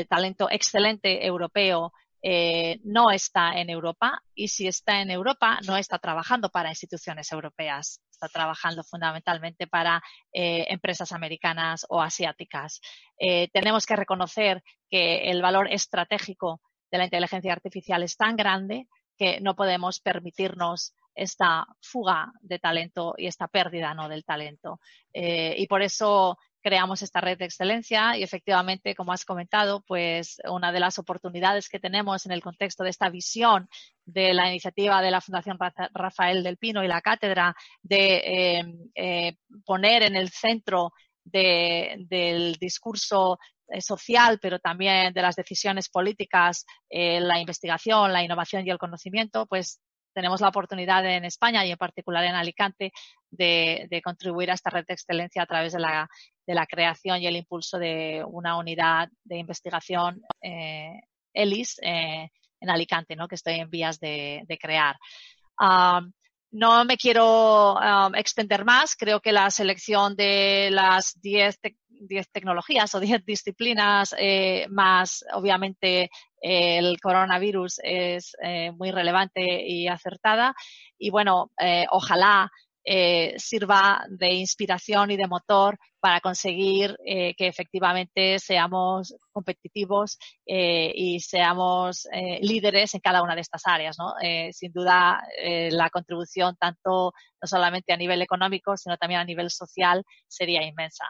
talento 0.09 0.49
excelente 0.51 1.27
europeo 1.27 1.93
eh, 2.27 2.81
no 2.85 3.11
está 3.11 3.61
en 3.61 3.69
Europa 3.69 4.23
y 4.35 4.49
si 4.49 4.67
está 4.67 5.03
en 5.03 5.11
Europa 5.11 5.59
no 5.67 5.77
está 5.77 5.99
trabajando 5.99 6.49
para 6.49 6.71
instituciones 6.71 7.31
europeas, 7.31 8.01
está 8.11 8.29
trabajando 8.29 8.83
fundamentalmente 8.83 9.67
para 9.67 10.03
eh, 10.33 10.65
empresas 10.71 11.13
americanas 11.13 11.85
o 11.91 12.01
asiáticas. 12.01 12.81
Eh, 13.19 13.49
tenemos 13.53 13.85
que 13.85 13.97
reconocer 13.97 14.63
que 14.89 15.31
el 15.31 15.43
valor 15.43 15.71
estratégico 15.71 16.63
de 16.91 16.97
la 16.97 17.05
inteligencia 17.05 17.53
artificial 17.53 18.03
es 18.03 18.17
tan 18.17 18.37
grande 18.37 18.89
que 19.19 19.39
no 19.43 19.55
podemos 19.55 20.01
permitirnos 20.01 20.95
esta 21.15 21.67
fuga 21.83 22.33
de 22.41 22.59
talento 22.59 23.15
y 23.19 23.27
esta 23.27 23.49
pérdida 23.49 23.93
¿no? 23.93 24.09
del 24.09 24.25
talento. 24.25 24.81
y 25.13 25.67
por 25.67 25.83
eso 25.83 26.39
creamos 26.65 27.03
esta 27.03 27.21
red 27.21 27.37
de 27.37 27.45
excelencia 27.45 28.17
y 28.17 28.23
efectivamente, 28.23 28.95
como 28.95 29.13
has 29.13 29.27
comentado, 29.27 29.85
pues 29.87 30.41
una 30.49 30.73
de 30.73 30.81
las 30.81 30.99
oportunidades 30.99 31.69
que 31.69 31.79
tenemos 31.79 32.25
en 32.25 32.33
el 32.33 32.41
contexto 32.41 32.83
de 32.83 32.89
esta 32.89 33.11
visión 33.11 33.69
de 34.07 34.33
la 34.33 34.49
iniciativa 34.49 35.03
de 35.03 35.11
la 35.11 35.21
Fundación 35.21 35.59
Rafael 35.93 36.43
del 36.43 36.57
Pino 36.57 36.83
y 36.83 36.89
la 36.89 37.03
cátedra 37.03 37.55
de 37.83 38.17
eh, 38.17 38.65
eh, 38.95 39.37
poner 39.67 40.05
en 40.05 40.17
el 40.17 40.31
centro 40.31 40.93
del 41.23 42.55
discurso 42.55 43.39
eh, 43.69 43.83
social, 43.83 44.39
pero 44.41 44.59
también 44.59 45.13
de 45.13 45.23
las 45.23 45.37
decisiones 45.37 45.91
políticas, 45.91 46.65
la 46.91 47.39
investigación, 47.41 48.11
la 48.11 48.23
innovación 48.23 48.67
y 48.67 48.71
el 48.71 48.79
conocimiento, 48.79 49.45
pues 49.47 49.81
tenemos 50.15 50.41
la 50.41 50.49
oportunidad 50.49 51.05
en 51.05 51.25
España 51.25 51.67
y 51.67 51.73
en 51.73 51.77
particular 51.77 52.25
en 52.25 52.37
Alicante 52.37 52.93
de, 53.31 54.01
contribuir 54.03 54.51
a 54.51 54.55
esta 54.55 54.71
red 54.71 54.87
de 54.87 54.95
excelencia 54.95 55.43
a 55.43 55.47
través 55.47 55.73
de 55.73 55.81
la, 55.81 56.09
creación 56.67 57.21
y 57.21 57.27
el 57.27 57.37
impulso 57.37 57.79
de 57.79 58.25
una 58.27 58.59
unidad 58.59 59.09
de 59.25 59.39
investigación 59.39 60.23
eh, 60.43 61.01
ELIS 61.33 61.79
eh, 61.83 62.31
en 62.61 62.71
Alicante, 62.71 63.17
¿no? 63.17 63.29
que 63.29 63.35
estoy 63.35 63.55
en 63.55 63.71
vías 63.71 63.99
de, 64.01 64.45
crear. 64.61 64.97
no 66.51 66.85
me 66.85 66.97
quiero 66.97 67.79
extender 68.15 68.65
más. 68.65 68.95
Creo 68.97 69.21
que 69.21 69.33
la 69.33 69.51
selección 69.51 70.17
de 70.17 70.69
las 70.71 71.21
10 71.21 71.59
tecnologías 72.33 72.95
o 72.95 73.01
10 73.01 73.25
disciplinas 73.25 74.15
eh, 74.19 74.67
más, 74.71 75.25
obviamente, 75.33 76.11
el 76.41 77.01
coronavirus 77.01 77.81
es 77.83 78.37
muy 78.77 78.91
relevante 78.91 79.67
y 79.67 79.89
acertada. 79.89 80.55
Y 80.99 81.11
bueno, 81.11 81.51
ojalá 81.91 82.51
eh, 82.85 83.35
sirva 83.39 84.05
de 84.09 84.33
inspiración 84.35 85.11
y 85.11 85.17
de 85.17 85.27
motor 85.27 85.79
para 86.01 86.21
conseguir 86.21 86.99
que 87.03 87.35
efectivamente 87.39 88.39
seamos 88.39 89.15
competitivos 89.33 90.19
y 90.45 91.19
seamos 91.21 92.07
líderes 92.43 92.95
en 92.95 93.01
cada 93.01 93.23
una 93.23 93.35
de 93.35 93.41
estas 93.41 93.63
áreas. 93.65 93.97
¿no? 93.99 94.13
sin 94.53 94.71
duda, 94.71 95.27
la 95.71 95.89
contribución 95.89 96.57
tanto 96.61 97.15
no 97.41 97.49
solamente 97.49 97.95
a 97.95 97.97
nivel 97.97 98.21
económico, 98.21 98.77
sino 98.77 98.99
también 98.99 99.21
a 99.21 99.25
nivel 99.25 99.51
social 99.51 100.05
sería 100.29 100.63
inmensa. 100.63 101.07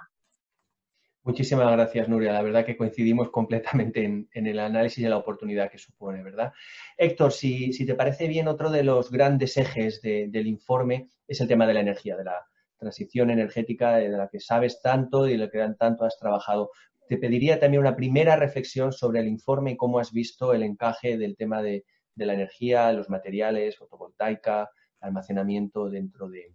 Muchísimas 1.25 1.73
gracias, 1.73 2.07
Nuria. 2.07 2.35
La 2.35 2.43
verdad 2.43 2.67
que 2.67 2.77
coincidimos 2.77 3.31
completamente 3.31 4.05
en, 4.05 4.29
el 4.31 4.59
análisis 4.59 5.03
de 5.03 5.09
la 5.09 5.17
oportunidad 5.17 5.71
que 5.71 5.79
supone, 5.79 6.23
¿verdad? 6.23 6.53
Héctor, 6.99 7.33
si, 7.33 7.71
te 7.87 7.95
parece 7.95 8.29
bien, 8.29 8.47
otro 8.47 8.71
de 8.71 8.85
los 8.85 9.11
grandes 9.11 9.57
ejes 9.57 10.03
del 10.03 10.47
informe 10.47 11.09
es 11.27 11.41
el 11.41 11.49
tema 11.49 11.67
de 11.67 11.73
la 11.73 11.81
energía, 11.81 12.15
de 12.19 12.25
la 12.25 12.47
transición 12.77 13.31
energética, 13.31 13.97
de 13.97 14.11
la 14.11 14.29
que 14.29 14.39
sabes 14.39 14.83
tanto 14.83 15.27
y 15.27 15.33
de 15.33 15.39
la 15.39 15.51
que 15.51 15.67
tanto 15.79 16.05
has 16.05 16.19
trabajado. 16.19 16.73
Te 17.09 17.17
pediría 17.17 17.59
también 17.59 17.81
una 17.81 17.97
primera 17.97 18.37
reflexión 18.37 18.93
sobre 18.93 19.21
el 19.21 19.29
informe 19.29 19.73
y 19.73 19.77
cómo 19.79 20.01
has 20.01 20.13
visto 20.13 20.53
el 20.53 20.63
encaje 20.63 21.17
del 21.17 21.37
tema 21.37 21.63
de, 21.63 21.87
la 22.17 22.35
energía, 22.35 22.93
los 22.93 23.09
materiales, 23.09 23.79
fotovoltaica, 23.79 24.71
almacenamiento 25.01 25.89
dentro 25.89 26.29
de 26.29 26.53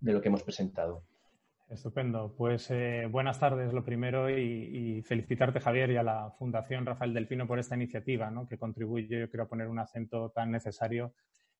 lo 0.00 0.20
que 0.20 0.26
hemos 0.26 0.42
presentado. 0.42 1.04
Estupendo. 1.70 2.34
Pues 2.34 2.70
eh, 2.70 3.06
buenas 3.10 3.38
tardes, 3.38 3.74
lo 3.74 3.84
primero, 3.84 4.30
y, 4.30 5.02
felicitarte, 5.02 5.60
Javier, 5.60 5.90
y 5.90 5.96
a 5.98 6.02
la 6.02 6.30
Fundación 6.38 6.86
Rafael 6.86 7.12
del 7.12 7.28
Pino 7.28 7.46
por 7.46 7.58
esta 7.58 7.76
iniciativa, 7.76 8.30
¿no? 8.30 8.48
que 8.48 8.56
contribuye, 8.56 9.20
yo 9.20 9.30
creo, 9.30 9.44
a 9.44 9.48
poner 9.48 9.68
un 9.68 9.78
acento 9.78 10.30
tan 10.30 10.50
necesario 10.50 11.14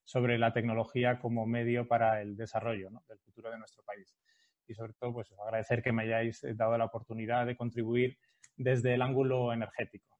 sobre 0.04 0.38
la 0.38 0.54
tecnología 0.54 1.18
como 1.18 1.44
medio 1.44 1.86
para 1.86 2.22
el 2.22 2.38
desarrollo 2.38 2.88
del 3.06 3.18
futuro 3.18 3.50
de 3.50 3.58
nuestro 3.58 3.82
país. 3.84 4.16
Y 4.66 4.72
sobre 4.72 4.94
todo, 4.94 5.12
pues 5.12 5.30
agradecer 5.44 5.82
que 5.82 5.92
me 5.92 6.04
hayáis 6.04 6.40
dado 6.56 6.78
la 6.78 6.86
oportunidad 6.86 7.44
de 7.44 7.56
contribuir 7.56 8.16
desde 8.56 8.94
el 8.94 9.02
ángulo 9.02 9.52
energético. 9.52 10.16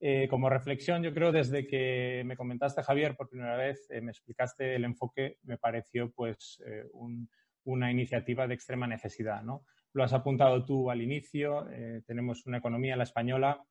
Eh, 0.00 0.28
como 0.28 0.50
reflexión, 0.50 1.02
yo 1.02 1.14
creo, 1.14 1.32
desde 1.32 1.66
que 1.66 2.22
me 2.26 2.36
comentaste, 2.36 2.82
Javier, 2.82 3.16
por 3.16 3.30
primera 3.30 3.56
vez, 3.56 3.86
eh, 3.90 4.02
me 4.02 4.10
explicaste 4.10 4.74
el 4.74 4.84
enfoque, 4.84 5.38
me 5.44 5.56
pareció 5.56 6.12
pues 6.12 6.62
un 6.92 7.30
una 7.64 7.90
iniciativa 7.90 8.46
de 8.46 8.54
extrema 8.54 8.86
necesidad. 8.86 9.42
¿no? 9.42 9.64
Lo 9.92 10.04
has 10.04 10.12
apuntado 10.12 10.64
tú 10.64 10.90
al 10.90 11.02
inicio, 11.02 11.70
eh, 11.70 12.02
tenemos 12.06 12.46
una 12.46 12.58
economía, 12.58 12.96
la 12.96 13.04
española, 13.04 13.64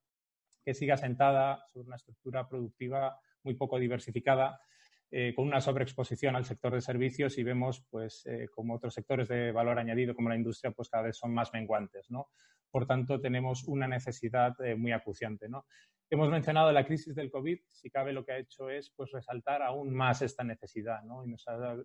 que 0.63 0.73
sigue 0.73 0.93
asentada 0.93 1.65
sobre 1.73 1.87
una 1.87 1.97
estructura 1.97 2.47
productiva 2.47 3.19
muy 3.43 3.55
poco 3.55 3.77
diversificada, 3.77 4.59
eh, 5.11 5.33
con 5.35 5.45
una 5.45 5.61
sobreexposición 5.61 6.35
al 6.35 6.45
sector 6.45 6.73
de 6.73 6.81
servicios 6.81 7.37
y 7.37 7.43
vemos 7.43 7.85
pues 7.89 8.25
eh, 8.25 8.47
como 8.51 8.75
otros 8.75 8.93
sectores 8.93 9.27
de 9.27 9.51
valor 9.51 9.77
añadido 9.77 10.15
como 10.15 10.29
la 10.29 10.35
industria 10.35 10.71
pues 10.71 10.89
cada 10.89 11.03
vez 11.03 11.17
son 11.17 11.33
más 11.33 11.53
menguantes. 11.53 12.09
¿no? 12.09 12.29
Por 12.71 12.87
tanto, 12.87 13.19
tenemos 13.19 13.65
una 13.65 13.87
necesidad 13.87 14.55
muy 14.77 14.91
acuciante. 14.91 15.49
¿no? 15.49 15.65
Hemos 16.13 16.29
mencionado 16.29 16.71
la 16.71 16.85
crisis 16.85 17.15
del 17.15 17.31
COVID, 17.31 17.57
si 17.71 17.89
cabe 17.89 18.13
lo 18.13 18.23
que 18.23 18.33
ha 18.33 18.37
hecho 18.37 18.69
es 18.69 18.91
pues, 18.91 19.09
resaltar 19.11 19.63
aún 19.63 19.91
más 19.91 20.21
esta 20.21 20.43
necesidad 20.43 21.01
¿no? 21.01 21.25
y 21.25 21.27
nos 21.27 21.47
ha 21.47 21.75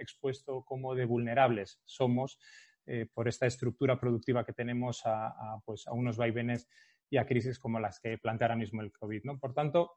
expuesto 0.00 0.64
cómo 0.64 0.96
de 0.96 1.04
vulnerables 1.04 1.80
somos 1.84 2.36
eh, 2.84 3.06
por 3.14 3.28
esta 3.28 3.46
estructura 3.46 3.96
productiva 4.00 4.44
que 4.44 4.52
tenemos 4.52 5.02
a, 5.04 5.60
pues, 5.64 5.86
a, 5.86 5.92
unos 5.92 6.16
vaivenes 6.16 6.68
y 7.08 7.18
a 7.18 7.26
crisis 7.26 7.60
como 7.60 7.78
las 7.78 8.00
que 8.00 8.18
plantea 8.18 8.46
ahora 8.46 8.56
mismo 8.56 8.82
el 8.82 8.90
COVID. 8.90 9.22
¿no? 9.22 9.38
Por 9.38 9.54
tanto, 9.54 9.92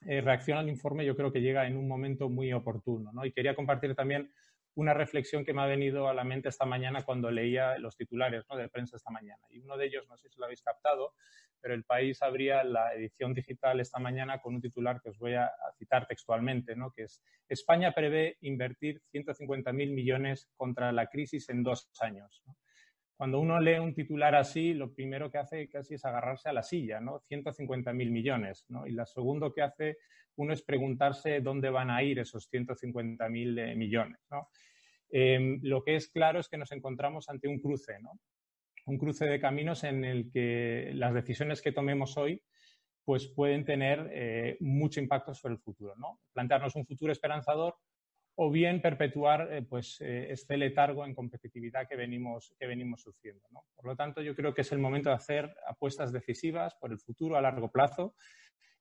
eh, 0.00 0.18
al 0.18 0.68
informe 0.68 1.06
yo 1.06 1.14
creo 1.14 1.32
que 1.32 1.42
llega 1.42 1.64
en 1.68 1.76
un 1.76 1.86
momento 1.86 2.28
muy 2.28 2.52
oportuno. 2.52 3.12
¿no? 3.12 3.24
Y 3.24 3.30
quería 3.30 3.54
compartir 3.54 3.94
también 3.94 4.32
una 4.74 4.94
reflexión 4.94 5.44
que 5.44 5.52
me 5.52 5.62
ha 5.62 5.66
venido 5.66 6.08
a 6.08 6.14
la 6.14 6.24
mente 6.24 6.48
esta 6.48 6.64
mañana 6.64 7.02
cuando 7.02 7.30
leía 7.30 7.78
los 7.78 7.96
titulares 7.96 8.44
de 8.48 8.68
prensa 8.68 8.96
esta 8.96 9.10
mañana. 9.10 9.42
Y 9.50 9.60
uno 9.60 9.76
de 9.76 9.86
ellos, 9.86 10.06
no 10.08 10.16
sé 10.16 10.28
si 10.30 10.38
lo 10.38 10.46
habéis 10.46 10.62
captado, 10.62 11.14
pero 11.60 11.74
el 11.74 11.84
país 11.84 12.22
abría 12.22 12.64
la 12.64 12.92
edición 12.94 13.34
digital 13.34 13.80
esta 13.80 13.98
mañana 13.98 14.40
con 14.40 14.54
un 14.54 14.60
titular 14.60 15.00
que 15.00 15.10
os 15.10 15.18
voy 15.18 15.34
a, 15.34 15.50
citar 15.78 16.06
textualmente, 16.06 16.74
¿no? 16.74 16.90
que 16.90 17.04
es 17.04 17.22
España 17.48 17.92
prevé 17.92 18.36
invertir 18.40 19.02
150.000 19.12 19.72
millones 19.72 20.48
contra 20.56 20.90
la 20.92 21.06
crisis 21.06 21.48
en 21.48 21.62
dos 21.62 21.88
años. 22.00 22.42
Cuando 23.22 23.38
uno 23.38 23.60
lee 23.60 23.78
un 23.78 23.94
titular 23.94 24.34
así, 24.34 24.74
lo 24.74 24.92
primero 24.92 25.30
que 25.30 25.38
hace 25.38 25.68
casi 25.68 25.94
es 25.94 26.04
agarrarse 26.04 26.48
a 26.48 26.52
la 26.52 26.64
silla, 26.64 26.98
¿no? 26.98 27.20
150.000 27.20 28.10
millones, 28.10 28.66
¿no? 28.68 28.84
Y 28.84 28.90
lo 28.90 29.06
segundo 29.06 29.52
que 29.52 29.62
hace 29.62 29.98
uno 30.34 30.52
es 30.52 30.62
preguntarse 30.62 31.40
dónde 31.40 31.70
van 31.70 31.88
a 31.88 32.02
ir 32.02 32.18
esos 32.18 32.50
150.000 32.50 33.60
eh, 33.60 33.76
millones, 33.76 34.18
¿no? 34.28 34.48
Em, 35.08 35.60
lo 35.62 35.84
que 35.84 35.94
es 35.94 36.08
claro 36.08 36.40
es 36.40 36.48
que 36.48 36.56
nos 36.56 36.72
encontramos 36.72 37.28
ante 37.28 37.46
un 37.46 37.60
cruce, 37.60 38.00
¿no? 38.00 38.18
Un 38.86 38.98
cruce 38.98 39.26
de 39.26 39.38
caminos 39.38 39.84
en 39.84 40.04
el 40.04 40.28
que 40.28 40.90
las 40.92 41.14
decisiones 41.14 41.62
que 41.62 41.70
tomemos 41.70 42.16
hoy 42.16 42.42
pues 43.04 43.28
pueden 43.28 43.64
tener 43.64 44.10
eh, 44.10 44.56
mucho 44.58 44.98
impacto 44.98 45.32
sobre 45.32 45.54
el 45.54 45.60
futuro, 45.60 45.94
¿no? 45.96 46.18
Plantearnos 46.32 46.74
un 46.74 46.84
futuro 46.84 47.12
esperanzador 47.12 47.76
o 48.34 48.50
bien 48.50 48.80
perpetuar 48.80 49.52
eh, 49.52 49.62
pues, 49.62 50.00
eh, 50.00 50.28
este 50.30 50.56
letargo 50.56 51.04
en 51.04 51.14
competitividad 51.14 51.86
que 51.88 51.96
venimos, 51.96 52.54
que 52.58 52.66
venimos 52.66 53.02
sufriendo. 53.02 53.46
Por 53.74 53.86
lo 53.86 53.96
tanto, 53.96 54.22
yo 54.22 54.34
creo 54.34 54.54
que 54.54 54.62
es 54.62 54.72
el 54.72 54.78
momento 54.78 55.10
de 55.10 55.16
hacer 55.16 55.54
apuestas 55.66 56.12
decisivas 56.12 56.74
por 56.76 56.92
el 56.92 56.98
futuro 56.98 57.36
a 57.36 57.42
largo 57.42 57.70
plazo 57.70 58.14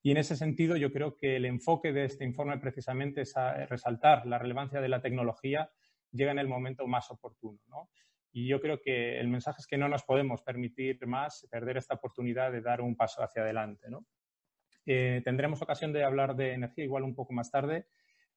y 0.04 0.12
en 0.12 0.18
ese 0.18 0.36
sentido 0.36 0.78
yo 0.78 0.92
creo 0.92 1.16
que 1.16 1.36
el 1.36 1.46
enfoque 1.46 1.94
de 1.94 2.06
este 2.06 2.26
informe 2.26 2.58
precisamente 2.58 3.22
es 3.22 3.38
a 3.38 3.66
resaltar 3.66 4.26
la 4.26 4.40
relevancia 4.40 4.82
de 4.82 4.90
la 4.90 5.02
tecnología 5.02 5.70
llega 6.12 6.32
en 6.32 6.40
el 6.40 6.48
momento 6.48 6.88
más 6.88 7.12
oportuno. 7.12 7.90
Y 8.34 8.48
yo 8.48 8.62
creo 8.62 8.80
que 8.82 9.20
el 9.20 9.28
mensaje 9.28 9.58
es 9.60 9.68
que 9.68 9.78
no 9.78 9.90
nos 9.90 10.04
podemos 10.04 10.42
permitir 10.42 11.06
más 11.06 11.48
perder 11.52 11.78
esta 11.78 11.96
oportunidad 11.96 12.52
de 12.52 12.62
dar 12.62 12.82
un 12.82 12.96
paso 12.96 13.22
hacia 13.22 13.44
adelante. 13.44 13.88
Eh, 14.86 15.22
tendremos 15.24 15.62
ocasión 15.62 15.94
de 15.94 16.04
hablar 16.04 16.36
de 16.36 16.54
energía 16.54 16.86
igual 16.86 17.04
un 17.04 17.14
poco 17.14 17.34
más 17.34 17.52
tarde 17.52 17.88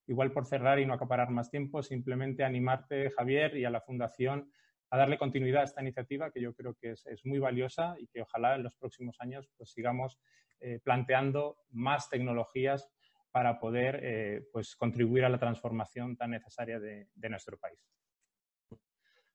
igual 0.06 0.32
por 0.32 0.46
cerrar 0.46 0.78
y 0.78 0.86
no 0.86 0.94
acaparar 0.94 1.30
más 1.30 1.50
tiempo, 1.50 1.82
simplemente 1.82 2.44
animarte, 2.44 3.10
Javier, 3.10 3.56
y 3.56 3.64
a 3.64 3.70
la 3.70 3.80
Fundación 3.80 4.50
a 4.90 4.96
darle 4.96 5.18
continuidad 5.18 5.62
a 5.62 5.64
esta 5.64 5.82
iniciativa 5.82 6.30
que 6.30 6.40
yo 6.40 6.54
creo 6.54 6.74
que 6.80 6.92
es, 6.92 7.04
muy 7.24 7.38
valiosa 7.38 7.96
y 7.98 8.06
que 8.06 8.22
ojalá 8.22 8.54
en 8.54 8.62
los 8.62 8.76
próximos 8.76 9.16
años 9.18 9.50
pues 9.56 9.72
sigamos 9.72 10.20
eh, 10.60 10.78
planteando 10.84 11.56
más 11.70 12.08
tecnologías 12.08 12.88
para 13.32 13.58
poder 13.58 14.00
eh, 14.04 14.42
pues 14.52 14.76
contribuir 14.76 15.24
a 15.24 15.28
la 15.28 15.38
transformación 15.38 16.16
tan 16.16 16.30
necesaria 16.30 16.78
de, 16.78 17.08
nuestro 17.28 17.58
país. 17.58 17.78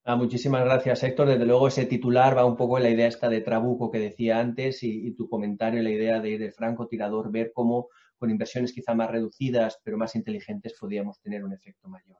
Ah, 0.05 0.15
muchísimas 0.15 0.63
gracias, 0.63 1.03
Héctor. 1.03 1.27
Desde 1.27 1.45
luego 1.45 1.67
ese 1.67 1.85
titular 1.85 2.37
va 2.37 2.45
un 2.45 2.55
poco 2.55 2.77
en 2.77 2.83
la 2.83 2.89
idea 2.89 3.07
esta 3.07 3.27
de 3.27 3.41
Trabuco 3.41 3.91
que 3.91 3.99
decía 3.99 4.39
antes 4.39 4.81
y, 4.83 5.07
y 5.07 5.15
tu 5.15 5.27
comentario, 5.27 5.83
la 5.83 5.89
idea 5.89 6.21
de 6.21 6.29
ir 6.29 6.39
de 6.39 6.53
francotirador, 6.53 7.29
ver 7.29 7.51
cómo 7.53 7.89
con 8.19 8.29
inversiones 8.29 8.73
quizá 8.73 8.93
más 8.93 9.09
reducidas, 9.09 9.79
pero 9.83 9.97
más 9.97 10.15
inteligentes, 10.15 10.75
podríamos 10.79 11.19
tener 11.21 11.43
un 11.43 11.53
efecto 11.53 11.87
mayor. 11.87 12.17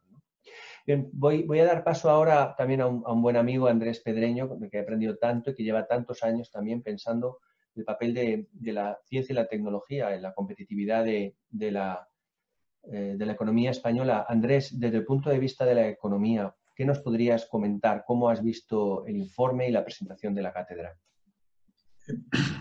Bien, 0.85 1.09
voy, 1.13 1.59
a 1.59 1.65
dar 1.65 1.83
paso 1.83 2.09
ahora 2.09 2.55
también 2.57 2.81
a 2.81 2.87
un, 2.87 3.21
buen 3.21 3.37
amigo, 3.37 3.67
Andrés 3.67 3.99
Pedreño, 3.99 4.49
que 4.71 4.77
he 4.77 4.81
aprendido 4.81 5.17
tanto 5.17 5.51
y 5.51 5.55
que 5.55 5.63
lleva 5.63 5.85
tantos 5.85 6.23
años 6.23 6.49
también 6.49 6.81
pensando 6.81 7.39
el 7.75 7.83
papel 7.83 8.13
de, 8.13 8.47
la 8.73 8.97
ciencia 9.05 9.33
y 9.33 9.35
la 9.35 9.47
tecnología 9.47 10.15
en 10.15 10.21
la 10.21 10.33
competitividad 10.33 11.05
de, 11.05 11.35
la, 11.51 12.07
eh, 12.91 13.15
de 13.17 13.25
la 13.25 13.33
economía 13.33 13.71
española. 13.71 14.25
Andrés, 14.27 14.79
desde 14.79 14.97
el 14.97 15.05
punto 15.05 15.29
de 15.29 15.39
vista 15.39 15.65
de 15.65 15.75
la 15.75 15.87
economía, 15.87 16.55
¿qué 16.75 16.85
nos 16.85 16.99
podrías 16.99 17.45
comentar? 17.45 18.03
¿Cómo 18.05 18.29
has 18.29 18.41
visto 18.41 19.05
el 19.05 19.17
informe 19.17 19.69
y 19.69 19.71
la 19.71 19.83
presentación 19.83 20.33
de 20.33 20.41
la 20.41 20.53
cátedra? 20.53 20.97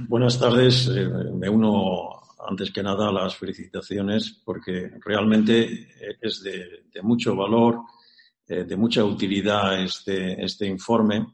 Buenas 0.06 0.38
tardes. 0.38 0.88
Eh, 0.94 1.08
me 1.32 1.48
uno 1.48 2.27
antes 2.46 2.70
que 2.70 2.82
nada 2.82 3.12
las 3.12 3.36
felicitaciones 3.36 4.42
porque 4.44 4.90
realmente 5.04 5.88
es 6.20 6.42
de, 6.42 7.02
mucho 7.02 7.34
valor, 7.34 7.80
eh, 8.46 8.64
de 8.64 8.76
mucha 8.76 9.04
utilidad 9.04 9.82
este, 9.82 10.44
este 10.44 10.66
informe 10.66 11.26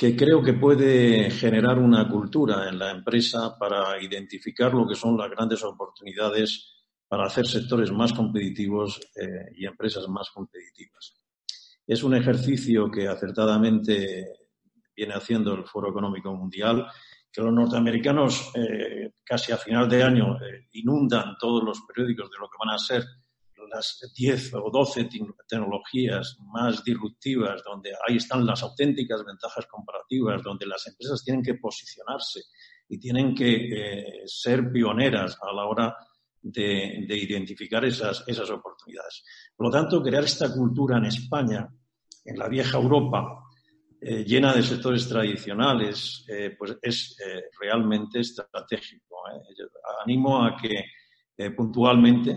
que 0.00 0.16
creo 0.16 0.42
que 0.42 0.54
puede 0.54 1.30
generar 1.30 1.78
una 1.78 2.08
cultura 2.08 2.68
en 2.70 2.78
la 2.78 2.90
empresa 2.90 3.58
para 3.58 4.02
identificar 4.02 4.72
lo 4.72 4.88
que 4.88 4.94
son 4.94 5.14
las 5.16 5.30
grandes 5.30 5.62
oportunidades 5.62 6.80
para 7.06 7.26
hacer 7.26 7.46
sectores 7.46 7.92
más 7.92 8.14
competitivos 8.14 8.98
eh, 9.14 9.52
y 9.56 9.66
empresas 9.66 10.08
más 10.08 10.30
competitivas. 10.30 11.20
Es 11.86 12.02
un 12.02 12.14
ejercicio 12.14 12.90
que 12.90 13.08
acertadamente 13.08 14.48
viene 14.96 15.12
haciendo 15.12 15.52
el 15.52 15.64
Foro 15.64 15.90
Económico 15.90 16.34
Mundial, 16.34 16.86
que 17.32 17.42
los 17.42 17.52
norteamericanos 17.52 18.52
eh, 18.54 19.12
casi 19.24 19.52
a 19.52 19.56
final 19.56 19.88
de 19.88 20.02
año 20.02 20.36
eh, 20.36 20.68
inundan 20.72 21.36
todos 21.38 21.62
los 21.62 21.80
periódicos 21.82 22.30
de 22.30 22.38
lo 22.38 22.48
que 22.48 22.58
van 22.58 22.74
a 22.74 22.78
ser 22.78 23.04
las 23.70 24.00
10 24.16 24.54
o 24.54 24.70
12 24.70 25.08
tecnologías 25.46 26.36
más 26.52 26.82
disruptivas, 26.82 27.62
donde 27.64 27.92
ahí 28.06 28.16
están 28.16 28.44
las 28.44 28.62
auténticas 28.62 29.24
ventajas 29.24 29.66
comparativas, 29.66 30.42
donde 30.42 30.66
las 30.66 30.86
empresas 30.88 31.22
tienen 31.24 31.42
que 31.42 31.54
posicionarse 31.54 32.40
y 32.88 32.98
tienen 32.98 33.32
que 33.32 34.24
ser 34.26 34.72
pioneras 34.72 35.38
a 35.40 35.54
la 35.54 35.66
hora 35.66 35.96
de, 36.42 37.06
identificar 37.16 37.84
esas, 37.84 38.24
esas 38.26 38.50
oportunidades. 38.50 39.24
Por 39.56 39.66
lo 39.66 39.72
tanto, 39.72 40.02
crear 40.02 40.24
esta 40.24 40.52
cultura 40.52 40.98
en 40.98 41.06
España, 41.06 41.68
en 42.24 42.38
la 42.38 42.48
vieja 42.48 42.78
Europa, 42.78 43.39
eh, 44.00 44.24
llena 44.24 44.54
de 44.54 44.62
sectores 44.62 45.08
tradicionales, 45.08 46.24
eh, 46.28 46.54
pues 46.58 46.76
es 46.80 47.16
eh, 47.20 47.44
realmente 47.60 48.20
estratégico. 48.20 49.16
Animo 50.04 50.42
a 50.42 50.56
que 50.56 50.84
puntualmente 51.56 52.36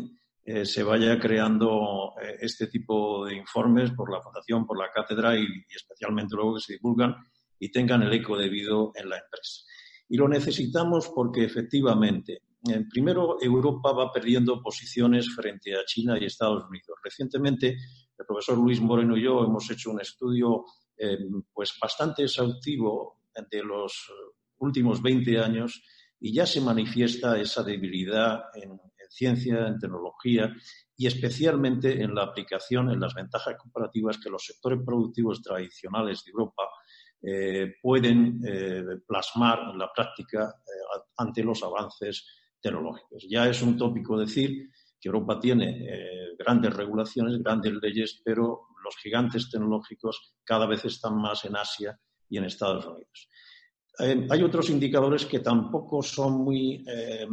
se 0.64 0.84
vaya 0.84 1.20
creando 1.20 2.14
este 2.40 2.68
tipo 2.68 3.26
de 3.26 3.36
informes 3.36 3.92
por 3.92 4.12
la 4.12 4.22
Fundación, 4.22 4.66
por 4.66 4.78
la 4.78 4.92
cátedra 4.92 5.38
y, 5.38 5.44
y, 5.44 5.76
especialmente 5.76 6.36
luego 6.36 6.56
que 6.56 6.62
se 6.62 6.74
divulgan 6.74 7.16
y 7.58 7.72
tengan 7.72 8.04
el 8.04 8.14
eco 8.14 8.38
debido 8.38 8.92
en 8.96 9.10
la 9.10 9.18
empresa. 9.18 9.64
Y 10.10 10.18
lo 10.18 10.28
necesitamos 10.28 11.12
porque 11.16 11.44
efectivamente 11.44 12.42
primero, 12.90 13.38
Europa 13.42 13.92
va 13.92 14.12
perdiendo 14.12 14.62
posiciones 14.62 15.34
frente 15.36 15.76
a 15.76 15.86
China 15.86 16.18
y 16.20 16.26
Estados 16.26 16.66
Unidos. 16.66 16.98
Recientemente, 17.04 17.76
el 18.18 18.26
profesor 18.26 18.58
Luis 18.58 18.80
Moreno 18.80 19.18
y 19.18 19.24
yo 19.24 19.44
hemos 19.44 19.70
hecho 19.70 19.92
un 19.92 20.00
estudio 20.00 20.64
eh, 20.98 21.18
pues 21.54 21.74
bastante 21.82 22.24
exhaustivo 22.24 23.22
de 23.50 23.64
los 23.64 24.12
últimos 24.58 25.02
20 25.02 25.40
años 25.40 25.84
y 26.20 26.34
ya 26.34 26.46
se 26.46 26.62
manifiesta 26.62 27.40
esa 27.40 27.64
debilidad 27.64 28.44
en, 28.54 28.80
ciencia, 29.10 29.68
en 29.68 29.78
tecnología 29.78 30.54
y 30.96 31.08
especialmente 31.08 32.02
en 32.02 32.16
la 32.16 32.24
aplicación, 32.24 32.90
en 32.90 33.00
las 33.00 33.14
ventajas 33.14 33.56
comparativas 33.58 34.18
que 34.18 34.30
los 34.30 34.46
sectores 34.46 34.80
productivos 34.86 35.42
tradicionales 35.42 36.24
de 36.24 36.32
Europa 36.32 36.64
eh, 37.22 37.76
pueden 37.82 38.42
eh, 38.46 38.84
plasmar 39.08 39.72
en 39.72 39.78
la 39.78 39.92
práctica 39.94 40.54
ante 41.18 41.44
los 41.44 41.64
avances 41.64 42.26
tecnológicos. 42.62 43.26
Ya 43.30 43.48
es 43.48 43.62
un 43.62 43.78
tópico 43.78 44.18
decir 44.18 44.70
Europa 45.10 45.40
tiene 45.40 45.86
eh, 45.88 46.36
grandes 46.38 46.74
regulaciones, 46.74 47.42
grandes 47.42 47.74
leyes, 47.82 48.22
pero 48.24 48.68
los 48.84 48.96
gigantes 48.98 49.50
tecnológicos 49.50 50.36
cada 50.44 50.66
vez 50.66 50.86
están 50.86 51.16
más 51.18 51.46
en 51.46 51.56
Asia 51.56 51.98
y 52.30 52.38
en 52.38 52.46
Estados 52.46 52.86
Unidos. 52.86 53.30
Eh, 54.00 54.28
hay 54.30 54.42
otros 54.42 54.70
indicadores 54.70 55.26
que 55.26 55.40
tampoco 55.40 56.02
son 56.02 56.44
muy, 56.44 56.84
eh, 56.88 57.28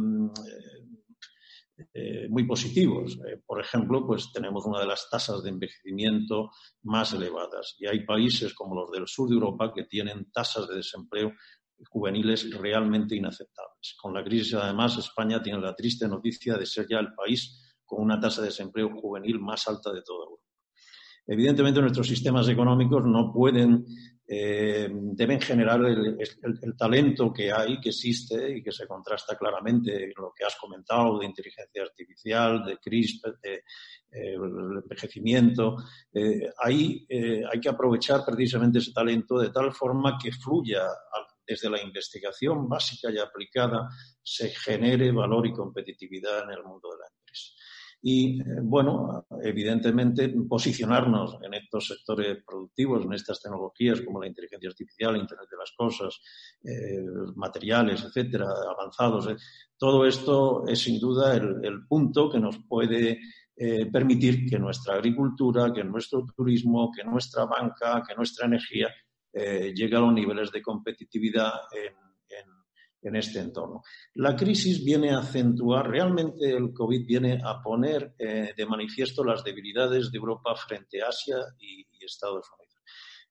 muy 2.29 2.45
positivos. 2.45 3.17
por 3.45 3.59
ejemplo, 3.59 4.05
pues 4.05 4.31
tenemos 4.31 4.65
una 4.65 4.79
de 4.79 4.85
las 4.85 5.09
tasas 5.09 5.41
de 5.41 5.49
envejecimiento 5.49 6.51
más 6.83 7.13
elevadas 7.13 7.75
y 7.79 7.87
hay 7.87 8.05
países 8.05 8.53
como 8.53 8.75
los 8.75 8.91
del 8.91 9.07
sur 9.07 9.27
de 9.27 9.35
Europa 9.35 9.73
que 9.73 9.85
tienen 9.85 10.31
tasas 10.31 10.67
de 10.67 10.75
desempleo 10.75 11.33
juveniles 11.89 12.51
realmente 12.57 13.15
inaceptables. 13.15 13.95
Con 13.99 14.13
la 14.13 14.23
crisis, 14.23 14.53
además, 14.53 14.97
España 14.97 15.41
tiene 15.41 15.59
la 15.59 15.75
triste 15.75 16.07
noticia 16.07 16.57
de 16.57 16.65
ser 16.65 16.87
ya 16.87 16.99
el 16.99 17.13
país 17.13 17.60
con 17.91 18.03
una 18.03 18.17
tasa 18.17 18.39
de 18.41 18.47
desempleo 18.47 18.89
juvenil 18.89 19.37
más 19.41 19.67
alta 19.67 19.91
de 19.91 20.01
toda 20.01 20.23
Europa. 20.23 20.43
Evidentemente, 21.27 21.81
nuestros 21.81 22.07
sistemas 22.07 22.47
económicos 22.47 23.03
no 23.05 23.33
pueden, 23.33 23.85
eh, 24.25 24.89
deben 24.89 25.41
generar 25.41 25.81
el, 25.85 26.17
talento 26.77 27.33
que 27.33 27.51
hay, 27.51 27.81
que 27.81 27.89
existe 27.89 28.57
y 28.57 28.63
que 28.63 28.71
se 28.71 28.87
contrasta 28.87 29.37
claramente 29.37 30.13
con 30.13 30.25
lo 30.25 30.33
que 30.33 30.45
has 30.45 30.55
comentado 30.55 31.19
de 31.19 31.25
inteligencia 31.25 31.83
artificial, 31.83 32.63
de 32.63 32.77
CRISPR, 32.77 33.39
de 33.41 33.55
eh, 34.11 34.35
envejecimiento. 34.35 35.75
Eh, 36.13 36.49
ahí 36.63 37.05
hay 37.09 37.59
que 37.59 37.69
aprovechar 37.69 38.23
precisamente 38.25 38.79
ese 38.79 38.93
talento 38.93 39.37
de 39.37 39.49
tal 39.49 39.73
forma 39.73 40.17
que 40.17 40.31
fluya 40.31 40.83
desde 41.45 41.69
la 41.69 41.81
investigación 41.81 42.69
básica 42.69 43.11
y 43.11 43.19
aplicada 43.19 43.89
se 44.23 44.49
genere 44.49 45.11
valor 45.11 45.45
y 45.45 45.53
competitividad 45.53 46.45
en 46.45 46.51
el 46.51 46.63
mundo 46.63 46.89
de 46.91 46.97
la 46.99 47.07
empresa. 47.07 47.51
Y, 48.03 48.41
eh, 48.41 48.45
bueno, 48.63 49.27
evidentemente, 49.43 50.29
posicionarnos 50.49 51.37
en 51.43 51.53
estos 51.53 51.87
sectores 51.87 52.43
productivos, 52.43 53.05
en 53.05 53.13
estas 53.13 53.39
tecnologías 53.39 54.01
como 54.01 54.19
la 54.19 54.27
inteligencia 54.27 54.69
artificial, 54.69 55.17
Internet 55.17 55.47
de 55.51 55.57
las 55.57 55.71
Cosas, 55.77 56.19
eh, 56.63 57.03
materiales, 57.35 58.03
etcétera, 58.03 58.47
avanzados, 58.69 59.27
eh, 59.27 59.35
todo 59.77 60.05
esto 60.05 60.65
es 60.67 60.79
sin 60.79 60.99
duda 60.99 61.35
el, 61.35 61.85
punto 61.87 62.29
que 62.29 62.39
nos 62.39 62.57
puede 62.67 63.19
permitir 63.91 64.49
que 64.49 64.57
nuestra 64.57 64.95
agricultura, 64.95 65.71
que 65.71 65.83
nuestro 65.83 66.25
turismo, 66.35 66.91
que 66.91 67.03
nuestra 67.03 67.45
banca, 67.45 68.01
que 68.07 68.15
nuestra 68.15 68.47
energía 68.47 68.89
llega 69.31 69.99
a 69.99 70.01
los 70.01 70.13
niveles 70.13 70.51
de 70.51 70.63
competitividad 70.63 71.51
este 73.01 73.39
entorno. 73.39 73.83
La 74.15 74.35
crisis 74.35 74.83
viene 74.83 75.11
a 75.11 75.19
acentuar, 75.19 75.89
realmente 75.89 76.49
el 76.49 76.71
COVID 76.73 77.05
viene 77.05 77.41
a 77.43 77.61
poner 77.61 78.13
eh, 78.17 78.53
de 78.55 78.65
manifiesto 78.65 79.23
las 79.23 79.43
debilidades 79.43 80.11
de 80.11 80.17
Europa 80.17 80.55
frente 80.55 81.01
a 81.01 81.09
Asia 81.09 81.37
y, 81.59 81.85
Estados 82.03 82.47
Unidos. 82.57 82.81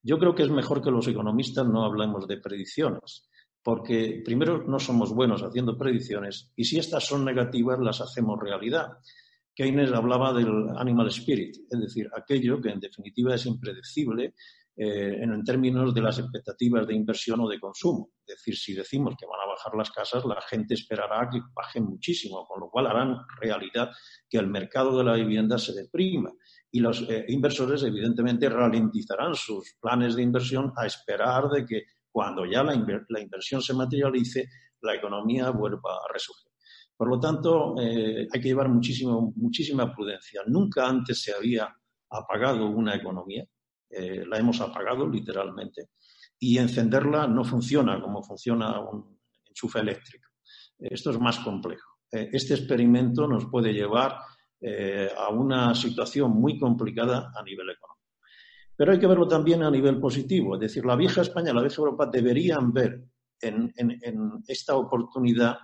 Yo 0.01 0.17
creo 0.17 0.33
que 0.33 0.43
es 0.43 0.49
mejor 0.49 0.81
que 0.81 0.89
los 0.89 1.05
economistas 1.07 1.67
no 1.67 1.83
hablemos 1.83 2.25
de 2.25 2.37
predicciones, 2.37 3.29
porque 3.61 4.21
primero 4.23 4.63
no 4.65 4.79
somos 4.79 5.13
buenos 5.13 5.43
haciendo 5.43 5.77
predicciones 5.77 6.51
y 6.55 6.63
si 6.63 6.79
estas 6.79 7.05
son 7.05 7.25
negativas 7.25 7.79
las 7.79 7.99
hacemos 7.99 8.39
realidad. 8.39 8.93
Keynes 9.53 9.91
hablaba 9.91 10.33
del 10.33 10.69
animal 10.77 11.07
spirit, 11.09 11.57
es 11.69 11.79
decir, 11.79 12.09
aquello 12.15 12.61
que 12.61 12.69
en 12.69 12.79
definitiva 12.79 13.35
es 13.35 13.45
impredecible, 13.45 14.33
eh, 14.77 15.21
en 15.21 15.43
términos 15.43 15.93
de 15.93 16.01
las 16.01 16.17
expectativas 16.17 16.87
de 16.87 16.95
inversión 16.95 17.41
o 17.41 17.49
de 17.49 17.59
consumo. 17.59 18.11
Es 18.25 18.37
decir, 18.37 18.55
si 18.55 18.73
decimos 18.73 19.15
que 19.19 19.25
van 19.25 19.41
a 19.41 19.49
bajar 19.49 19.75
las 19.75 19.91
casas, 19.91 20.23
la 20.25 20.39
gente 20.41 20.75
esperará 20.75 21.29
que 21.29 21.41
bajen 21.53 21.83
muchísimo, 21.83 22.45
con 22.47 22.61
lo 22.61 22.69
cual 22.69 22.87
harán 22.87 23.17
realidad 23.41 23.91
que 24.29 24.37
el 24.37 24.47
mercado 24.47 24.97
de 24.97 25.03
la 25.03 25.15
vivienda 25.15 25.57
se 25.57 25.73
deprima. 25.73 26.31
Y 26.71 26.79
los 26.79 27.01
eh, 27.09 27.25
inversores, 27.27 27.83
evidentemente, 27.83 28.47
ralentizarán 28.47 29.35
sus 29.35 29.75
planes 29.81 30.15
de 30.15 30.23
inversión 30.23 30.71
a 30.77 30.85
esperar 30.85 31.49
de 31.49 31.65
que 31.65 31.83
cuando 32.09 32.45
ya 32.45 32.63
la, 32.63 32.73
inversión 32.73 33.61
se 33.61 33.73
materialice, 33.73 34.47
la 34.81 34.95
economía 34.95 35.49
vuelva 35.49 35.95
a 35.95 36.13
resurgir. 36.13 36.51
Por 36.95 37.09
lo 37.09 37.19
tanto, 37.19 37.75
eh, 37.77 38.25
hay 38.31 38.41
que 38.41 38.47
llevar 38.47 38.69
muchísimo, 38.69 39.33
muchísima 39.35 39.93
prudencia. 39.93 40.43
Nunca 40.47 40.87
antes 40.87 41.21
se 41.21 41.33
había 41.33 41.75
apagado 42.09 42.67
una 42.67 42.95
economía 42.95 43.45
eh, 43.91 44.25
la 44.25 44.37
hemos 44.37 44.61
apagado 44.61 45.07
literalmente, 45.07 45.89
y 46.39 46.57
encenderla 46.57 47.27
no 47.27 47.43
funciona 47.43 48.01
como 48.01 48.23
funciona 48.23 48.79
un 48.79 49.19
enchufe 49.45 49.79
eléctrico. 49.79 50.29
Esto 50.79 51.11
es 51.11 51.19
más 51.19 51.39
complejo. 51.39 51.99
Eh, 52.11 52.29
este 52.31 52.55
experimento 52.55 53.27
nos 53.27 53.45
puede 53.45 53.73
llevar 53.73 54.17
eh, 54.59 55.09
a 55.15 55.29
una 55.29 55.75
situación 55.75 56.31
muy 56.31 56.57
complicada 56.57 57.31
a 57.35 57.43
nivel 57.43 57.69
económico. 57.69 58.01
Pero 58.75 58.91
hay 58.91 58.99
que 58.99 59.07
verlo 59.07 59.27
también 59.27 59.61
a 59.63 59.69
nivel 59.69 59.99
positivo, 59.99 60.55
es 60.55 60.61
decir, 60.61 60.85
la 60.85 60.95
vieja 60.95 61.21
España, 61.21 61.53
la 61.53 61.61
vieja 61.61 61.77
Europa 61.77 62.07
deberían 62.11 62.73
ver 62.73 63.03
en 63.41 63.73
esta 64.47 64.75
oportunidad 64.75 65.57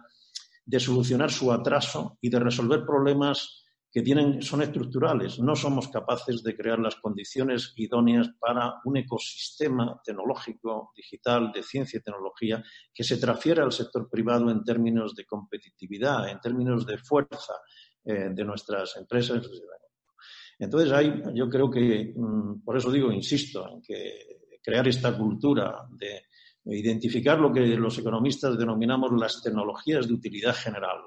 de 0.66 0.80
solucionar 0.80 1.32
su 1.32 1.52
atraso 1.52 2.18
y 2.22 2.30
de 2.30 2.40
resolver 2.40 2.86
problemas 2.86 3.67
que 3.92 4.02
tienen, 4.02 4.42
son 4.42 4.62
estructurales. 4.62 5.40
No 5.40 5.56
somos 5.56 5.88
capaces 5.88 6.44
de 6.44 6.56
crear 6.56 6.80
las 6.80 6.96
condiciones 6.96 7.74
idóneas 7.78 8.30
para 8.40 8.76
un 8.86 8.98
ecosistema 8.98 10.02
tecnológico, 10.04 10.92
digital, 10.96 11.52
de 11.52 11.64
ciencia 11.64 11.98
y 11.98 12.04
tecnología 12.04 12.64
que 12.94 13.04
se 13.04 13.18
transfiera 13.18 13.64
al 13.64 13.72
sector 13.72 14.10
privado 14.10 14.52
en 14.52 14.64
términos 14.64 15.16
de 15.16 15.26
competitividad, 15.26 16.30
en 16.30 16.40
términos 16.40 16.86
de 16.86 16.98
fuerza 16.98 17.54
eh, 18.04 18.30
de 18.32 18.44
nuestras 18.44 18.96
empresas. 18.98 19.50
Entonces, 20.60 20.92
hay, 20.92 21.22
yo 21.34 21.50
creo 21.50 21.70
que, 21.70 22.14
mm, 22.16 22.64
por 22.64 22.78
eso 22.78 22.92
digo, 22.92 23.12
insisto, 23.12 23.68
en 23.70 23.82
que 23.82 24.60
crear 24.62 24.88
esta 24.88 25.18
cultura 25.18 25.88
de 25.90 26.24
identificar 26.66 27.40
lo 27.40 27.54
que 27.54 27.62
los 27.62 27.98
economistas 27.98 28.58
denominamos 28.58 29.12
las 29.18 29.42
tecnologías 29.42 30.08
de 30.08 30.14
utilidad 30.14 30.54
general, 30.54 31.00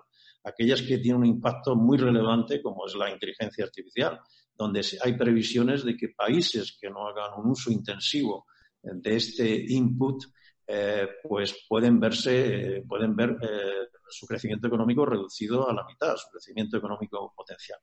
aquellas 0.44 0.82
que 0.82 0.98
tienen 0.98 1.22
un 1.22 1.26
impacto 1.26 1.76
muy 1.76 1.98
relevante, 1.98 2.62
como 2.62 2.86
es 2.86 2.94
la 2.94 3.10
inteligencia 3.10 3.64
artificial, 3.64 4.20
donde 4.56 4.84
hay 5.02 5.16
previsiones 5.16 5.84
de 5.84 5.96
que 5.96 6.10
países 6.10 6.76
que 6.80 6.90
no 6.90 7.06
hagan 7.08 7.30
un 7.38 7.50
uso 7.50 7.70
intensivo 7.70 8.46
de 8.82 9.16
este 9.16 9.64
input, 9.68 10.24
eh, 10.66 11.08
pues 11.22 11.64
pueden 11.68 11.98
verse, 11.98 12.76
eh, 12.76 12.84
pueden 12.86 13.16
ver 13.16 13.36
eh, 13.42 13.88
su 14.08 14.26
crecimiento 14.26 14.68
económico 14.68 15.04
reducido 15.04 15.68
a 15.68 15.74
la 15.74 15.84
mitad, 15.84 16.16
su 16.16 16.30
crecimiento 16.30 16.76
económico 16.76 17.32
potencial. 17.34 17.80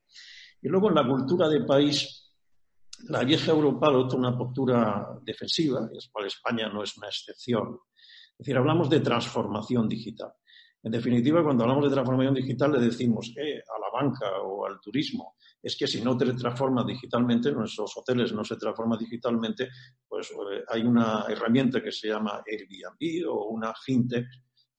Y 0.62 0.70
luego 0.70 0.90
en 0.90 0.96
la 0.96 1.08
cultura 1.08 1.50
de 1.50 1.66
país, 1.66 2.34
la 3.10 3.24
vieja 3.24 3.52
Europa 3.52 3.88
adopta 3.88 4.16
una 4.16 4.38
postura 4.38 5.20
defensiva, 5.22 5.88
y 5.94 5.98
es 5.98 6.10
cual 6.12 6.28
España 6.28 6.70
no 6.70 6.84
es 6.84 6.98
una 6.98 7.08
excepción. 7.08 7.80
Es 8.32 8.38
decir, 8.40 8.58
hablamos 8.58 8.90
de 8.90 9.00
transformación 9.00 9.88
digital. 9.88 10.32
En 10.88 10.92
definitiva, 10.92 11.44
cuando 11.44 11.66
hablamos 11.66 11.84
de 11.84 11.94
transformación 11.94 12.34
digital, 12.34 12.72
le 12.72 12.80
decimos 12.80 13.34
a 13.38 13.78
la 13.78 13.90
banca 13.92 14.40
o 14.42 14.66
al 14.66 14.80
turismo, 14.80 15.36
es 15.62 15.76
que 15.76 15.86
si 15.86 16.02
no 16.02 16.16
te 16.16 16.32
transformas 16.32 16.86
digitalmente, 16.86 17.52
nuestros 17.52 17.92
hoteles 17.98 18.32
no 18.32 18.42
se 18.46 18.56
transforman 18.56 18.98
digitalmente, 18.98 19.68
pues 20.08 20.32
eh, 20.32 20.64
hay 20.66 20.84
una 20.84 21.26
herramienta 21.28 21.84
que 21.84 21.92
se 21.92 22.08
llama 22.08 22.42
Airbnb 22.50 23.30
o 23.30 23.50
una 23.50 23.74
fintech 23.74 24.28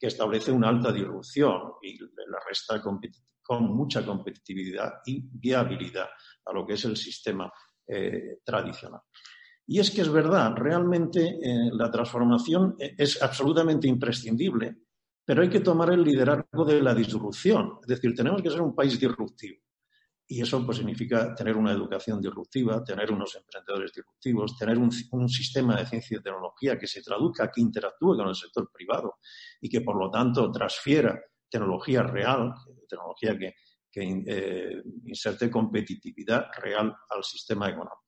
que 0.01 0.07
establece 0.07 0.51
una 0.51 0.71
alta 0.71 0.91
disrupción 0.91 1.73
y 1.83 1.99
la 1.99 2.39
resta 2.49 2.81
con 2.81 3.65
mucha 3.77 4.03
competitividad 4.03 5.03
y 5.05 5.29
viabilidad 5.31 6.09
a 6.47 6.53
lo 6.55 6.67
que 6.67 6.73
es 6.73 6.85
el 6.87 6.97
sistema 6.97 7.53
eh, 7.87 8.39
tradicional. 8.43 9.03
Y 9.67 9.79
es 9.79 9.91
que 9.91 10.01
es 10.01 10.11
verdad, 10.11 10.55
realmente 10.57 11.39
eh, 11.43 11.71
la 11.71 11.91
transformación 11.91 12.77
es 12.79 13.23
absolutamente 13.23 13.87
imprescindible, 13.87 14.88
pero 15.29 15.43
hay 15.43 15.51
que 15.51 15.61
tomar 15.61 15.91
el 15.91 16.03
liderazgo 16.03 16.65
de 16.65 16.81
la 16.81 16.95
disrupción. 16.95 17.81
Es 17.83 17.89
decir, 17.89 18.15
tenemos 18.15 18.41
que 18.41 18.49
ser 18.49 18.63
un 18.63 18.75
país 18.75 18.99
disruptivo. 18.99 19.59
Y 20.27 20.41
eso 20.41 20.65
pues, 20.65 20.79
significa 20.79 21.35
tener 21.35 21.55
una 21.55 21.71
educación 21.73 22.19
disruptiva, 22.19 22.83
tener 22.83 23.13
unos 23.13 23.37
emprendedores 23.37 23.93
disruptivos, 23.93 24.57
tener 24.57 24.79
un, 24.79 25.29
sistema 25.29 25.77
de 25.77 25.85
ciencia 25.85 26.17
y 26.17 26.23
tecnología 26.23 26.79
que 26.79 26.87
se 26.87 27.03
traduzca, 27.03 27.51
que 27.53 27.61
interactúe 27.61 28.17
con 28.17 28.27
el 28.27 28.35
sector 28.35 28.71
privado 28.73 29.17
y 29.61 29.69
que, 29.69 29.83
por 29.83 30.03
lo 30.03 30.11
tanto, 30.11 30.51
transfiera 30.51 31.21
tecnología 31.47 32.03
real, 32.05 32.55
tecnología 32.89 33.37
que, 33.39 33.55
eh, 34.01 34.83
inserte 35.05 35.51
competitividad 35.51 36.47
real 36.59 36.97
al 37.11 37.23
sistema 37.23 37.69
económico. 37.69 38.08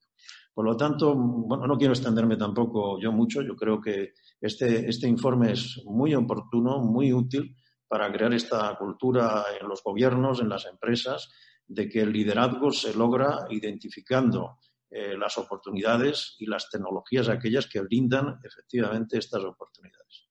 Por 0.53 0.65
lo 0.65 0.75
tanto, 0.75 1.15
bueno, 1.15 1.65
no 1.65 1.77
quiero 1.77 1.93
extenderme 1.93 2.35
tampoco 2.35 2.99
yo 2.99 3.11
mucho. 3.11 3.41
Yo 3.41 3.55
creo 3.55 3.79
que 3.79 4.13
este, 4.39 4.89
este 4.89 5.07
informe 5.07 5.53
es 5.53 5.81
muy 5.85 6.13
oportuno, 6.13 6.79
muy 6.79 7.13
útil 7.13 7.55
para 7.87 8.11
crear 8.11 8.33
esta 8.33 8.75
cultura 8.77 9.43
en 9.59 9.67
los 9.67 9.83
gobiernos, 9.83 10.41
en 10.41 10.49
las 10.49 10.65
empresas, 10.65 11.29
de 11.67 11.87
que 11.87 12.01
el 12.01 12.11
liderazgo 12.11 12.71
se 12.71 12.93
logra 12.93 13.45
identificando 13.49 14.57
eh, 14.89 15.17
las 15.17 15.37
oportunidades 15.37 16.35
y 16.39 16.47
las 16.47 16.69
tecnologías 16.69 17.29
aquellas 17.29 17.67
que 17.67 17.79
brindan 17.79 18.39
efectivamente 18.43 19.17
estas 19.17 19.41
oportunidades. 19.43 20.27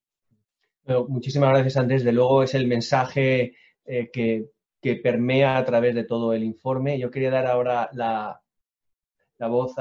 muchísimas 1.08 1.50
gracias, 1.50 1.78
Andrés. 1.78 2.04
De 2.04 2.12
luego 2.12 2.42
es 2.42 2.54
el 2.54 2.66
mensaje 2.66 3.56
eh, 3.86 4.10
que, 4.12 4.50
permea 5.02 5.56
a 5.56 5.64
través 5.64 5.94
de 5.94 6.04
todo 6.04 6.32
el 6.34 6.42
informe. 6.42 6.98
Yo 6.98 7.10
quería 7.10 7.30
dar 7.30 7.46
ahora 7.46 7.88
la, 7.92 8.40
voz 9.48 9.74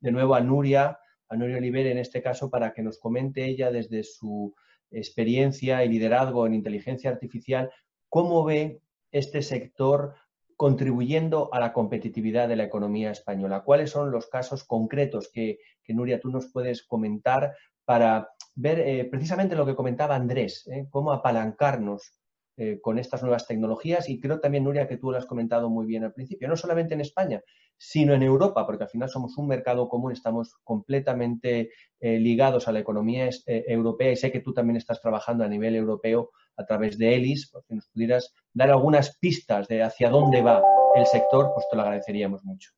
de 0.00 0.12
nuevo 0.12 0.34
a 0.34 0.40
Nuria, 0.40 0.98
a 1.28 1.36
Nuria 1.36 1.58
Oliver 1.58 1.86
en 1.86 1.98
este 1.98 2.22
caso, 2.22 2.50
para 2.50 2.72
que 2.72 2.82
nos 2.82 2.98
comente 2.98 3.44
ella 3.44 3.70
desde 3.70 4.02
su 4.02 4.54
experiencia 4.90 5.84
y 5.84 5.88
liderazgo 5.88 6.46
en 6.46 6.54
inteligencia 6.54 7.10
artificial, 7.10 7.70
cómo 8.08 8.44
ve 8.44 8.82
este 9.10 9.42
sector 9.42 10.14
contribuyendo 10.56 11.52
a 11.52 11.58
la 11.58 11.72
competitividad 11.72 12.48
de 12.48 12.56
la 12.56 12.64
economía 12.64 13.10
española. 13.10 13.64
¿Cuáles 13.64 13.90
son 13.90 14.10
los 14.10 14.28
casos 14.28 14.64
concretos 14.64 15.28
que, 15.32 15.58
Nuria, 15.88 16.20
tú 16.20 16.30
nos 16.30 16.52
puedes 16.52 16.84
comentar 16.84 17.56
para 17.84 18.28
ver 18.54 18.78
eh, 18.80 19.04
precisamente 19.10 19.56
lo 19.56 19.66
que 19.66 19.74
comentaba 19.74 20.14
Andrés, 20.14 20.66
eh, 20.68 20.86
cómo 20.88 21.12
apalancarnos 21.12 22.18
eh, 22.56 22.78
con 22.80 22.98
estas 22.98 23.22
nuevas 23.22 23.46
tecnologías? 23.46 24.08
Y 24.08 24.20
creo 24.20 24.40
también, 24.40 24.64
Nuria, 24.64 24.86
que 24.86 24.98
tú 24.98 25.10
lo 25.10 25.18
has 25.18 25.26
comentado 25.26 25.68
muy 25.68 25.84
bien 25.84 26.04
al 26.04 26.12
principio, 26.12 26.48
no 26.48 26.56
solamente 26.56 26.94
en 26.94 27.00
España, 27.00 27.42
sino 27.76 28.14
en 28.14 28.22
Europa, 28.22 28.64
porque 28.66 28.84
al 28.84 28.90
final 28.90 29.08
somos 29.08 29.36
un 29.38 29.48
mercado 29.48 29.88
común, 29.88 30.12
estamos 30.12 30.54
completamente 30.62 31.70
ligados 32.00 32.66
a 32.66 32.72
la 32.72 32.80
economía 32.80 33.28
europea 33.46 34.12
y 34.12 34.16
sé 34.16 34.32
que 34.32 34.40
tú 34.40 34.52
también 34.52 34.76
estás 34.76 35.00
trabajando 35.00 35.44
a 35.44 35.48
nivel 35.48 35.76
europeo 35.76 36.30
a 36.56 36.64
través 36.64 36.98
de 36.98 37.14
ELIS, 37.14 37.52
si 37.66 37.74
nos 37.74 37.88
pudieras 37.88 38.34
dar 38.52 38.70
algunas 38.70 39.16
pistas 39.18 39.68
de 39.68 39.82
hacia 39.82 40.10
dónde 40.10 40.42
va 40.42 40.62
el 40.94 41.06
sector, 41.06 41.50
pues 41.54 41.66
te 41.70 41.76
lo 41.76 41.82
agradeceríamos 41.82 42.44
mucho. 42.44 42.70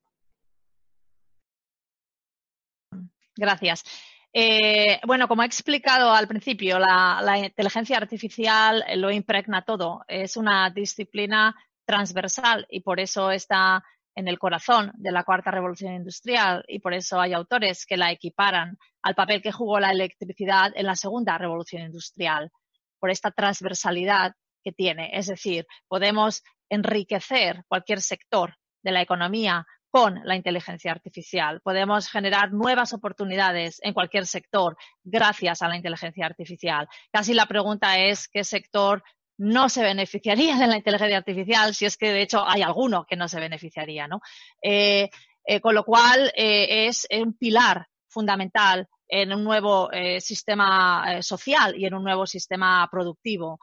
Gracias. 3.36 3.84
Eh, 4.32 5.00
bueno, 5.06 5.28
como 5.28 5.42
he 5.42 5.46
explicado 5.46 6.12
al 6.12 6.26
principio, 6.26 6.78
la, 6.78 7.38
inteligencia 7.38 7.96
artificial 7.96 8.84
lo 8.96 9.10
impregna 9.10 9.64
todo. 9.64 10.04
Es 10.08 10.36
una 10.36 10.70
disciplina 10.70 11.54
transversal 11.84 12.66
y 12.70 12.80
por 12.80 13.00
eso 13.00 13.30
está 13.30 13.84
en 14.14 14.28
el 14.28 14.38
corazón 14.38 14.92
de 14.94 15.12
la 15.12 15.24
cuarta 15.24 15.50
revolución 15.50 15.94
industrial 15.94 16.64
y 16.68 16.78
por 16.78 16.94
eso 16.94 17.20
hay 17.20 17.32
autores 17.32 17.86
que 17.86 17.96
la 17.96 18.12
equiparan 18.12 18.78
al 19.02 19.14
papel 19.14 19.42
que 19.42 19.52
jugó 19.52 19.80
la 19.80 19.90
electricidad 19.90 20.72
en 20.74 20.86
la 20.86 20.96
segunda 20.96 21.36
revolución 21.36 21.82
industrial 21.82 22.50
por 22.98 23.10
esta 23.10 23.30
transversalidad 23.30 24.34
que 24.62 24.72
tiene. 24.72 25.10
Es 25.12 25.26
decir, 25.26 25.66
podemos 25.88 26.42
enriquecer 26.70 27.64
cualquier 27.68 28.00
sector 28.00 28.56
de 28.82 28.92
la 28.92 29.02
economía 29.02 29.66
con 29.90 30.20
la 30.24 30.34
inteligencia 30.34 30.90
artificial. 30.90 31.60
Podemos 31.60 32.08
generar 32.08 32.52
nuevas 32.52 32.92
oportunidades 32.92 33.78
en 33.82 33.94
cualquier 33.94 34.26
sector 34.26 34.76
gracias 35.04 35.62
a 35.62 35.68
la 35.68 35.76
inteligencia 35.76 36.26
artificial. 36.26 36.88
Casi 37.12 37.32
la 37.32 37.46
pregunta 37.46 37.98
es 37.98 38.26
qué 38.26 38.42
sector 38.42 39.04
no 39.38 39.68
se 39.68 39.82
beneficiaría 39.82 40.56
de 40.56 40.66
la 40.66 40.76
inteligencia 40.76 41.16
artificial, 41.16 41.74
si 41.74 41.86
es 41.86 41.96
que 41.96 42.12
de 42.12 42.22
hecho 42.22 42.46
hay 42.46 42.62
alguno 42.62 43.04
que 43.06 43.16
no 43.16 43.28
se 43.28 43.40
beneficiaría, 43.40 44.06
¿no? 44.06 44.20
Eh, 44.62 45.10
eh, 45.46 45.60
con 45.60 45.74
lo 45.74 45.84
cual 45.84 46.32
eh, 46.36 46.86
es 46.86 47.06
un 47.10 47.34
pilar 47.34 47.86
fundamental 48.08 48.88
en 49.08 49.32
un 49.32 49.44
nuevo 49.44 49.90
sistema 50.18 51.20
social 51.20 51.74
y 51.76 51.84
en 51.84 51.94
un 51.94 52.02
nuevo 52.02 52.26
sistema 52.26 52.88
productivo. 52.90 53.58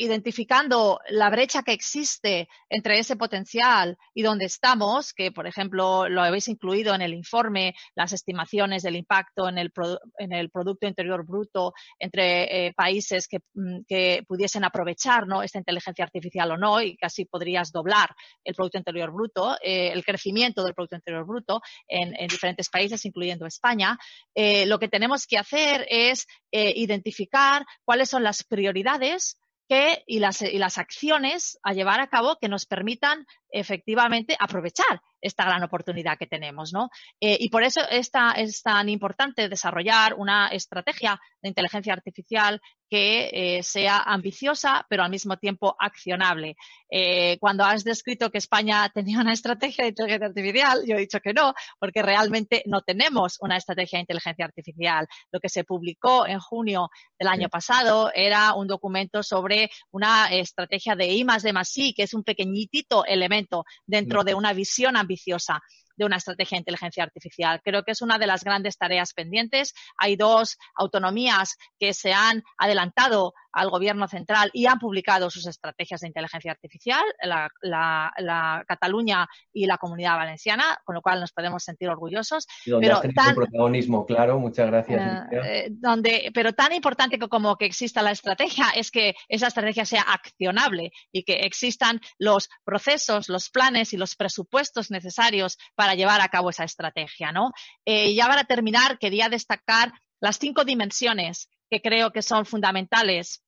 Identificando 0.00 1.00
la 1.08 1.28
brecha 1.28 1.64
que 1.64 1.72
existe 1.72 2.48
entre 2.68 3.00
ese 3.00 3.16
potencial 3.16 3.98
y 4.14 4.22
donde 4.22 4.44
estamos, 4.44 5.12
que 5.12 5.32
por 5.32 5.48
ejemplo 5.48 6.08
lo 6.08 6.22
habéis 6.22 6.46
incluido 6.46 6.94
en 6.94 7.02
el 7.02 7.14
informe, 7.14 7.74
las 7.96 8.12
estimaciones 8.12 8.84
del 8.84 8.94
impacto 8.94 9.48
en 9.48 9.58
el, 9.58 9.72
en 10.18 10.32
el 10.32 10.50
Producto 10.50 10.86
Interior 10.86 11.26
Bruto 11.26 11.72
entre 11.98 12.66
eh, 12.66 12.72
países 12.74 13.28
mm, 13.54 13.80
que, 13.88 14.22
pudiesen 14.28 14.64
aprovechar 14.64 15.26
¿no? 15.26 15.42
esta 15.42 15.58
inteligencia 15.58 16.04
artificial 16.04 16.52
o 16.52 16.56
no, 16.56 16.80
y 16.80 16.96
casi 16.96 17.24
podrías 17.24 17.72
doblar 17.72 18.14
el 18.44 18.54
Producto 18.54 18.78
Interior 18.78 19.10
Bruto, 19.10 19.56
eh, 19.62 19.90
el 19.92 20.04
crecimiento 20.04 20.62
del 20.62 20.74
Producto 20.74 20.94
Interior 20.94 21.26
Bruto 21.26 21.60
en, 21.88 22.14
diferentes 22.28 22.68
países, 22.68 23.04
incluyendo 23.04 23.46
España, 23.46 23.98
eh, 24.32 24.64
lo 24.66 24.78
que 24.78 24.88
tenemos 24.88 25.26
que 25.26 25.38
hacer 25.38 25.86
es 25.88 26.26
identificar 26.50 27.64
cuáles 27.84 28.08
son 28.08 28.22
las 28.22 28.42
prioridades 28.44 29.38
que, 29.68 30.02
y, 30.06 30.18
las, 30.18 30.42
y 30.42 30.58
las 30.58 30.78
acciones 30.78 31.58
a 31.62 31.72
llevar 31.72 32.00
a 32.00 32.08
cabo 32.08 32.38
que 32.40 32.48
nos 32.48 32.66
permitan 32.66 33.26
efectivamente 33.50 34.36
aprovechar 34.38 35.02
esta 35.20 35.44
gran 35.44 35.62
oportunidad 35.62 36.18
que 36.18 36.26
tenemos, 36.26 36.72
¿no? 36.72 36.90
Eh, 37.20 37.36
y 37.40 37.48
por 37.50 37.62
eso 37.62 37.80
es 37.88 38.10
tan 38.10 38.88
importante 38.88 39.48
desarrollar 39.48 40.14
una 40.14 40.48
estrategia 40.48 41.20
de 41.42 41.48
inteligencia 41.48 41.92
artificial 41.92 42.60
que 42.88 43.30
eh, 43.32 43.62
sea 43.62 43.98
ambiciosa, 43.98 44.86
pero 44.88 45.02
al 45.02 45.10
mismo 45.10 45.36
tiempo 45.36 45.76
accionable. 45.78 46.56
Eh, 46.90 47.36
cuando 47.38 47.64
has 47.64 47.84
descrito 47.84 48.30
que 48.30 48.38
España 48.38 48.88
tenía 48.94 49.20
una 49.20 49.32
estrategia 49.32 49.84
de 49.84 49.90
inteligencia 49.90 50.26
artificial, 50.26 50.82
yo 50.86 50.96
he 50.96 51.00
dicho 51.00 51.20
que 51.20 51.32
no, 51.32 51.54
porque 51.78 52.02
realmente 52.02 52.62
no 52.66 52.80
tenemos 52.82 53.38
una 53.40 53.56
estrategia 53.56 53.98
de 53.98 54.02
inteligencia 54.02 54.44
artificial. 54.44 55.06
Lo 55.30 55.40
que 55.40 55.48
se 55.48 55.64
publicó 55.64 56.26
en 56.26 56.40
junio 56.40 56.90
del 57.18 57.28
año 57.28 57.48
pasado 57.48 58.10
era 58.14 58.54
un 58.54 58.66
documento 58.66 59.22
sobre 59.22 59.70
una 59.90 60.28
estrategia 60.32 60.96
de 60.96 61.06
I 61.06 61.24
más 61.24 61.42
D 61.42 61.52
más 61.52 61.76
I, 61.76 61.92
que 61.92 62.04
es 62.04 62.14
un 62.14 62.24
pequeñito 62.24 63.04
elemento 63.04 63.64
dentro 63.86 64.24
de 64.24 64.34
una 64.34 64.52
visión 64.52 64.96
ambiciosa 64.96 65.60
de 65.98 66.04
una 66.04 66.16
estrategia 66.16 66.56
de 66.56 66.60
inteligencia 66.60 67.02
artificial. 67.02 67.60
Creo 67.62 67.82
que 67.82 67.92
es 67.92 68.00
una 68.00 68.18
de 68.18 68.26
las 68.26 68.44
grandes 68.44 68.78
tareas 68.78 69.12
pendientes. 69.12 69.74
Hay 69.98 70.16
dos 70.16 70.56
autonomías 70.74 71.56
que 71.78 71.92
se 71.92 72.12
han 72.12 72.44
adelantado 72.56 73.34
al 73.52 73.70
gobierno 73.70 74.08
central 74.08 74.50
y 74.52 74.66
han 74.66 74.78
publicado 74.78 75.30
sus 75.30 75.46
estrategias 75.46 76.00
de 76.00 76.08
inteligencia 76.08 76.52
artificial, 76.52 77.02
la, 77.22 78.64
Cataluña 78.66 79.26
y 79.52 79.66
la 79.66 79.78
Comunidad 79.78 80.16
Valenciana, 80.16 80.78
con 80.84 80.94
lo 80.94 81.02
cual 81.02 81.20
nos 81.20 81.32
podemos 81.32 81.62
sentir 81.62 81.88
orgullosos. 81.88 82.46
pero 82.80 83.00
tan, 83.14 83.34
protagonismo, 83.34 84.06
claro, 84.06 84.38
muchas 84.38 84.66
gracias. 84.66 85.26
Eh, 85.32 85.40
eh, 85.44 85.68
donde, 85.70 86.30
pero 86.34 86.52
tan 86.52 86.72
importante 86.72 87.18
como 87.18 87.56
que 87.56 87.66
exista 87.66 88.02
la 88.02 88.10
estrategia 88.10 88.66
es 88.74 88.90
que 88.90 89.14
esa 89.28 89.48
estrategia 89.48 89.84
sea 89.84 90.02
accionable 90.02 90.92
y 91.12 91.24
que 91.24 91.40
existan 91.40 92.00
los 92.18 92.48
procesos, 92.64 93.28
los 93.28 93.50
planes 93.50 93.92
y 93.92 93.96
los 93.96 94.16
presupuestos 94.16 94.90
necesarios 94.90 95.58
para 95.74 95.94
llevar 95.94 96.20
a 96.20 96.28
cabo 96.28 96.50
esa 96.50 96.64
estrategia. 96.64 97.32
¿no? 97.32 97.52
Eh, 97.84 98.14
ya 98.14 98.26
para 98.26 98.44
terminar, 98.44 98.98
quería 98.98 99.28
destacar 99.28 99.92
las 100.20 100.38
cinco 100.38 100.64
dimensiones 100.64 101.48
que 101.70 101.80
creo 101.80 102.12
que 102.12 102.22
son 102.22 102.46
fundamentales 102.46 103.42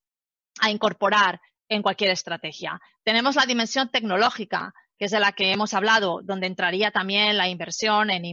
a 0.61 0.71
incorporar 0.71 1.41
en 1.69 1.83
cualquier 1.83 2.11
estrategia. 2.11 2.81
Tenemos 3.05 3.37
la 3.37 3.47
dimensión 3.47 3.91
tecnológica, 3.91 4.75
que 4.99 5.07
es 5.07 5.11
de 5.13 5.21
la 5.21 5.33
que 5.33 5.53
hemos 5.53 5.73
hablado, 5.73 6.21
donde 6.23 6.47
entraría 6.47 6.91
también 6.91 7.39
la 7.39 7.49
inversión 7.49 8.11
en, 8.11 8.25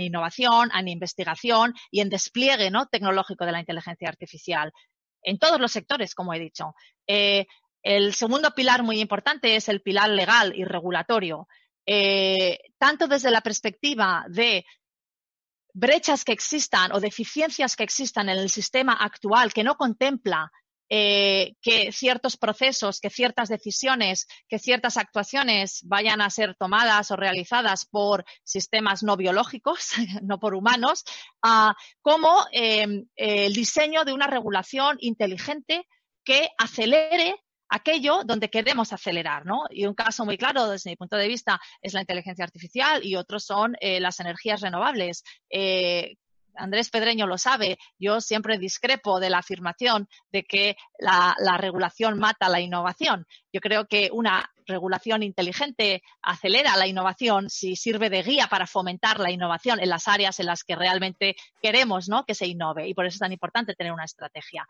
innovación, 0.00 0.70
en 0.74 0.88
investigación 0.88 1.74
y 1.90 2.00
en 2.00 2.08
despliegue 2.08 2.70
¿no? 2.70 2.86
tecnológico 2.86 3.44
de 3.44 3.52
la 3.52 3.60
inteligencia 3.60 4.08
artificial, 4.08 4.72
en 5.22 5.38
todos 5.38 5.60
los 5.60 5.70
sectores, 5.70 6.14
como 6.14 6.34
he 6.34 6.40
dicho. 6.40 6.74
Eh, 7.06 7.46
el 7.82 8.14
segundo 8.14 8.52
pilar 8.52 8.82
muy 8.82 9.00
importante 9.00 9.54
es 9.54 9.68
el 9.68 9.80
pilar 9.80 10.10
legal 10.10 10.52
y 10.56 10.64
regulatorio. 10.64 11.46
Eh, 11.86 12.58
tanto 12.78 13.06
desde 13.06 13.30
la 13.30 13.42
perspectiva 13.42 14.24
de 14.28 14.64
brechas 15.76 16.24
que 16.24 16.32
existan 16.32 16.90
o 16.92 17.00
deficiencias 17.00 17.76
que 17.76 17.84
existan 17.84 18.30
en 18.30 18.38
el 18.38 18.48
sistema 18.48 18.94
actual 18.94 19.52
que 19.52 19.62
no 19.62 19.76
contempla 19.76 20.50
eh, 20.88 21.54
que 21.60 21.92
ciertos 21.92 22.38
procesos, 22.38 23.00
que 23.00 23.10
ciertas 23.10 23.48
decisiones, 23.50 24.26
que 24.48 24.58
ciertas 24.58 24.96
actuaciones 24.96 25.80
vayan 25.84 26.22
a 26.22 26.30
ser 26.30 26.54
tomadas 26.54 27.10
o 27.10 27.16
realizadas 27.16 27.84
por 27.84 28.24
sistemas 28.42 29.02
no 29.02 29.16
biológicos, 29.16 29.90
no 30.22 30.38
por 30.38 30.54
humanos, 30.54 31.04
como 32.00 32.46
em, 32.52 33.06
el 33.16 33.52
diseño 33.52 34.04
de 34.04 34.14
una 34.14 34.28
regulación 34.28 34.96
inteligente 35.00 35.86
que 36.24 36.48
acelere 36.56 37.34
aquello 37.68 38.22
donde 38.24 38.50
queremos 38.50 38.92
acelerar, 38.92 39.46
¿no? 39.46 39.64
Y 39.70 39.86
un 39.86 39.94
caso 39.94 40.24
muy 40.24 40.38
claro 40.38 40.68
desde 40.68 40.90
mi 40.90 40.96
punto 40.96 41.16
de 41.16 41.28
vista 41.28 41.60
es 41.82 41.94
la 41.94 42.00
inteligencia 42.00 42.44
artificial 42.44 43.04
y 43.04 43.16
otros 43.16 43.44
son 43.44 43.76
eh, 43.80 44.00
las 44.00 44.20
energías 44.20 44.60
renovables. 44.60 45.24
Eh, 45.50 46.16
Andrés 46.58 46.90
Pedreño 46.90 47.26
lo 47.26 47.38
sabe, 47.38 47.78
yo 47.98 48.20
siempre 48.20 48.58
discrepo 48.58 49.20
de 49.20 49.30
la 49.30 49.38
afirmación 49.38 50.08
de 50.32 50.44
que 50.44 50.76
la, 50.98 51.34
regulación 51.58 52.18
mata 52.18 52.48
la 52.48 52.60
innovación. 52.60 53.26
Yo 53.52 53.60
creo 53.60 53.86
que 53.86 54.10
una 54.12 54.50
regulación 54.66 55.22
inteligente 55.22 56.02
acelera 56.22 56.76
la 56.76 56.86
innovación 56.86 57.48
si 57.50 57.76
sirve 57.76 58.10
de 58.10 58.22
guía 58.22 58.48
para 58.48 58.66
fomentar 58.66 59.20
la 59.20 59.30
innovación 59.30 59.80
en 59.80 59.88
las 59.88 60.08
áreas 60.08 60.40
en 60.40 60.46
las 60.46 60.64
que 60.64 60.76
realmente 60.76 61.36
queremos 61.62 62.08
¿no? 62.08 62.24
que 62.24 62.34
se 62.34 62.46
innove 62.46 62.88
y 62.88 62.94
por 62.94 63.06
eso 63.06 63.14
es 63.14 63.20
tan 63.20 63.32
importante 63.32 63.74
tener 63.74 63.92
una 63.92 64.04
estrategia. 64.04 64.66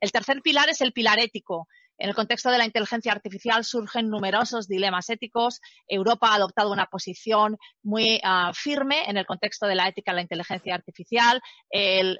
El 0.00 0.12
tercer 0.12 0.40
pilar 0.40 0.68
es 0.70 0.80
el 0.80 0.92
pilar 0.92 1.18
ético. 1.18 1.68
En 2.00 2.08
el 2.08 2.14
contexto 2.14 2.50
de 2.50 2.56
la 2.56 2.64
inteligencia 2.64 3.12
artificial 3.12 3.62
surgen 3.62 4.08
numerosos 4.08 4.66
dilemas 4.66 5.10
éticos. 5.10 5.60
Europa 5.86 6.28
ha 6.30 6.36
adoptado 6.36 6.72
una 6.72 6.86
posición 6.86 7.58
muy 7.82 8.18
ah, 8.24 8.52
firme 8.54 9.04
en 9.06 9.18
el 9.18 9.26
contexto 9.26 9.66
de 9.66 9.74
la 9.74 9.86
ética 9.86 10.12
de 10.12 10.16
la 10.16 10.22
inteligencia 10.22 10.74
artificial. 10.74 11.42
El, 11.68 12.18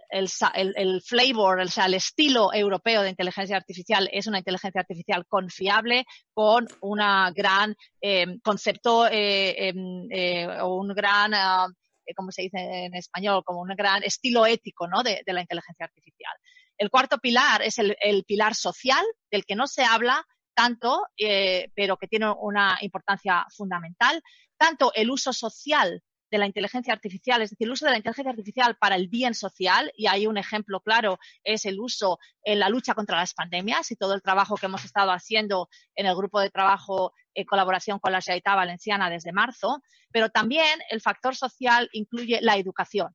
flavor, 1.02 1.60
el 1.62 1.94
estilo 1.94 2.52
europeo 2.52 3.02
de 3.02 3.08
inteligencia 3.08 3.56
artificial 3.56 4.10
es 4.12 4.26
una 4.26 4.38
inteligencia 4.38 4.82
artificial 4.82 5.24
confiable 5.26 6.04
con 6.34 6.68
un 6.82 7.00
gran 7.34 7.74
eh, 8.02 8.38
concepto 8.42 9.06
eh, 9.06 9.68
em, 9.68 10.06
eh, 10.10 10.60
o 10.60 10.76
un 10.76 10.88
gran 10.88 11.32
ah, 11.32 11.68
como 12.14 12.32
se 12.32 12.42
dice 12.42 12.58
en 12.58 12.94
español, 12.94 13.42
como 13.44 13.60
un 13.62 13.74
gran 13.76 14.02
estilo 14.02 14.46
ético 14.46 14.86
de, 15.04 15.22
la 15.26 15.40
inteligencia 15.40 15.86
artificial. 15.86 16.36
El 16.80 16.88
cuarto 16.88 17.18
pilar 17.18 17.60
es 17.60 17.78
el, 17.78 18.24
pilar 18.26 18.54
social, 18.54 19.04
del 19.30 19.44
que 19.44 19.54
no 19.54 19.66
se 19.66 19.84
habla 19.84 20.26
tanto, 20.54 21.02
eh, 21.18 21.70
pero 21.76 21.98
que 21.98 22.08
tiene 22.08 22.32
una 22.40 22.78
importancia 22.80 23.44
fundamental. 23.54 24.22
Tanto 24.56 24.90
el 24.94 25.10
uso 25.10 25.34
social 25.34 26.02
de 26.30 26.38
la 26.38 26.46
inteligencia 26.46 26.94
artificial, 26.94 27.42
es 27.42 27.50
decir, 27.50 27.66
el 27.66 27.72
uso 27.72 27.84
de 27.84 27.90
la 27.90 27.98
inteligencia 27.98 28.30
artificial 28.30 28.78
para 28.80 28.96
el 28.96 29.08
bien 29.08 29.34
social, 29.34 29.92
y 29.94 30.06
hay 30.06 30.26
un 30.26 30.38
ejemplo 30.38 30.80
claro, 30.80 31.18
es 31.44 31.66
el 31.66 31.78
uso 31.78 32.18
en 32.42 32.58
la 32.58 32.70
lucha 32.70 32.94
contra 32.94 33.18
las 33.18 33.34
pandemias 33.34 33.90
y 33.90 33.96
todo 33.96 34.14
el 34.14 34.22
trabajo 34.22 34.54
que 34.54 34.64
hemos 34.64 34.82
estado 34.82 35.10
haciendo 35.10 35.68
en 35.94 36.06
el 36.06 36.16
grupo 36.16 36.40
de 36.40 36.48
trabajo 36.48 37.12
en 37.34 37.44
colaboración 37.44 37.98
con 37.98 38.12
la 38.12 38.22
Generalitat 38.22 38.56
Valenciana 38.56 39.10
desde 39.10 39.32
marzo, 39.32 39.82
pero 40.10 40.30
también 40.30 40.80
el 40.88 41.02
factor 41.02 41.36
social 41.36 41.90
incluye 41.92 42.38
la 42.40 42.56
educación 42.56 43.14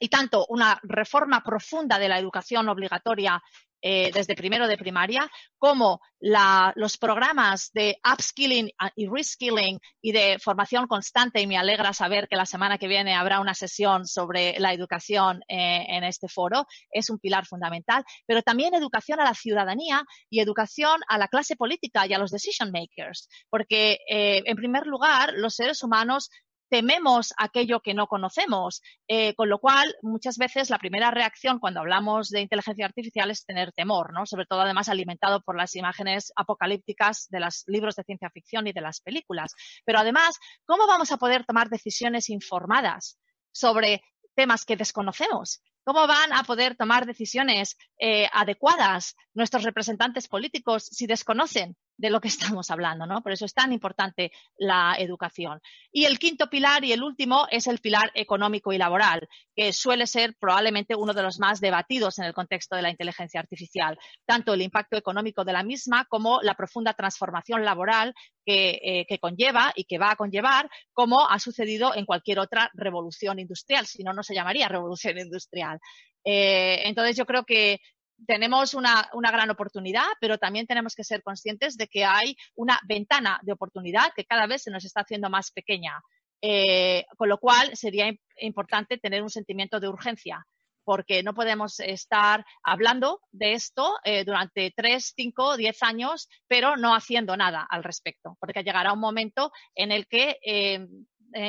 y 0.00 0.08
tanto 0.08 0.46
una 0.48 0.80
reforma 0.82 1.44
profunda 1.44 1.98
de 1.98 2.08
la 2.08 2.18
educación 2.18 2.68
obligatoria 2.68 3.40
eh, 3.82 4.10
desde 4.12 4.34
primero 4.34 4.68
de 4.68 4.76
primaria, 4.76 5.30
como 5.56 6.00
los 6.20 6.98
programas 6.98 7.70
de 7.72 7.96
upskilling 8.04 8.70
y 8.94 9.06
reskilling 9.06 9.80
y 10.02 10.12
de 10.12 10.38
formación 10.38 10.86
constante. 10.86 11.40
Y 11.40 11.46
me 11.46 11.56
alegra 11.56 11.94
saber 11.94 12.28
que 12.28 12.36
la 12.36 12.44
semana 12.44 12.76
que 12.76 12.88
viene 12.88 13.14
habrá 13.14 13.40
una 13.40 13.54
sesión 13.54 14.06
sobre 14.06 14.58
la 14.58 14.74
educación 14.74 15.40
eh, 15.48 15.86
en 15.88 16.04
este 16.04 16.28
foro. 16.28 16.66
Es 16.90 17.08
un 17.08 17.18
pilar 17.18 17.46
fundamental. 17.46 18.04
Pero 18.26 18.42
también 18.42 18.74
educación 18.74 19.18
a 19.18 19.24
la 19.24 19.34
ciudadanía 19.34 20.04
y 20.28 20.40
educación 20.40 21.00
a 21.08 21.16
la 21.16 21.28
clase 21.28 21.56
política 21.56 22.06
y 22.06 22.12
a 22.12 22.18
los 22.18 22.30
decision 22.30 22.70
makers. 22.72 23.30
Porque, 23.48 23.98
eh, 24.10 24.42
en 24.44 24.56
primer 24.56 24.86
lugar, 24.86 25.32
los 25.34 25.54
seres 25.54 25.82
humanos 25.82 26.28
tememos 26.70 27.34
aquello 27.36 27.80
que 27.80 27.94
no 27.94 28.06
conocemos, 28.06 28.80
eh, 29.08 29.34
con 29.34 29.48
lo 29.48 29.58
cual 29.58 29.94
muchas 30.02 30.38
veces 30.38 30.70
la 30.70 30.78
primera 30.78 31.10
reacción 31.10 31.58
cuando 31.58 31.80
hablamos 31.80 32.30
de 32.30 32.40
inteligencia 32.40 32.86
artificial 32.86 33.30
es 33.30 33.44
tener 33.44 33.72
temor, 33.72 34.12
¿no? 34.14 34.24
sobre 34.24 34.46
todo 34.46 34.60
además 34.60 34.88
alimentado 34.88 35.42
por 35.42 35.56
las 35.56 35.74
imágenes 35.74 36.32
apocalípticas 36.36 37.26
de 37.28 37.40
los 37.40 37.64
libros 37.66 37.96
de 37.96 38.04
ciencia 38.04 38.30
ficción 38.30 38.68
y 38.68 38.72
de 38.72 38.80
las 38.80 39.00
películas. 39.00 39.54
Pero 39.84 39.98
además, 39.98 40.38
¿cómo 40.64 40.86
vamos 40.86 41.10
a 41.10 41.16
poder 41.16 41.44
tomar 41.44 41.68
decisiones 41.68 42.30
informadas 42.30 43.18
sobre 43.52 44.02
temas 44.36 44.64
que 44.64 44.76
desconocemos? 44.76 45.62
¿Cómo 45.82 46.06
van 46.06 46.32
a 46.32 46.44
poder 46.44 46.76
tomar 46.76 47.04
decisiones 47.04 47.76
eh, 47.98 48.28
adecuadas 48.32 49.16
nuestros 49.34 49.64
representantes 49.64 50.28
políticos 50.28 50.84
si 50.84 51.06
desconocen 51.06 51.76
de 52.00 52.10
lo 52.10 52.20
que 52.20 52.28
estamos 52.58 52.70
hablando, 52.70 53.06
¿no? 53.06 53.22
Por 53.22 53.32
eso 53.32 53.44
es 53.44 53.54
tan 53.54 53.72
importante 53.72 54.32
la 54.56 54.96
educación. 54.98 55.60
Y 55.92 56.04
el 56.04 56.18
quinto 56.18 56.48
pilar 56.48 56.84
y 56.84 56.92
el 56.92 57.02
último 57.02 57.46
es 57.50 57.66
el 57.66 57.78
pilar 57.78 58.10
económico 58.14 58.72
y 58.72 58.78
laboral, 58.78 59.28
que 59.54 59.72
suele 59.72 60.06
ser 60.06 60.34
probablemente 60.40 60.94
uno 60.96 61.12
de 61.12 61.22
los 61.22 61.38
más 61.38 61.60
debatidos 61.60 62.18
en 62.18 62.24
el 62.24 62.32
contexto 62.32 62.74
de 62.74 62.82
la 62.82 62.90
inteligencia 62.90 63.40
artificial, 63.40 63.98
tanto 64.26 64.54
el 64.54 64.62
impacto 64.62 64.96
económico 64.96 65.44
de 65.44 65.52
la 65.52 65.62
misma 65.62 66.06
como 66.06 66.40
la 66.42 66.54
profunda 66.54 66.94
transformación 66.94 67.64
laboral 67.64 68.14
que, 68.46 68.80
eh, 68.82 69.18
conlleva 69.20 69.72
y 69.76 69.84
que 69.84 69.98
va 69.98 70.12
a 70.12 70.16
conllevar, 70.16 70.70
como 70.92 71.28
ha 71.28 71.38
sucedido 71.38 71.94
en 71.94 72.06
cualquier 72.06 72.38
otra 72.38 72.70
revolución 72.74 73.38
industrial, 73.38 73.86
si 73.86 74.02
no, 74.02 74.14
no 74.14 74.22
se 74.22 74.34
llamaría 74.34 74.68
revolución 74.68 75.18
industrial. 75.18 75.78
Eh, 76.24 76.82
entonces, 76.84 77.16
yo 77.16 77.26
creo 77.26 77.44
que 77.44 77.80
tenemos 78.26 78.74
una, 78.74 79.08
gran 79.12 79.50
oportunidad, 79.50 80.06
pero 80.20 80.38
también 80.38 80.66
tenemos 80.66 80.94
que 80.94 81.04
ser 81.04 81.22
conscientes 81.22 81.76
de 81.76 81.88
que 81.88 82.04
hay 82.04 82.36
una 82.54 82.78
ventana 82.86 83.38
de 83.42 83.52
oportunidad 83.52 84.12
que 84.14 84.24
cada 84.24 84.46
vez 84.46 84.62
se 84.62 84.70
nos 84.70 84.84
está 84.84 85.00
haciendo 85.02 85.30
más 85.30 85.50
pequeña. 85.50 86.00
Eh, 86.42 87.04
con 87.16 87.28
lo 87.28 87.38
cual, 87.38 87.76
sería 87.76 88.10
importante 88.38 88.98
tener 88.98 89.22
un 89.22 89.30
sentimiento 89.30 89.78
de 89.78 89.88
urgencia, 89.88 90.46
porque 90.84 91.22
no 91.22 91.34
podemos 91.34 91.80
estar 91.80 92.44
hablando 92.62 93.20
de 93.30 93.52
esto 93.52 93.96
eh, 94.04 94.24
durante 94.24 94.72
tres, 94.74 95.12
cinco, 95.14 95.56
diez 95.56 95.82
años, 95.82 96.28
pero 96.48 96.76
no 96.76 96.94
haciendo 96.94 97.36
nada 97.36 97.66
al 97.68 97.84
respecto, 97.84 98.36
porque 98.40 98.62
llegará 98.62 98.92
un 98.92 99.00
momento 99.00 99.52
en 99.74 99.92
el 99.92 100.06
que 100.06 100.38
eh, 100.42 100.86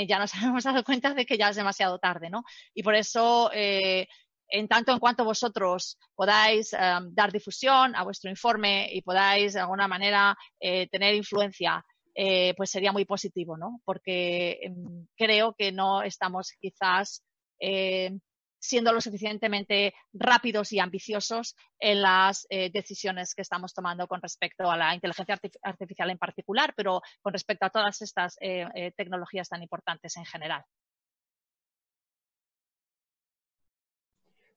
ya 0.07 0.19
nos 0.19 0.33
hemos 0.43 0.63
dado 0.63 0.83
cuenta 0.83 1.13
de 1.13 1.25
que 1.25 1.37
ya 1.37 1.49
es 1.49 1.55
demasiado 1.55 1.97
tarde, 1.97 2.29
¿no? 2.29 2.43
Y 2.73 2.83
por 2.83 2.95
eso 2.95 3.49
en 4.51 4.67
tanto 4.67 4.91
en 4.91 4.99
cuanto 4.99 5.23
vosotros 5.23 5.97
podáis 6.13 6.73
em, 6.73 7.13
dar 7.13 7.31
difusión 7.31 7.95
a 7.95 8.03
vuestro 8.03 8.29
informe 8.29 8.89
y 8.91 9.01
podáis 9.01 9.53
de 9.53 9.61
alguna 9.61 9.87
manera 9.87 10.37
eh, 10.59 10.87
tener 10.89 11.15
influencia, 11.15 11.83
eh, 12.13 12.53
pues 12.55 12.69
sería 12.69 12.91
muy 12.91 13.05
positivo, 13.05 13.57
¿no? 13.57 13.81
Porque 13.85 14.59
em, 14.61 15.07
creo 15.15 15.55
que 15.57 15.71
no 15.71 16.03
estamos 16.03 16.51
quizás 16.59 17.23
eh, 17.59 18.11
siendo 18.59 18.93
lo 18.93 19.01
suficientemente 19.01 19.93
rápidos 20.13 20.71
y 20.73 20.79
ambiciosos 20.79 21.55
en 21.79 22.03
las 22.03 22.45
decisiones 22.71 23.33
que 23.33 23.41
estamos 23.41 23.73
tomando 23.73 24.07
con 24.07 24.21
respecto 24.21 24.69
a 24.69 24.77
la 24.77 24.93
inteligencia 24.93 25.35
artificial 25.63 26.11
en 26.11 26.19
particular, 26.19 26.71
pero 26.77 27.01
con 27.23 27.33
respecto 27.33 27.65
a 27.65 27.71
todas 27.71 27.99
estas 28.03 28.35
tecnologías 28.95 29.49
tan 29.49 29.63
importantes 29.63 30.15
en 30.15 30.25
general. 30.25 30.63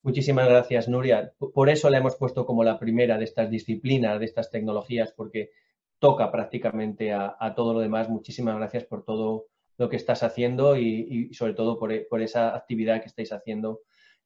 Muchísimas 0.05 0.47
gracias, 0.47 0.87
Nuria. 0.87 1.33
Por 1.39 1.71
eso 1.71 1.89
la 1.89 1.97
hemos 1.97 2.17
puesto 2.17 2.45
como 2.45 2.63
la 2.63 2.79
primera 2.79 3.17
de 3.17 3.25
estas 3.25 3.49
disciplinas, 3.49 4.21
de 4.21 4.27
estas 4.27 4.51
tecnologías, 4.51 5.13
porque 5.17 5.51
toca 5.99 6.31
prácticamente 6.31 7.11
a, 7.15 7.55
todo 7.57 7.73
lo 7.73 7.81
demás. 7.81 8.11
Muchísimas 8.11 8.55
gracias 8.59 8.85
por 8.85 9.03
todo 9.03 9.47
lo 9.79 9.89
que 9.89 9.97
estás 9.97 10.23
haciendo 10.23 10.77
y, 10.77 11.33
sobre 11.33 11.55
todo 11.55 11.79
por, 11.79 12.21
esa 12.21 12.55
actividad 12.55 13.01
que 13.01 13.07
estáis 13.07 13.33
haciendo 13.33 13.81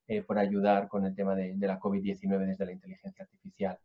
eh, 0.09 0.21
por 0.21 0.37
ayudar 0.37 0.89
con 0.89 1.05
el 1.05 1.15
tema 1.15 1.33
de, 1.33 1.55
la 1.57 1.79
COVID-19 1.79 2.45
desde 2.45 2.65
la 2.65 2.73
inteligencia 2.73 3.23
artificial. 3.23 3.79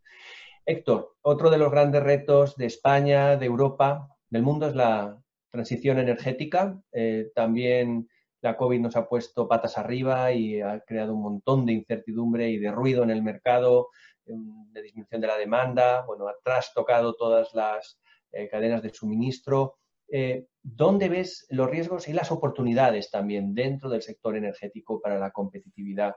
Héctor, 0.67 1.15
otro 1.23 1.49
de 1.49 1.59
los 1.59 1.71
grandes 1.71 2.03
retos 2.03 2.57
de 2.57 2.67
España, 2.67 3.37
de 3.37 3.47
Europa, 3.47 4.09
del 4.31 4.43
mundo 4.43 4.67
es 4.67 4.75
la 4.75 5.17
transición 5.49 6.01
energética. 6.01 6.83
Eh, 6.91 7.31
también 7.37 8.09
la 8.45 8.59
COVID 8.59 8.79
nos 8.79 8.95
ha 8.95 9.09
puesto 9.09 9.49
patas 9.49 9.79
arriba 9.79 10.31
y 10.33 10.61
ha 10.61 10.81
creado 10.81 11.15
un 11.15 11.23
montón 11.23 11.65
de 11.65 11.73
incertidumbre 11.73 12.51
y 12.51 12.59
de 12.59 12.71
ruido 12.71 13.03
en 13.03 13.09
el 13.09 13.23
mercado, 13.23 13.89
em, 14.27 14.71
de 14.71 14.83
disminución 14.83 15.23
de 15.23 15.27
la 15.27 15.39
demanda, 15.39 16.05
bueno, 16.07 16.29
ha 16.29 16.35
trastocado 16.45 17.15
todas 17.15 17.55
las 17.55 17.99
eh, 18.33 18.47
cadenas 18.49 18.83
de 18.83 18.93
suministro. 18.93 19.79
Eh, 20.09 20.47
¿Dónde 20.63 21.09
ves 21.09 21.47
los 21.49 21.71
riesgos 21.71 22.07
y 22.09 22.13
las 22.13 22.31
oportunidades 22.31 23.11
también 23.11 23.55
dentro 23.55 23.89
del 23.89 24.03
sector 24.03 24.37
energético 24.37 25.01
para 25.01 25.19
la 25.19 25.31
competitividad 25.31 26.15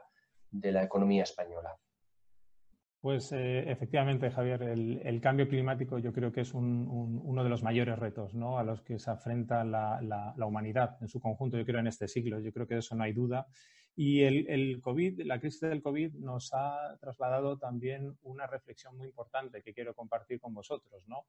de 0.50 0.72
la 0.72 0.82
economía 0.82 1.22
española? 1.22 1.78
Pues 3.00 3.30
eh, 3.30 3.70
efectivamente, 3.70 4.28
Javier, 4.30 4.60
el, 4.62 5.20
cambio 5.20 5.48
climático 5.48 6.00
yo 6.00 6.12
creo 6.12 6.32
que 6.32 6.40
es 6.40 6.52
uno 6.52 7.44
de 7.44 7.48
los 7.48 7.62
mayores 7.62 7.96
retos 7.96 8.34
a 8.34 8.62
los 8.64 8.82
que 8.82 8.98
se 8.98 9.10
enfrenta 9.12 9.64
la, 9.64 10.34
humanidad 10.44 10.96
en 11.00 11.08
su 11.08 11.20
conjunto, 11.20 11.56
yo 11.56 11.64
creo, 11.64 11.78
en 11.78 11.86
este 11.86 12.08
siglo. 12.08 12.40
Yo 12.40 12.52
creo 12.52 12.66
que 12.66 12.74
de 12.74 12.80
eso 12.80 12.96
no 12.96 13.04
hay 13.04 13.12
duda. 13.12 13.46
Y 13.94 14.22
el, 14.22 14.80
COVID, 14.80 15.22
la 15.22 15.38
crisis 15.38 15.60
del 15.60 15.82
COVID 15.82 16.14
nos 16.14 16.50
ha 16.52 16.96
trasladado 17.00 17.56
también 17.56 18.16
una 18.22 18.48
reflexión 18.48 18.96
muy 18.96 19.06
importante 19.06 19.62
que 19.62 19.72
quiero 19.72 19.94
compartir 19.94 20.40
con 20.40 20.52
vosotros. 20.52 21.04
¿no? 21.06 21.26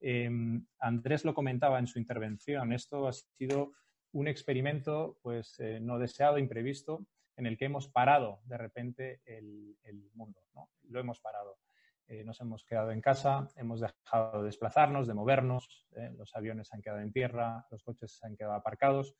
Em, 0.00 0.64
Andrés 0.78 1.26
lo 1.26 1.34
comentaba 1.34 1.78
en 1.78 1.86
su 1.86 1.98
intervención. 1.98 2.72
Esto 2.72 3.06
ha 3.06 3.12
sido 3.12 3.72
un 4.12 4.26
experimento 4.26 5.18
pues, 5.22 5.60
eh, 5.60 5.80
no 5.80 5.98
deseado, 5.98 6.38
imprevisto, 6.38 7.04
en 7.40 7.46
el 7.46 7.56
que 7.56 7.64
hemos 7.64 7.88
parado 7.88 8.40
de 8.44 8.58
repente 8.58 9.22
el, 9.24 9.74
mundo. 10.14 10.40
¿no? 10.54 10.68
Lo 10.88 11.00
hemos 11.00 11.20
parado. 11.20 11.58
Eh, 12.06 12.22
nos 12.24 12.40
hemos 12.40 12.64
quedado 12.64 12.90
en 12.90 13.00
casa, 13.00 13.48
hemos 13.56 13.80
dejado 13.80 14.40
de 14.40 14.46
desplazarnos, 14.46 15.06
de 15.06 15.14
movernos, 15.14 15.86
¿eh? 15.96 16.10
los 16.16 16.34
aviones 16.34 16.68
se 16.68 16.76
han 16.76 16.82
quedado 16.82 17.00
en 17.00 17.12
tierra, 17.12 17.66
los 17.70 17.82
coches 17.82 18.18
se 18.18 18.26
han 18.26 18.36
quedado 18.36 18.54
aparcados 18.54 19.14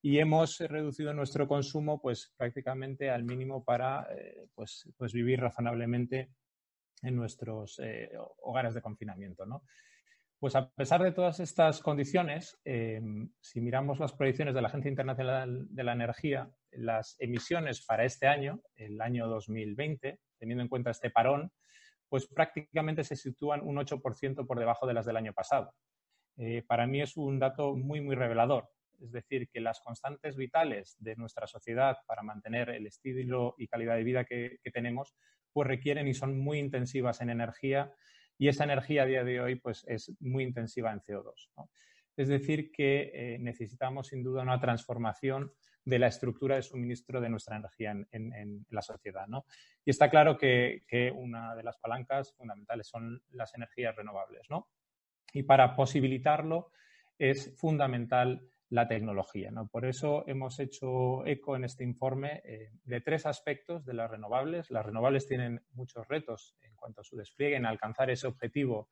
y 0.00 0.20
hemos 0.20 0.58
reducido 0.60 1.12
nuestro 1.12 1.48
consumo 1.48 2.00
pues 2.00 2.32
prácticamente 2.36 3.10
al 3.10 3.24
mínimo 3.24 3.64
para 3.64 4.06
eh, 4.12 4.46
pues, 4.54 4.88
pues, 4.96 5.12
vivir 5.12 5.40
razonablemente 5.40 6.30
en 7.02 7.16
nuestros 7.16 7.80
hogares 8.38 8.74
de 8.74 8.80
confinamiento. 8.80 9.44
¿no? 9.44 9.62
Pues 10.38 10.54
a 10.54 10.70
pesar 10.70 11.02
de 11.02 11.12
todas 11.12 11.40
estas 11.40 11.80
condiciones, 11.80 12.58
si 12.64 13.60
miramos 13.60 13.98
las 13.98 14.14
proyecciones 14.14 14.54
de 14.54 14.62
la 14.62 14.68
Agencia 14.68 14.88
Internacional 14.88 15.66
de 15.68 15.84
la 15.84 15.92
Energía, 15.92 16.50
las 16.78 17.16
emisiones 17.18 17.84
para 17.84 18.04
este 18.04 18.26
año, 18.26 18.60
el 18.74 19.00
año 19.00 19.28
2020, 19.28 20.20
teniendo 20.38 20.62
en 20.62 20.68
cuenta 20.68 20.90
este 20.90 21.10
parón, 21.10 21.50
pues 22.08 22.26
prácticamente 22.26 23.04
se 23.04 23.16
sitúan 23.16 23.60
un 23.62 23.76
8% 23.76 24.46
por 24.46 24.58
debajo 24.58 24.86
de 24.86 24.94
las 24.94 25.06
del 25.06 25.16
año 25.16 25.32
pasado. 25.32 25.74
Eh, 26.36 26.62
para 26.66 26.86
mí 26.86 27.00
es 27.00 27.16
un 27.16 27.38
dato 27.38 27.74
muy, 27.76 28.00
muy 28.00 28.14
revelador. 28.14 28.68
Es 29.00 29.12
decir, 29.12 29.48
que 29.48 29.60
las 29.60 29.80
constantes 29.80 30.36
vitales 30.36 30.96
de 30.98 31.16
nuestra 31.16 31.46
sociedad 31.46 31.98
para 32.06 32.22
mantener 32.22 32.70
el 32.70 32.86
estilo 32.86 33.54
y 33.58 33.68
calidad 33.68 33.96
de 33.96 34.04
vida 34.04 34.24
que, 34.24 34.58
tenemos, 34.72 35.14
pues 35.52 35.68
requieren 35.68 36.08
y 36.08 36.14
son 36.14 36.38
muy 36.38 36.58
intensivas 36.58 37.20
en 37.20 37.30
energía 37.30 37.92
y 38.38 38.48
esa 38.48 38.64
energía 38.64 39.02
a 39.02 39.06
día 39.06 39.24
de 39.24 39.40
hoy 39.40 39.56
pues 39.56 39.84
es 39.86 40.12
muy 40.20 40.44
intensiva 40.44 40.92
en 40.92 41.00
CO2. 41.00 41.50
Es 42.16 42.28
decir, 42.28 42.70
que 42.70 43.10
eh, 43.12 43.38
necesitamos 43.38 44.08
sin 44.08 44.22
duda 44.22 44.42
una 44.42 44.60
transformación 44.60 45.52
de 45.86 46.00
la 46.00 46.08
estructura 46.08 46.56
de 46.56 46.62
suministro 46.62 47.20
de 47.20 47.30
nuestra 47.30 47.56
energía 47.56 47.94
en, 48.10 48.66
la 48.70 48.82
sociedad. 48.82 49.26
¿no? 49.28 49.46
Y 49.84 49.90
está 49.90 50.10
claro 50.10 50.36
que, 50.36 50.82
una 51.14 51.54
de 51.54 51.62
las 51.62 51.78
palancas 51.78 52.34
fundamentales 52.34 52.88
son 52.88 53.22
las 53.30 53.54
energías 53.54 53.94
renovables. 53.94 54.42
¿no? 54.50 54.68
Y 55.32 55.44
para 55.44 55.76
posibilitarlo 55.76 56.72
es 57.18 57.56
fundamental 57.56 58.50
la 58.68 58.88
tecnología. 58.88 59.52
¿no? 59.52 59.68
Por 59.68 59.86
eso 59.86 60.24
hemos 60.26 60.58
hecho 60.58 61.24
eco 61.24 61.54
en 61.54 61.64
este 61.64 61.84
informe 61.84 62.42
eh, 62.44 62.72
de 62.82 63.00
tres 63.00 63.24
aspectos 63.24 63.86
de 63.86 63.94
las 63.94 64.10
renovables. 64.10 64.72
Las 64.72 64.84
renovables 64.84 65.28
tienen 65.28 65.64
muchos 65.70 66.06
retos 66.08 66.56
en 66.62 66.74
cuanto 66.74 67.02
a 67.02 67.04
su 67.04 67.16
despliegue, 67.16 67.54
en 67.54 67.64
alcanzar 67.64 68.10
ese 68.10 68.26
objetivo 68.26 68.88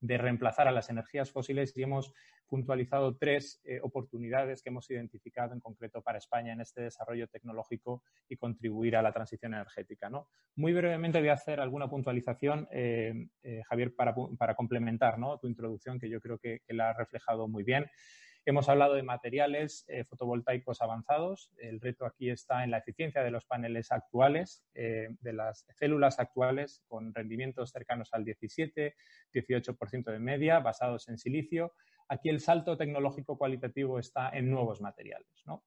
de 0.00 0.18
reemplazar 0.18 0.66
a 0.66 0.72
las 0.72 0.90
energías 0.90 1.30
fósiles 1.30 1.76
y 1.76 1.82
hemos 1.82 2.12
puntualizado 2.46 3.16
tres 3.16 3.60
eh, 3.64 3.80
oportunidades 3.82 4.62
que 4.62 4.70
hemos 4.70 4.90
identificado 4.90 5.52
en 5.52 5.60
concreto 5.60 6.02
para 6.02 6.18
España 6.18 6.52
en 6.52 6.60
este 6.60 6.82
desarrollo 6.82 7.28
tecnológico 7.28 8.02
y 8.28 8.36
contribuir 8.36 8.96
a 8.96 9.02
la 9.02 9.12
transición 9.12 9.54
energética. 9.54 10.10
¿no? 10.10 10.28
Muy 10.56 10.72
brevemente 10.72 11.20
voy 11.20 11.28
a 11.28 11.34
hacer 11.34 11.60
alguna 11.60 11.88
puntualización, 11.88 12.66
eh, 12.72 13.28
eh, 13.42 13.62
Javier, 13.68 13.94
para, 13.94 14.14
para 14.36 14.54
complementar 14.54 15.18
¿no? 15.18 15.38
tu 15.38 15.46
introducción, 15.46 16.00
que 16.00 16.08
yo 16.08 16.20
creo 16.20 16.38
que, 16.38 16.60
que 16.66 16.74
la 16.74 16.90
ha 16.90 16.92
reflejado 16.94 17.46
muy 17.46 17.62
bien. 17.62 17.86
Hemos 18.46 18.68
hablado 18.68 18.94
de 18.94 19.02
materiales 19.02 19.84
eh, 19.88 20.04
fotovoltaicos 20.04 20.80
avanzados. 20.80 21.50
El 21.58 21.80
reto 21.80 22.06
aquí 22.06 22.30
está 22.30 22.64
en 22.64 22.70
la 22.70 22.78
eficiencia 22.78 23.22
de 23.22 23.30
los 23.30 23.44
paneles 23.44 23.92
actuales, 23.92 24.64
eh, 24.74 25.08
de 25.20 25.32
las 25.34 25.66
células 25.74 26.18
actuales, 26.18 26.82
con 26.88 27.14
rendimientos 27.14 27.70
cercanos 27.70 28.08
al 28.12 28.24
17, 28.24 28.96
18% 29.32 30.04
de 30.10 30.18
media, 30.18 30.58
basados 30.60 31.08
en 31.08 31.18
silicio. 31.18 31.74
Aquí 32.08 32.28
el 32.30 32.40
salto 32.40 32.76
tecnológico 32.76 33.36
cualitativo 33.36 33.98
está 33.98 34.30
en 34.30 34.50
nuevos 34.50 34.80
materiales. 34.80 35.42
¿no? 35.44 35.62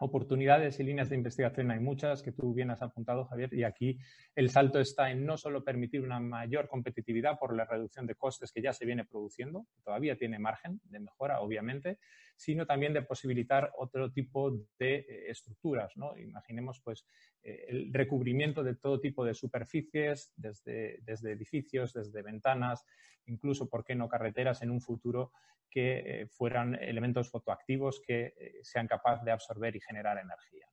Oportunidades 0.00 0.80
y 0.80 0.82
líneas 0.82 1.10
de 1.10 1.16
investigación 1.16 1.70
hay 1.70 1.78
muchas 1.78 2.22
que 2.22 2.32
tú 2.32 2.54
bien 2.54 2.70
has 2.70 2.80
apuntado, 2.80 3.26
Javier, 3.26 3.52
y 3.52 3.64
aquí 3.64 3.98
el 4.34 4.48
salto 4.48 4.80
está 4.80 5.10
en 5.10 5.26
no 5.26 5.36
solo 5.36 5.62
permitir 5.62 6.00
una 6.00 6.18
mayor 6.18 6.68
competitividad 6.68 7.38
por 7.38 7.54
la 7.54 7.66
reducción 7.66 8.06
de 8.06 8.14
costes 8.14 8.50
que 8.50 8.62
ya 8.62 8.72
se 8.72 8.86
viene 8.86 9.04
produciendo, 9.04 9.66
todavía 9.84 10.16
tiene 10.16 10.38
margen 10.38 10.80
de 10.84 11.00
mejora, 11.00 11.40
obviamente, 11.40 11.98
sino 12.40 12.64
también 12.64 12.94
de 12.94 13.02
posibilitar 13.02 13.70
otro 13.76 14.10
tipo 14.10 14.50
de 14.78 14.94
eh, 14.94 15.24
estructuras. 15.28 15.92
Imaginemos, 16.16 16.80
pues, 16.82 17.04
eh, 17.42 17.66
el 17.68 17.92
recubrimiento 17.92 18.64
de 18.64 18.76
todo 18.76 18.98
tipo 18.98 19.26
de 19.26 19.34
superficies, 19.34 20.32
desde, 20.36 21.00
desde 21.02 21.32
edificios, 21.32 21.92
desde 21.92 22.22
ventanas, 22.22 22.86
incluso, 23.26 23.68
¿por 23.68 23.84
qué 23.84 23.94
no 23.94 24.08
carreteras 24.08 24.62
en 24.62 24.70
un 24.70 24.80
futuro 24.80 25.32
que 25.68 25.98
eh, 26.22 26.26
fueran 26.28 26.76
elementos 26.76 27.28
fotoactivos 27.28 28.00
que 28.00 28.32
sean 28.62 28.86
capaces 28.86 29.22
de 29.22 29.32
absorber 29.32 29.76
y 29.76 29.80
generar 29.80 30.16
energía. 30.16 30.66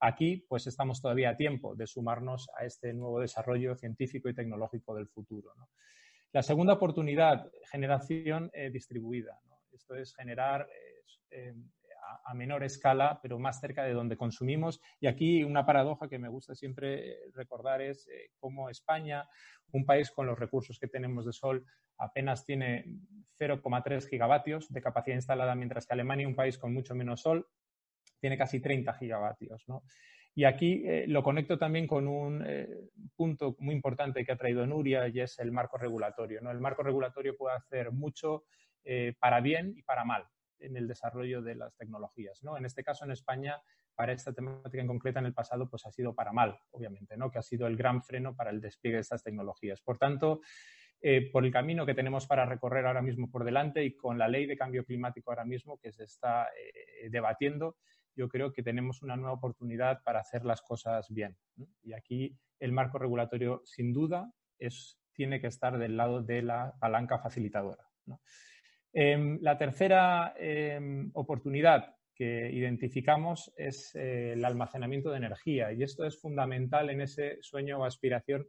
Aquí, 0.00 0.44
pues 0.48 0.66
estamos 0.66 1.00
todavía 1.00 1.30
a 1.30 1.36
tiempo 1.36 1.76
de 1.76 1.86
sumarnos 1.86 2.50
a 2.58 2.64
este 2.64 2.92
nuevo 2.92 3.20
desarrollo 3.20 3.76
científico 3.76 4.28
y 4.28 4.34
tecnológico 4.34 4.96
del 4.96 5.06
futuro. 5.06 5.54
La 6.32 6.42
segunda 6.42 6.72
oportunidad, 6.72 7.48
generación 7.70 8.50
distribuida. 8.72 9.38
Esto 9.74 9.94
es 9.96 10.14
generar 10.14 10.68
a, 12.24 12.34
menor 12.34 12.62
escala, 12.64 13.18
pero 13.22 13.38
más 13.38 13.60
cerca 13.60 13.84
de 13.84 13.92
donde 13.92 14.16
consumimos. 14.16 14.80
Y 15.00 15.06
aquí 15.06 15.42
una 15.44 15.66
paradoja 15.66 16.08
que 16.08 16.18
me 16.18 16.28
gusta 16.28 16.54
siempre 16.54 17.16
recordar 17.32 17.82
es 17.82 18.08
cómo 18.38 18.70
España, 18.70 19.28
un 19.72 19.84
país 19.84 20.10
con 20.10 20.26
los 20.26 20.38
recursos 20.38 20.78
que 20.78 20.88
tenemos 20.88 21.26
de 21.26 21.32
sol, 21.32 21.64
apenas 21.98 22.44
tiene 22.44 22.84
0,3 23.38 24.08
gigavatios 24.08 24.72
de 24.72 24.82
capacidad 24.82 25.16
instalada, 25.16 25.54
mientras 25.54 25.86
que 25.86 25.94
Alemania, 25.94 26.28
un 26.28 26.36
país 26.36 26.58
con 26.58 26.72
mucho 26.72 26.94
menos 26.94 27.22
sol, 27.22 27.46
tiene 28.20 28.38
casi 28.38 28.60
30 28.60 28.94
gigavatios. 28.94 29.64
Y 30.34 30.44
aquí 30.44 30.82
eh, 30.86 31.04
lo 31.06 31.22
conecto 31.22 31.58
también 31.58 31.86
con 31.86 32.08
un 32.08 32.44
eh, 32.46 32.68
punto 33.14 33.54
muy 33.60 33.74
importante 33.74 34.24
que 34.24 34.32
ha 34.32 34.36
traído 34.36 34.66
Nuria 34.66 35.06
y 35.08 35.20
es 35.20 35.38
el 35.38 35.52
marco 35.52 35.78
regulatorio. 35.78 36.40
¿no? 36.40 36.50
El 36.50 36.60
marco 36.60 36.82
regulatorio 36.82 37.36
puede 37.36 37.56
hacer 37.56 37.92
mucho 37.92 38.44
eh, 38.84 39.14
para 39.18 39.40
bien 39.40 39.74
y 39.76 39.82
para 39.82 40.04
mal 40.04 40.26
en 40.58 40.76
el 40.76 40.88
desarrollo 40.88 41.42
de 41.42 41.54
las 41.54 41.76
tecnologías. 41.76 42.42
¿no? 42.42 42.56
En 42.56 42.64
este 42.64 42.82
caso, 42.82 43.04
en 43.04 43.10
España, 43.10 43.60
para 43.94 44.12
esta 44.12 44.32
temática 44.32 44.80
en 44.80 44.86
concreta 44.86 45.20
en 45.20 45.26
el 45.26 45.34
pasado, 45.34 45.68
pues 45.68 45.86
ha 45.86 45.90
sido 45.90 46.14
para 46.14 46.32
mal, 46.32 46.58
obviamente, 46.70 47.16
¿no? 47.16 47.30
que 47.30 47.38
ha 47.38 47.42
sido 47.42 47.66
el 47.66 47.76
gran 47.76 48.02
freno 48.02 48.34
para 48.34 48.50
el 48.50 48.60
despliegue 48.60 48.96
de 48.96 49.02
estas 49.02 49.22
tecnologías. 49.22 49.80
Por 49.82 49.98
tanto, 49.98 50.40
eh, 51.00 51.30
por 51.30 51.44
el 51.44 51.52
camino 51.52 51.84
que 51.84 51.94
tenemos 51.94 52.26
para 52.26 52.46
recorrer 52.46 52.86
ahora 52.86 53.02
mismo 53.02 53.30
por 53.30 53.44
delante 53.44 53.84
y 53.84 53.96
con 53.96 54.18
la 54.18 54.28
ley 54.28 54.46
de 54.46 54.56
cambio 54.56 54.84
climático 54.84 55.30
ahora 55.30 55.44
mismo 55.44 55.78
que 55.78 55.92
se 55.92 56.04
está 56.04 56.48
eh, 56.48 57.08
debatiendo, 57.10 57.76
yo 58.16 58.28
creo 58.28 58.52
que 58.52 58.62
tenemos 58.62 59.02
una 59.02 59.16
nueva 59.16 59.34
oportunidad 59.34 60.02
para 60.02 60.20
hacer 60.20 60.44
las 60.44 60.62
cosas 60.62 61.08
bien. 61.10 61.36
Y 61.82 61.92
aquí 61.92 62.38
el 62.60 62.72
marco 62.72 62.98
regulatorio, 62.98 63.60
sin 63.64 63.92
duda, 63.92 64.32
tiene 65.12 65.40
que 65.40 65.48
estar 65.48 65.78
del 65.78 65.96
lado 65.96 66.22
de 66.22 66.42
la 66.42 66.74
palanca 66.80 67.18
facilitadora. 67.18 67.84
Em, 68.96 69.40
la 69.42 69.58
tercera 69.58 70.34
em, 70.38 71.10
oportunidad 71.14 71.96
que 72.14 72.48
identificamos 72.52 73.52
es 73.56 73.92
eh, 73.96 74.34
el 74.34 74.44
almacenamiento 74.44 75.10
de 75.10 75.16
energía 75.16 75.72
y 75.72 75.82
esto 75.82 76.04
es 76.04 76.16
fundamental 76.16 76.88
en 76.90 77.00
ese 77.00 77.38
sueño 77.42 77.80
o 77.80 77.84
aspiración 77.84 78.46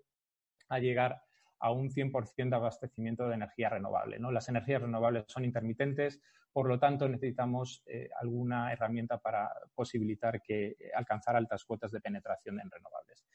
a 0.70 0.78
llegar 0.78 1.20
a 1.58 1.72
un 1.72 1.89
100% 1.89 2.50
de 2.50 2.56
abastecimiento 2.56 3.28
de 3.28 3.34
energía 3.34 3.70
renovable. 3.70 4.20
¿no? 4.20 4.32
Las 4.32 4.48
energías 4.48 4.84
renovables 4.84 5.26
son 5.30 5.46
intermitentes, 5.46 6.22
por 6.54 6.68
lo 6.68 6.78
tanto 6.78 7.10
necesitamos 7.10 7.82
eh, 7.88 8.10
alguna 8.22 8.72
herramienta 8.72 9.18
para 9.18 9.50
posibilitar 9.74 10.43
que 10.43 10.76
alcanzar 10.93 11.36
altas 11.36 11.66
cuotas 11.66 11.91
de 11.91 12.02
penetración 12.02 12.60
en 12.60 12.70
renovables. 12.70 13.26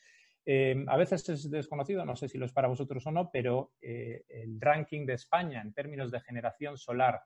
Eh, 0.47 0.84
a 0.88 0.97
veces 0.97 1.28
es 1.28 1.51
desconocido, 1.51 2.05
no 2.05 2.16
sé 2.16 2.28
si 2.28 2.38
lo 2.38 2.47
es 2.47 2.53
para 2.53 2.68
vosotros 2.68 3.07
o 3.07 3.11
no, 3.11 3.30
pero 3.30 3.72
el 3.80 4.61
ranking 4.61 5.07
de 5.07 5.14
España 5.14 5.61
en 5.61 5.72
términos 5.72 6.11
de 6.11 6.20
generación 6.20 6.76
solar 6.78 7.22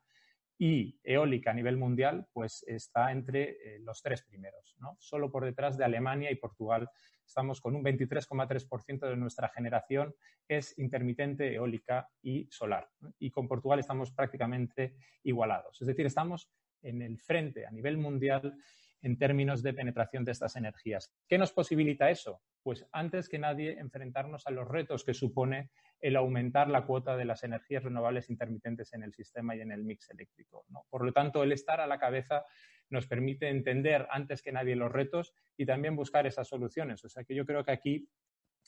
y 0.58 0.98
eólica 1.02 1.50
a 1.50 1.54
nivel 1.54 1.76
mundial, 1.76 2.26
pues 2.32 2.64
está 2.66 3.10
entre 3.10 3.50
eh, 3.50 3.78
los 3.80 4.02
tres 4.02 4.22
primeros, 4.22 4.76
¿no? 4.78 4.96
Solo 5.00 5.30
por 5.30 5.44
detrás 5.44 5.76
de 5.76 5.84
Alemania 5.84 6.30
y 6.30 6.36
Portugal. 6.36 6.88
Estamos 7.26 7.60
con 7.60 7.74
un 7.74 7.82
23,3% 7.82 9.08
de 9.08 9.16
nuestra 9.16 9.48
generación 9.48 10.14
es 10.46 10.78
intermitente, 10.78 11.54
eólica 11.54 12.08
y 12.22 12.46
solar. 12.50 12.88
Y 13.18 13.30
con 13.30 13.48
Portugal 13.48 13.80
estamos 13.80 14.12
prácticamente 14.12 14.94
igualados. 15.22 15.80
Es 15.80 15.86
decir, 15.86 16.04
estamos 16.04 16.50
en 16.82 17.00
el 17.00 17.18
frente 17.18 17.66
a 17.66 17.70
nivel 17.70 17.96
mundial 17.96 18.54
en 19.00 19.18
términos 19.18 19.62
de 19.62 19.72
penetración 19.72 20.24
de 20.24 20.32
estas 20.32 20.56
energías. 20.56 21.14
¿Qué 21.26 21.38
nos 21.38 21.52
posibilita 21.52 22.10
eso? 22.10 22.42
Pues 22.64 22.86
antes 22.92 23.28
que 23.28 23.38
nadie 23.38 23.78
enfrentarnos 23.78 24.46
a 24.46 24.50
los 24.50 24.66
retos 24.66 25.04
que 25.04 25.12
supone 25.12 25.70
el 26.00 26.16
aumentar 26.16 26.70
la 26.70 26.86
cuota 26.86 27.14
de 27.14 27.26
las 27.26 27.44
energías 27.44 27.84
renovables 27.84 28.30
intermitentes 28.30 28.94
en 28.94 29.02
el 29.02 29.12
sistema 29.12 29.54
y 29.54 29.60
en 29.60 29.70
el 29.70 29.84
mix 29.84 30.08
eléctrico. 30.08 30.64
Por 30.88 31.04
lo 31.04 31.12
tanto, 31.12 31.42
el 31.42 31.52
estar 31.52 31.82
a 31.82 31.86
la 31.86 31.98
cabeza 31.98 32.46
nos 32.88 33.06
permite 33.06 33.50
entender 33.50 34.08
antes 34.10 34.40
que 34.40 34.50
nadie 34.50 34.76
los 34.76 34.90
retos 34.90 35.34
y 35.58 35.66
también 35.66 35.94
buscar 35.94 36.26
esas 36.26 36.48
soluciones. 36.48 37.04
O 37.04 37.08
sea 37.10 37.24
que 37.24 37.34
yo 37.34 37.44
creo 37.44 37.66
que 37.66 37.72
aquí 37.72 38.08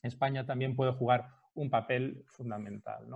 España 0.03 0.45
también 0.45 0.77
puede 0.77 0.93
jugar 0.93 1.29
un 1.55 1.71
papel 1.71 2.23
fundamental. 2.27 3.07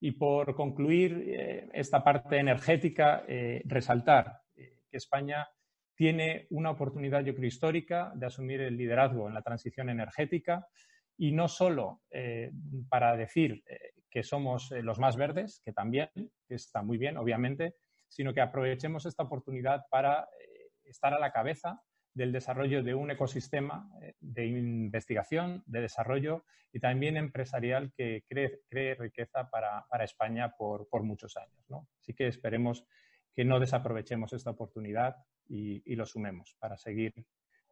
Y 0.00 0.12
por 0.12 0.54
concluir 0.54 1.22
eh, 1.26 1.68
esta 1.74 2.02
parte 2.02 2.38
energética, 2.38 3.24
eh, 3.28 3.60
resaltar 3.66 4.40
eh, 4.56 4.78
que 4.88 4.96
España 4.96 5.46
tiene 5.94 6.46
una 6.50 6.70
oportunidad, 6.70 7.24
yo 7.24 7.34
creo, 7.34 7.46
histórica 7.46 8.12
de 8.14 8.26
asumir 8.26 8.60
el 8.60 8.76
liderazgo 8.76 9.28
en 9.28 9.34
la 9.34 9.42
transición 9.42 9.88
energética 9.88 10.66
y 11.16 11.32
no 11.32 11.48
solo 11.48 12.02
eh, 12.10 12.50
para 12.88 13.16
decir 13.16 13.62
eh, 13.66 13.92
que 14.10 14.22
somos 14.22 14.72
eh, 14.72 14.82
los 14.82 14.98
más 14.98 15.16
verdes, 15.16 15.60
que 15.64 15.72
también, 15.72 16.10
está 16.48 16.82
muy 16.82 16.98
bien, 16.98 17.16
obviamente, 17.16 17.76
sino 18.08 18.34
que 18.34 18.40
aprovechemos 18.40 19.06
esta 19.06 19.24
oportunidad 19.24 19.84
para 19.90 20.28
estar 20.84 21.14
a 21.14 21.18
la 21.18 21.32
cabeza 21.32 21.80
del 22.12 22.30
desarrollo 22.30 22.84
de 22.84 22.94
un 22.94 23.10
ecosistema 23.10 23.88
de 24.20 24.46
investigación, 24.46 25.64
de 25.66 25.80
desarrollo 25.80 26.44
y 26.72 26.78
también 26.78 27.16
empresarial 27.16 27.92
que 27.96 28.22
cree, 28.28 28.94
riqueza 28.94 29.48
para, 29.50 29.84
España 30.04 30.54
por, 30.56 30.86
muchos 31.02 31.36
años. 31.36 31.88
Así 32.00 32.14
que 32.14 32.28
esperemos 32.28 32.86
que 33.34 33.44
no 33.44 33.58
desaprovechemos 33.58 34.32
esta 34.32 34.50
oportunidad 34.50 35.16
y, 35.48 35.94
lo 35.94 36.06
sumemos 36.06 36.56
para 36.58 36.76
seguir 36.76 37.12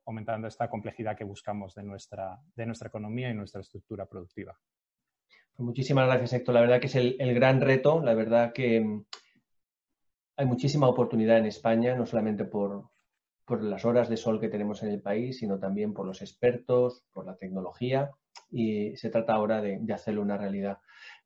aumentando 0.05 0.49
esta 0.49 0.69
complejidad 0.69 1.17
que 1.17 1.25
buscamos 1.25 1.75
de 1.75 1.83
nuestra, 1.83 2.39
de 2.55 2.67
nuestra 2.67 2.89
economía 2.89 3.31
y 3.31 3.35
nuestra 3.35 3.61
estructura 3.61 4.07
productiva. 4.07 4.59
Pues 5.55 5.65
muchísimas 5.65 6.07
gracias, 6.07 6.33
Héctor. 6.33 6.55
La 6.55 6.61
verdad 6.61 6.81
que 6.81 6.87
es 6.87 6.97
el, 6.97 7.35
gran 7.35 7.61
reto. 7.61 8.03
La 8.03 8.15
verdad 8.15 8.53
que 8.53 8.81
mm, 8.81 9.05
hay 10.37 10.47
muchísima 10.47 10.89
oportunidad 10.89 11.39
en 11.39 11.47
España, 11.47 11.95
no 11.95 12.07
solamente 12.07 12.45
por, 12.45 12.91
las 13.49 13.85
horas 13.85 14.09
de 14.09 14.17
sol 14.17 14.41
que 14.41 14.49
tenemos 14.49 14.83
en 14.83 14.89
el 14.89 15.03
país, 15.03 15.39
sino 15.39 15.59
también 15.59 15.93
por 15.93 16.07
los 16.07 16.23
expertos, 16.23 17.05
por 17.13 17.27
la 17.27 17.37
tecnología 17.37 18.11
y 18.51 18.97
se 18.97 19.11
trata 19.11 19.35
ahora 19.35 19.61
de, 19.61 19.81
hacerlo 19.93 20.23
una 20.23 20.39
realidad. 20.39 20.79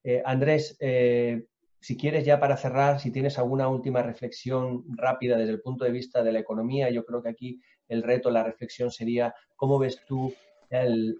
Eh, 0.02 0.22
Andrés, 0.24 0.76
eh, 0.80 1.46
si 1.86 1.96
quieres 1.96 2.24
ya 2.24 2.40
para 2.40 2.56
cerrar, 2.56 2.98
si 2.98 3.12
tienes 3.12 3.38
alguna 3.38 3.68
última 3.68 4.02
reflexión 4.02 4.82
rápida 4.96 5.36
desde 5.36 5.52
el 5.52 5.60
punto 5.60 5.84
de 5.84 5.92
vista 5.92 6.24
de 6.24 6.32
la 6.32 6.40
economía, 6.40 6.90
yo 6.90 7.04
creo 7.04 7.22
que 7.22 7.28
aquí 7.28 7.60
el 7.86 8.02
reto, 8.02 8.28
la 8.28 8.42
reflexión 8.42 8.90
sería 8.90 9.36
cómo 9.54 9.78
ves 9.78 10.00
tú 10.04 10.34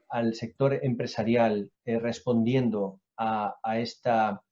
al 0.09 0.35
sector 0.35 0.81
empresarial 0.83 1.71
eh, 1.85 2.01
respondiendo 2.01 3.01
a, 3.17 3.55
esta, 3.77 4.31
a 4.31 4.43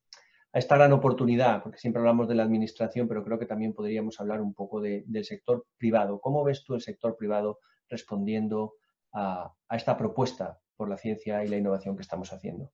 esta 0.53 0.77
gran 0.77 0.93
oportunidad, 0.93 1.65
porque 1.65 1.79
siempre 1.79 1.99
hablamos 1.99 2.29
de 2.29 2.37
la 2.37 2.45
administración, 2.45 3.09
pero 3.09 3.25
creo 3.25 3.41
que 3.41 3.47
también 3.47 3.73
podríamos 3.73 4.21
hablar 4.21 4.41
un 4.41 4.55
poco 4.55 4.81
del 4.81 5.25
sector 5.25 5.67
privado. 5.77 6.21
¿Cómo 6.21 6.45
ves 6.45 6.63
tú 6.63 6.77
el 6.77 6.81
sector 6.81 7.17
privado 7.17 7.59
respondiendo 7.89 8.75
a 9.15 9.53
esta 9.69 9.97
propuesta 9.97 10.61
por 10.77 10.89
la 10.89 10.97
ciencia 10.97 11.45
y 11.45 11.49
la 11.49 11.57
innovación 11.57 11.97
que 11.97 12.03
estamos 12.03 12.33
haciendo? 12.33 12.71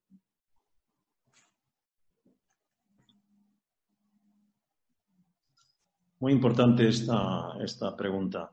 Muy 6.21 6.33
importante 6.33 6.87
esta, 6.87 7.55
esta 7.62 7.97
pregunta. 7.97 8.51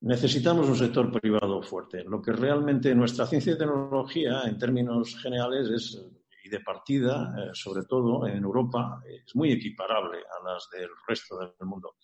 Necesitamos 0.00 0.68
un 0.68 0.76
sector 0.76 1.10
privado 1.10 1.62
fuerte. 1.62 2.04
Lo 2.04 2.20
que 2.20 2.32
realmente 2.32 2.94
nuestra 2.94 3.26
ciencia 3.26 3.54
y 3.54 3.58
tecnología, 3.58 4.42
en 4.44 4.58
términos 4.58 5.16
generales, 5.20 5.70
es, 5.70 6.06
y 6.44 6.48
de 6.50 6.60
partida, 6.60 7.34
eh, 7.36 7.50
sobre 7.54 7.84
todo 7.84 8.26
en 8.26 8.44
Europa, 8.44 9.02
es 9.06 9.34
muy 9.34 9.50
equiparable 9.52 10.18
a 10.18 10.52
las 10.52 10.68
del 10.70 10.90
resto 11.06 11.38
del 11.38 11.66
mundo. 11.66 11.96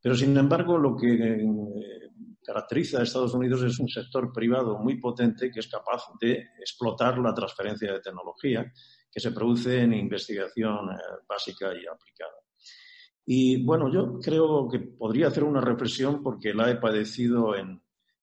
Pero, 0.00 0.14
sin 0.14 0.36
embargo, 0.36 0.78
lo 0.78 0.96
que 0.96 1.12
eh, 1.14 1.46
caracteriza 2.42 3.00
a 3.00 3.02
Estados 3.02 3.34
Unidos 3.34 3.62
es 3.62 3.78
un 3.78 3.88
sector 3.88 4.32
privado 4.32 4.78
muy 4.78 4.98
potente 4.98 5.50
que 5.50 5.60
es 5.60 5.68
capaz 5.68 6.02
de 6.18 6.32
explotar 6.58 7.18
la 7.18 7.34
transferencia 7.34 7.92
de 7.92 8.00
tecnología 8.00 8.72
que 9.12 9.20
se 9.20 9.32
produce 9.32 9.82
en 9.82 9.92
investigación 9.92 10.90
eh, 10.92 10.96
básica 11.28 11.66
y 11.74 11.86
aplicada. 11.86 12.45
Y 13.28 13.64
bueno, 13.64 13.92
yo 13.92 14.20
creo 14.20 14.68
que 14.68 14.78
podría 14.78 15.26
hacer 15.26 15.42
una 15.42 15.60
reflexión 15.60 16.22
porque 16.22 16.54
la 16.54 16.70
he 16.70 16.76
padecido 16.76 17.56
en, 17.56 17.82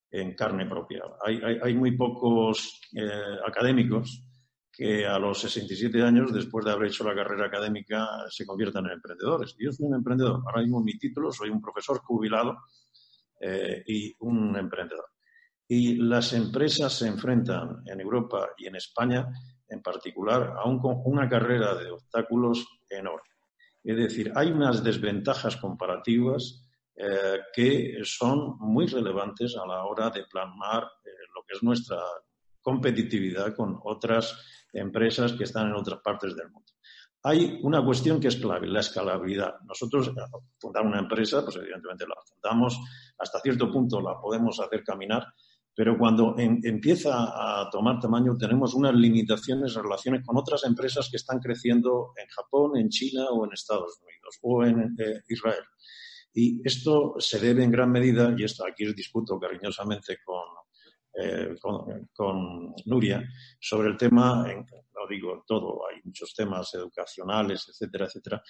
en 0.10 0.34
carne 0.34 0.66
propia. 0.66 1.04
Hay, 1.26 1.42
hay, 1.62 1.74
muy 1.74 1.98
pocos 1.98 2.80
eh, 2.96 3.38
académicos 3.46 4.24
que 4.72 5.06
a 5.06 5.20
los 5.20 5.42
67 5.42 6.02
años, 6.02 6.34
después 6.34 6.64
de 6.64 6.72
haber 6.72 6.88
hecho 6.88 7.04
la 7.04 7.14
carrera 7.14 7.48
académica, 7.48 8.08
se 8.30 8.46
conviertan 8.46 8.86
en 8.86 8.94
emprendedores. 8.94 9.56
Yo 9.60 9.74
soy 9.74 9.88
un 9.88 9.96
emprendedor. 9.96 10.42
Ahora 10.46 10.62
mismo 10.62 10.82
mi 10.82 10.98
título, 10.98 11.34
soy 11.34 11.50
un 11.50 11.62
profesor 11.62 12.00
jubilado 12.00 12.60
eh, 13.42 13.84
y 13.86 14.16
un 14.20 14.56
emprendedor. 14.56 15.06
Y 15.68 15.96
las 15.98 16.32
empresas 16.32 16.94
se 16.94 17.08
enfrentan 17.08 17.84
en 17.88 18.00
Europa 18.00 18.50
y 18.58 18.68
en 18.68 18.78
España, 18.78 19.28
en 19.68 19.82
particular, 19.82 20.54
a 20.58 20.68
un, 20.68 20.80
una 21.06 21.28
carrera 21.28 21.76
de 21.76 21.92
obstáculos 21.92 22.66
enorme. 22.90 23.33
Es 23.84 23.98
decir, 23.98 24.32
hay 24.36 24.52
unas 24.52 24.84
desventajas 24.84 25.58
comparativas 25.58 26.64
eh, 26.96 27.40
que 27.54 28.00
son 28.04 28.58
muy 28.60 28.86
relevantes 28.86 29.56
a 29.58 29.66
la 29.66 29.84
hora 29.84 30.10
de 30.10 30.26
plasmar 30.26 30.84
eh, 31.04 31.10
lo 31.36 31.44
que 31.44 31.56
es 31.56 31.64
nuestra 31.64 31.98
competitividad 32.62 33.56
con 33.56 33.80
otras 33.84 34.40
empresas 34.72 35.34
que 35.34 35.44
están 35.44 35.68
en 35.68 35.76
otras 35.76 36.00
partes 36.02 36.36
del 36.36 36.50
mundo. 36.50 36.72
Hay 37.24 37.60
una 37.64 37.84
cuestión 37.84 38.20
que 38.20 38.28
es 38.28 38.36
clave, 38.36 38.68
la 38.68 38.82
escalabilidad. 38.82 39.56
Nosotros, 39.66 40.10
eh, 40.10 40.12
fundar 40.60 40.86
una 40.86 41.00
empresa, 41.00 41.44
pues 41.44 41.56
evidentemente 41.58 42.06
la 42.08 42.16
fundamos, 42.26 42.80
hasta 43.18 43.40
cierto 43.40 43.72
punto 43.72 44.00
la 44.00 44.20
podemos 44.20 44.60
hacer 44.60 44.84
caminar, 44.84 45.26
pero 45.76 45.98
cuando 45.98 46.36
empieza 46.38 47.14
a 47.14 47.70
tomar 47.72 48.00
tamaño 48.00 48.38
tenemos 48.38 48.76
unas 48.76 48.94
limitaciones 48.94 49.76
en 49.76 49.84
relaciones 49.84 50.24
con 50.24 50.38
otras 50.38 50.64
empresas 50.66 51.10
que 51.10 51.18
están 51.18 51.40
creciendo 51.40 52.14
en 52.16 52.28
Japón, 52.28 52.78
en 52.78 52.90
China 52.90 53.26
o 53.32 53.46
en 53.46 53.54
Estados 53.54 54.00
Unidos 54.02 54.40
o 54.42 54.64
en 54.64 54.96
eh, 55.00 55.22
Israel. 55.30 55.64
Y 56.36 56.62
esto 56.64 57.16
se 57.18 57.40
debe 57.40 57.64
en 57.64 57.72
gran 57.72 57.92
medida, 57.92 58.34
y 58.38 58.44
esto 58.44 58.66
aquí 58.66 58.92
discuto 58.94 59.40
cariñosamente 59.40 60.18
con, 60.24 60.44
eh, 61.16 61.56
con, 61.62 62.74
Nuria, 62.86 63.24
sobre 63.60 63.90
el 63.90 63.98
tema, 63.98 64.46
en, 64.52 64.66
digo 65.10 65.44
todo, 65.46 65.82
hay 65.88 66.02
muchos 66.04 66.34
temas 66.34 66.74
educacionales, 66.74 67.68
etcétera, 67.70 68.06
etcétera, 68.06 68.44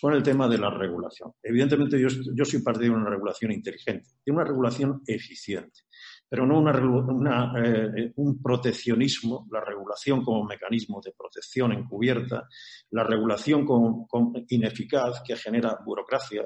con 0.00 0.12
el 0.12 0.22
tema 0.22 0.48
de 0.48 0.58
la 0.58 0.70
regulación. 0.70 1.32
Evidentemente 1.42 2.00
yo, 2.00 2.08
yo 2.08 2.44
soy 2.44 2.62
partidario 2.62 2.94
de 2.94 3.00
una 3.00 3.10
regulación 3.10 3.50
inteligente, 3.50 4.10
de 4.24 4.32
una 4.32 4.44
regulación 4.44 5.02
eficiente 5.06 5.80
pero 6.28 6.46
no 6.46 6.58
una, 6.58 7.52
eh, 7.64 8.12
un 8.16 8.42
proteccionismo, 8.42 9.46
la 9.50 9.60
regulación 9.60 10.24
como 10.24 10.44
mecanismo 10.44 11.00
de 11.04 11.12
protección 11.12 11.72
encubierta, 11.72 12.48
la 12.90 13.04
regulación 13.04 13.64
como, 13.64 14.08
ineficaz 14.48 15.22
que 15.26 15.36
genera 15.36 15.78
burocracia, 15.84 16.42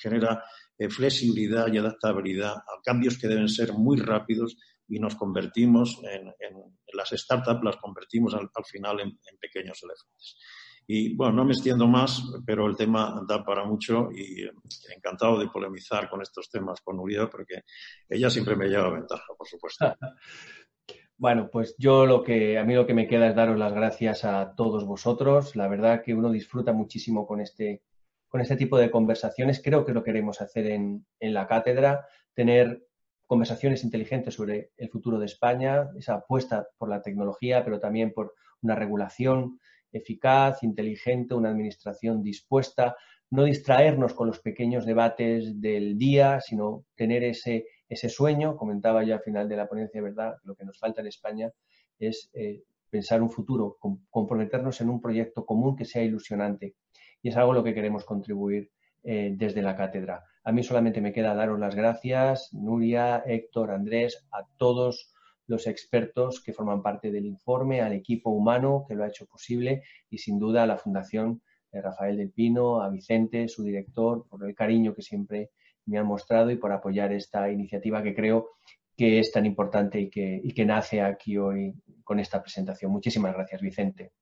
genera 0.00 0.44
eh, 0.78 0.88
flexibilidad 0.88 1.66
y 1.72 1.78
adaptabilidad 1.78 2.54
a 2.54 2.80
cambios 2.84 3.18
que 3.18 3.28
deben 3.28 3.48
ser 3.48 3.72
muy 3.72 3.98
rápidos 3.98 4.56
y 4.88 4.98
nos 4.98 5.14
convertimos 5.14 6.00
en, 6.04 6.32
las 6.92 7.10
startups, 7.10 7.64
las 7.64 7.76
convertimos 7.78 8.34
al, 8.34 8.50
final 8.64 9.00
en, 9.00 9.18
pequeños 9.40 9.82
elefantes. 9.82 10.36
Y 10.86 11.14
bueno, 11.14 11.32
no 11.34 11.44
me 11.44 11.52
extiendo 11.52 11.86
más, 11.86 12.22
pero 12.44 12.66
el 12.66 12.76
tema 12.76 13.22
da 13.28 13.44
para 13.44 13.64
mucho 13.64 14.10
y 14.12 14.42
encantado 14.94 15.38
de 15.38 15.48
polemizar 15.48 16.08
con 16.08 16.22
estos 16.22 16.50
temas 16.50 16.80
con 16.80 16.96
Nuria, 16.96 17.28
porque 17.30 17.62
ella 18.08 18.28
siempre 18.30 18.56
me 18.56 18.68
lleva 18.68 18.90
ventaja, 18.90 19.32
por 19.36 19.46
supuesto. 19.46 19.94
Bueno, 21.18 21.48
pues 21.52 21.76
yo 21.78 22.04
lo 22.04 22.24
que 22.24 22.58
a 22.58 22.64
mí 22.64 22.74
lo 22.74 22.84
que 22.84 22.94
me 22.94 23.06
queda 23.06 23.28
es 23.28 23.36
daros 23.36 23.56
las 23.56 23.72
gracias 23.72 24.24
a 24.24 24.56
todos 24.56 24.84
vosotros. 24.84 25.54
La 25.54 25.68
verdad 25.68 26.02
que 26.02 26.14
uno 26.14 26.32
disfruta 26.32 26.72
muchísimo 26.72 27.28
con 27.28 27.40
este 27.40 27.84
con 28.26 28.40
este 28.40 28.56
tipo 28.56 28.76
de 28.76 28.90
conversaciones. 28.90 29.60
Creo 29.62 29.84
que 29.84 29.92
lo 29.92 30.02
queremos 30.02 30.40
hacer 30.40 30.66
en, 30.66 31.06
en 31.20 31.32
la 31.32 31.46
cátedra, 31.46 32.06
tener 32.34 32.82
conversaciones 33.26 33.84
inteligentes 33.84 34.34
sobre 34.34 34.72
el 34.76 34.88
futuro 34.88 35.20
de 35.20 35.26
España, 35.26 35.90
esa 35.96 36.14
apuesta 36.14 36.66
por 36.76 36.88
la 36.88 37.02
tecnología, 37.02 37.64
pero 37.64 37.78
también 37.78 38.12
por 38.12 38.34
una 38.60 38.74
regulación 38.74 39.60
eficaz, 39.92 40.62
inteligente, 40.62 41.34
una 41.34 41.50
administración 41.50 42.22
dispuesta, 42.22 42.96
no 43.30 43.44
distraernos 43.44 44.14
con 44.14 44.26
los 44.26 44.40
pequeños 44.40 44.84
debates 44.84 45.60
del 45.60 45.96
día, 45.96 46.40
sino 46.40 46.84
tener 46.94 47.24
ese, 47.24 47.66
ese 47.88 48.08
sueño. 48.08 48.56
Comentaba 48.56 49.04
yo 49.04 49.14
al 49.14 49.22
final 49.22 49.48
de 49.48 49.56
la 49.56 49.68
ponencia, 49.68 50.02
¿verdad? 50.02 50.34
Lo 50.44 50.54
que 50.54 50.64
nos 50.64 50.78
falta 50.78 51.00
en 51.00 51.06
España 51.06 51.50
es 51.98 52.30
eh, 52.34 52.62
pensar 52.90 53.22
un 53.22 53.30
futuro, 53.30 53.78
comprometernos 54.10 54.80
en 54.82 54.90
un 54.90 55.00
proyecto 55.00 55.46
común 55.46 55.76
que 55.76 55.86
sea 55.86 56.02
ilusionante, 56.02 56.74
y 57.22 57.30
es 57.30 57.36
algo 57.36 57.52
a 57.52 57.54
lo 57.54 57.64
que 57.64 57.72
queremos 57.72 58.04
contribuir 58.04 58.70
eh, 59.02 59.32
desde 59.34 59.62
la 59.62 59.76
cátedra. 59.76 60.24
A 60.44 60.52
mí 60.52 60.62
solamente 60.62 61.00
me 61.00 61.12
queda 61.12 61.34
daros 61.34 61.58
las 61.58 61.74
gracias, 61.74 62.50
Nuria, 62.52 63.22
Héctor, 63.24 63.70
Andrés, 63.70 64.26
a 64.30 64.46
todos 64.58 65.11
los 65.52 65.66
expertos 65.66 66.42
que 66.42 66.52
forman 66.52 66.82
parte 66.82 67.12
del 67.12 67.26
informe, 67.26 67.80
al 67.80 67.92
equipo 67.92 68.30
humano 68.30 68.84
que 68.88 68.94
lo 68.94 69.04
ha 69.04 69.08
hecho 69.08 69.26
posible 69.26 69.82
y 70.10 70.18
sin 70.18 70.38
duda 70.38 70.64
a 70.64 70.66
la 70.66 70.78
Fundación 70.78 71.42
Rafael 71.70 72.16
del 72.16 72.30
Pino, 72.30 72.82
a 72.82 72.88
Vicente, 72.90 73.48
su 73.48 73.62
director, 73.62 74.26
por 74.28 74.46
el 74.46 74.54
cariño 74.54 74.94
que 74.94 75.02
siempre 75.02 75.50
me 75.86 75.98
han 75.98 76.06
mostrado 76.06 76.50
y 76.50 76.56
por 76.56 76.72
apoyar 76.72 77.12
esta 77.12 77.50
iniciativa 77.50 78.02
que 78.02 78.14
creo 78.14 78.50
que 78.96 79.18
es 79.18 79.30
tan 79.32 79.46
importante 79.46 80.00
y 80.00 80.10
que, 80.10 80.40
y 80.42 80.52
que 80.52 80.64
nace 80.64 81.00
aquí 81.00 81.36
hoy 81.38 81.74
con 82.04 82.18
esta 82.18 82.42
presentación. 82.42 82.92
Muchísimas 82.92 83.34
gracias, 83.34 83.60
Vicente. 83.60 84.12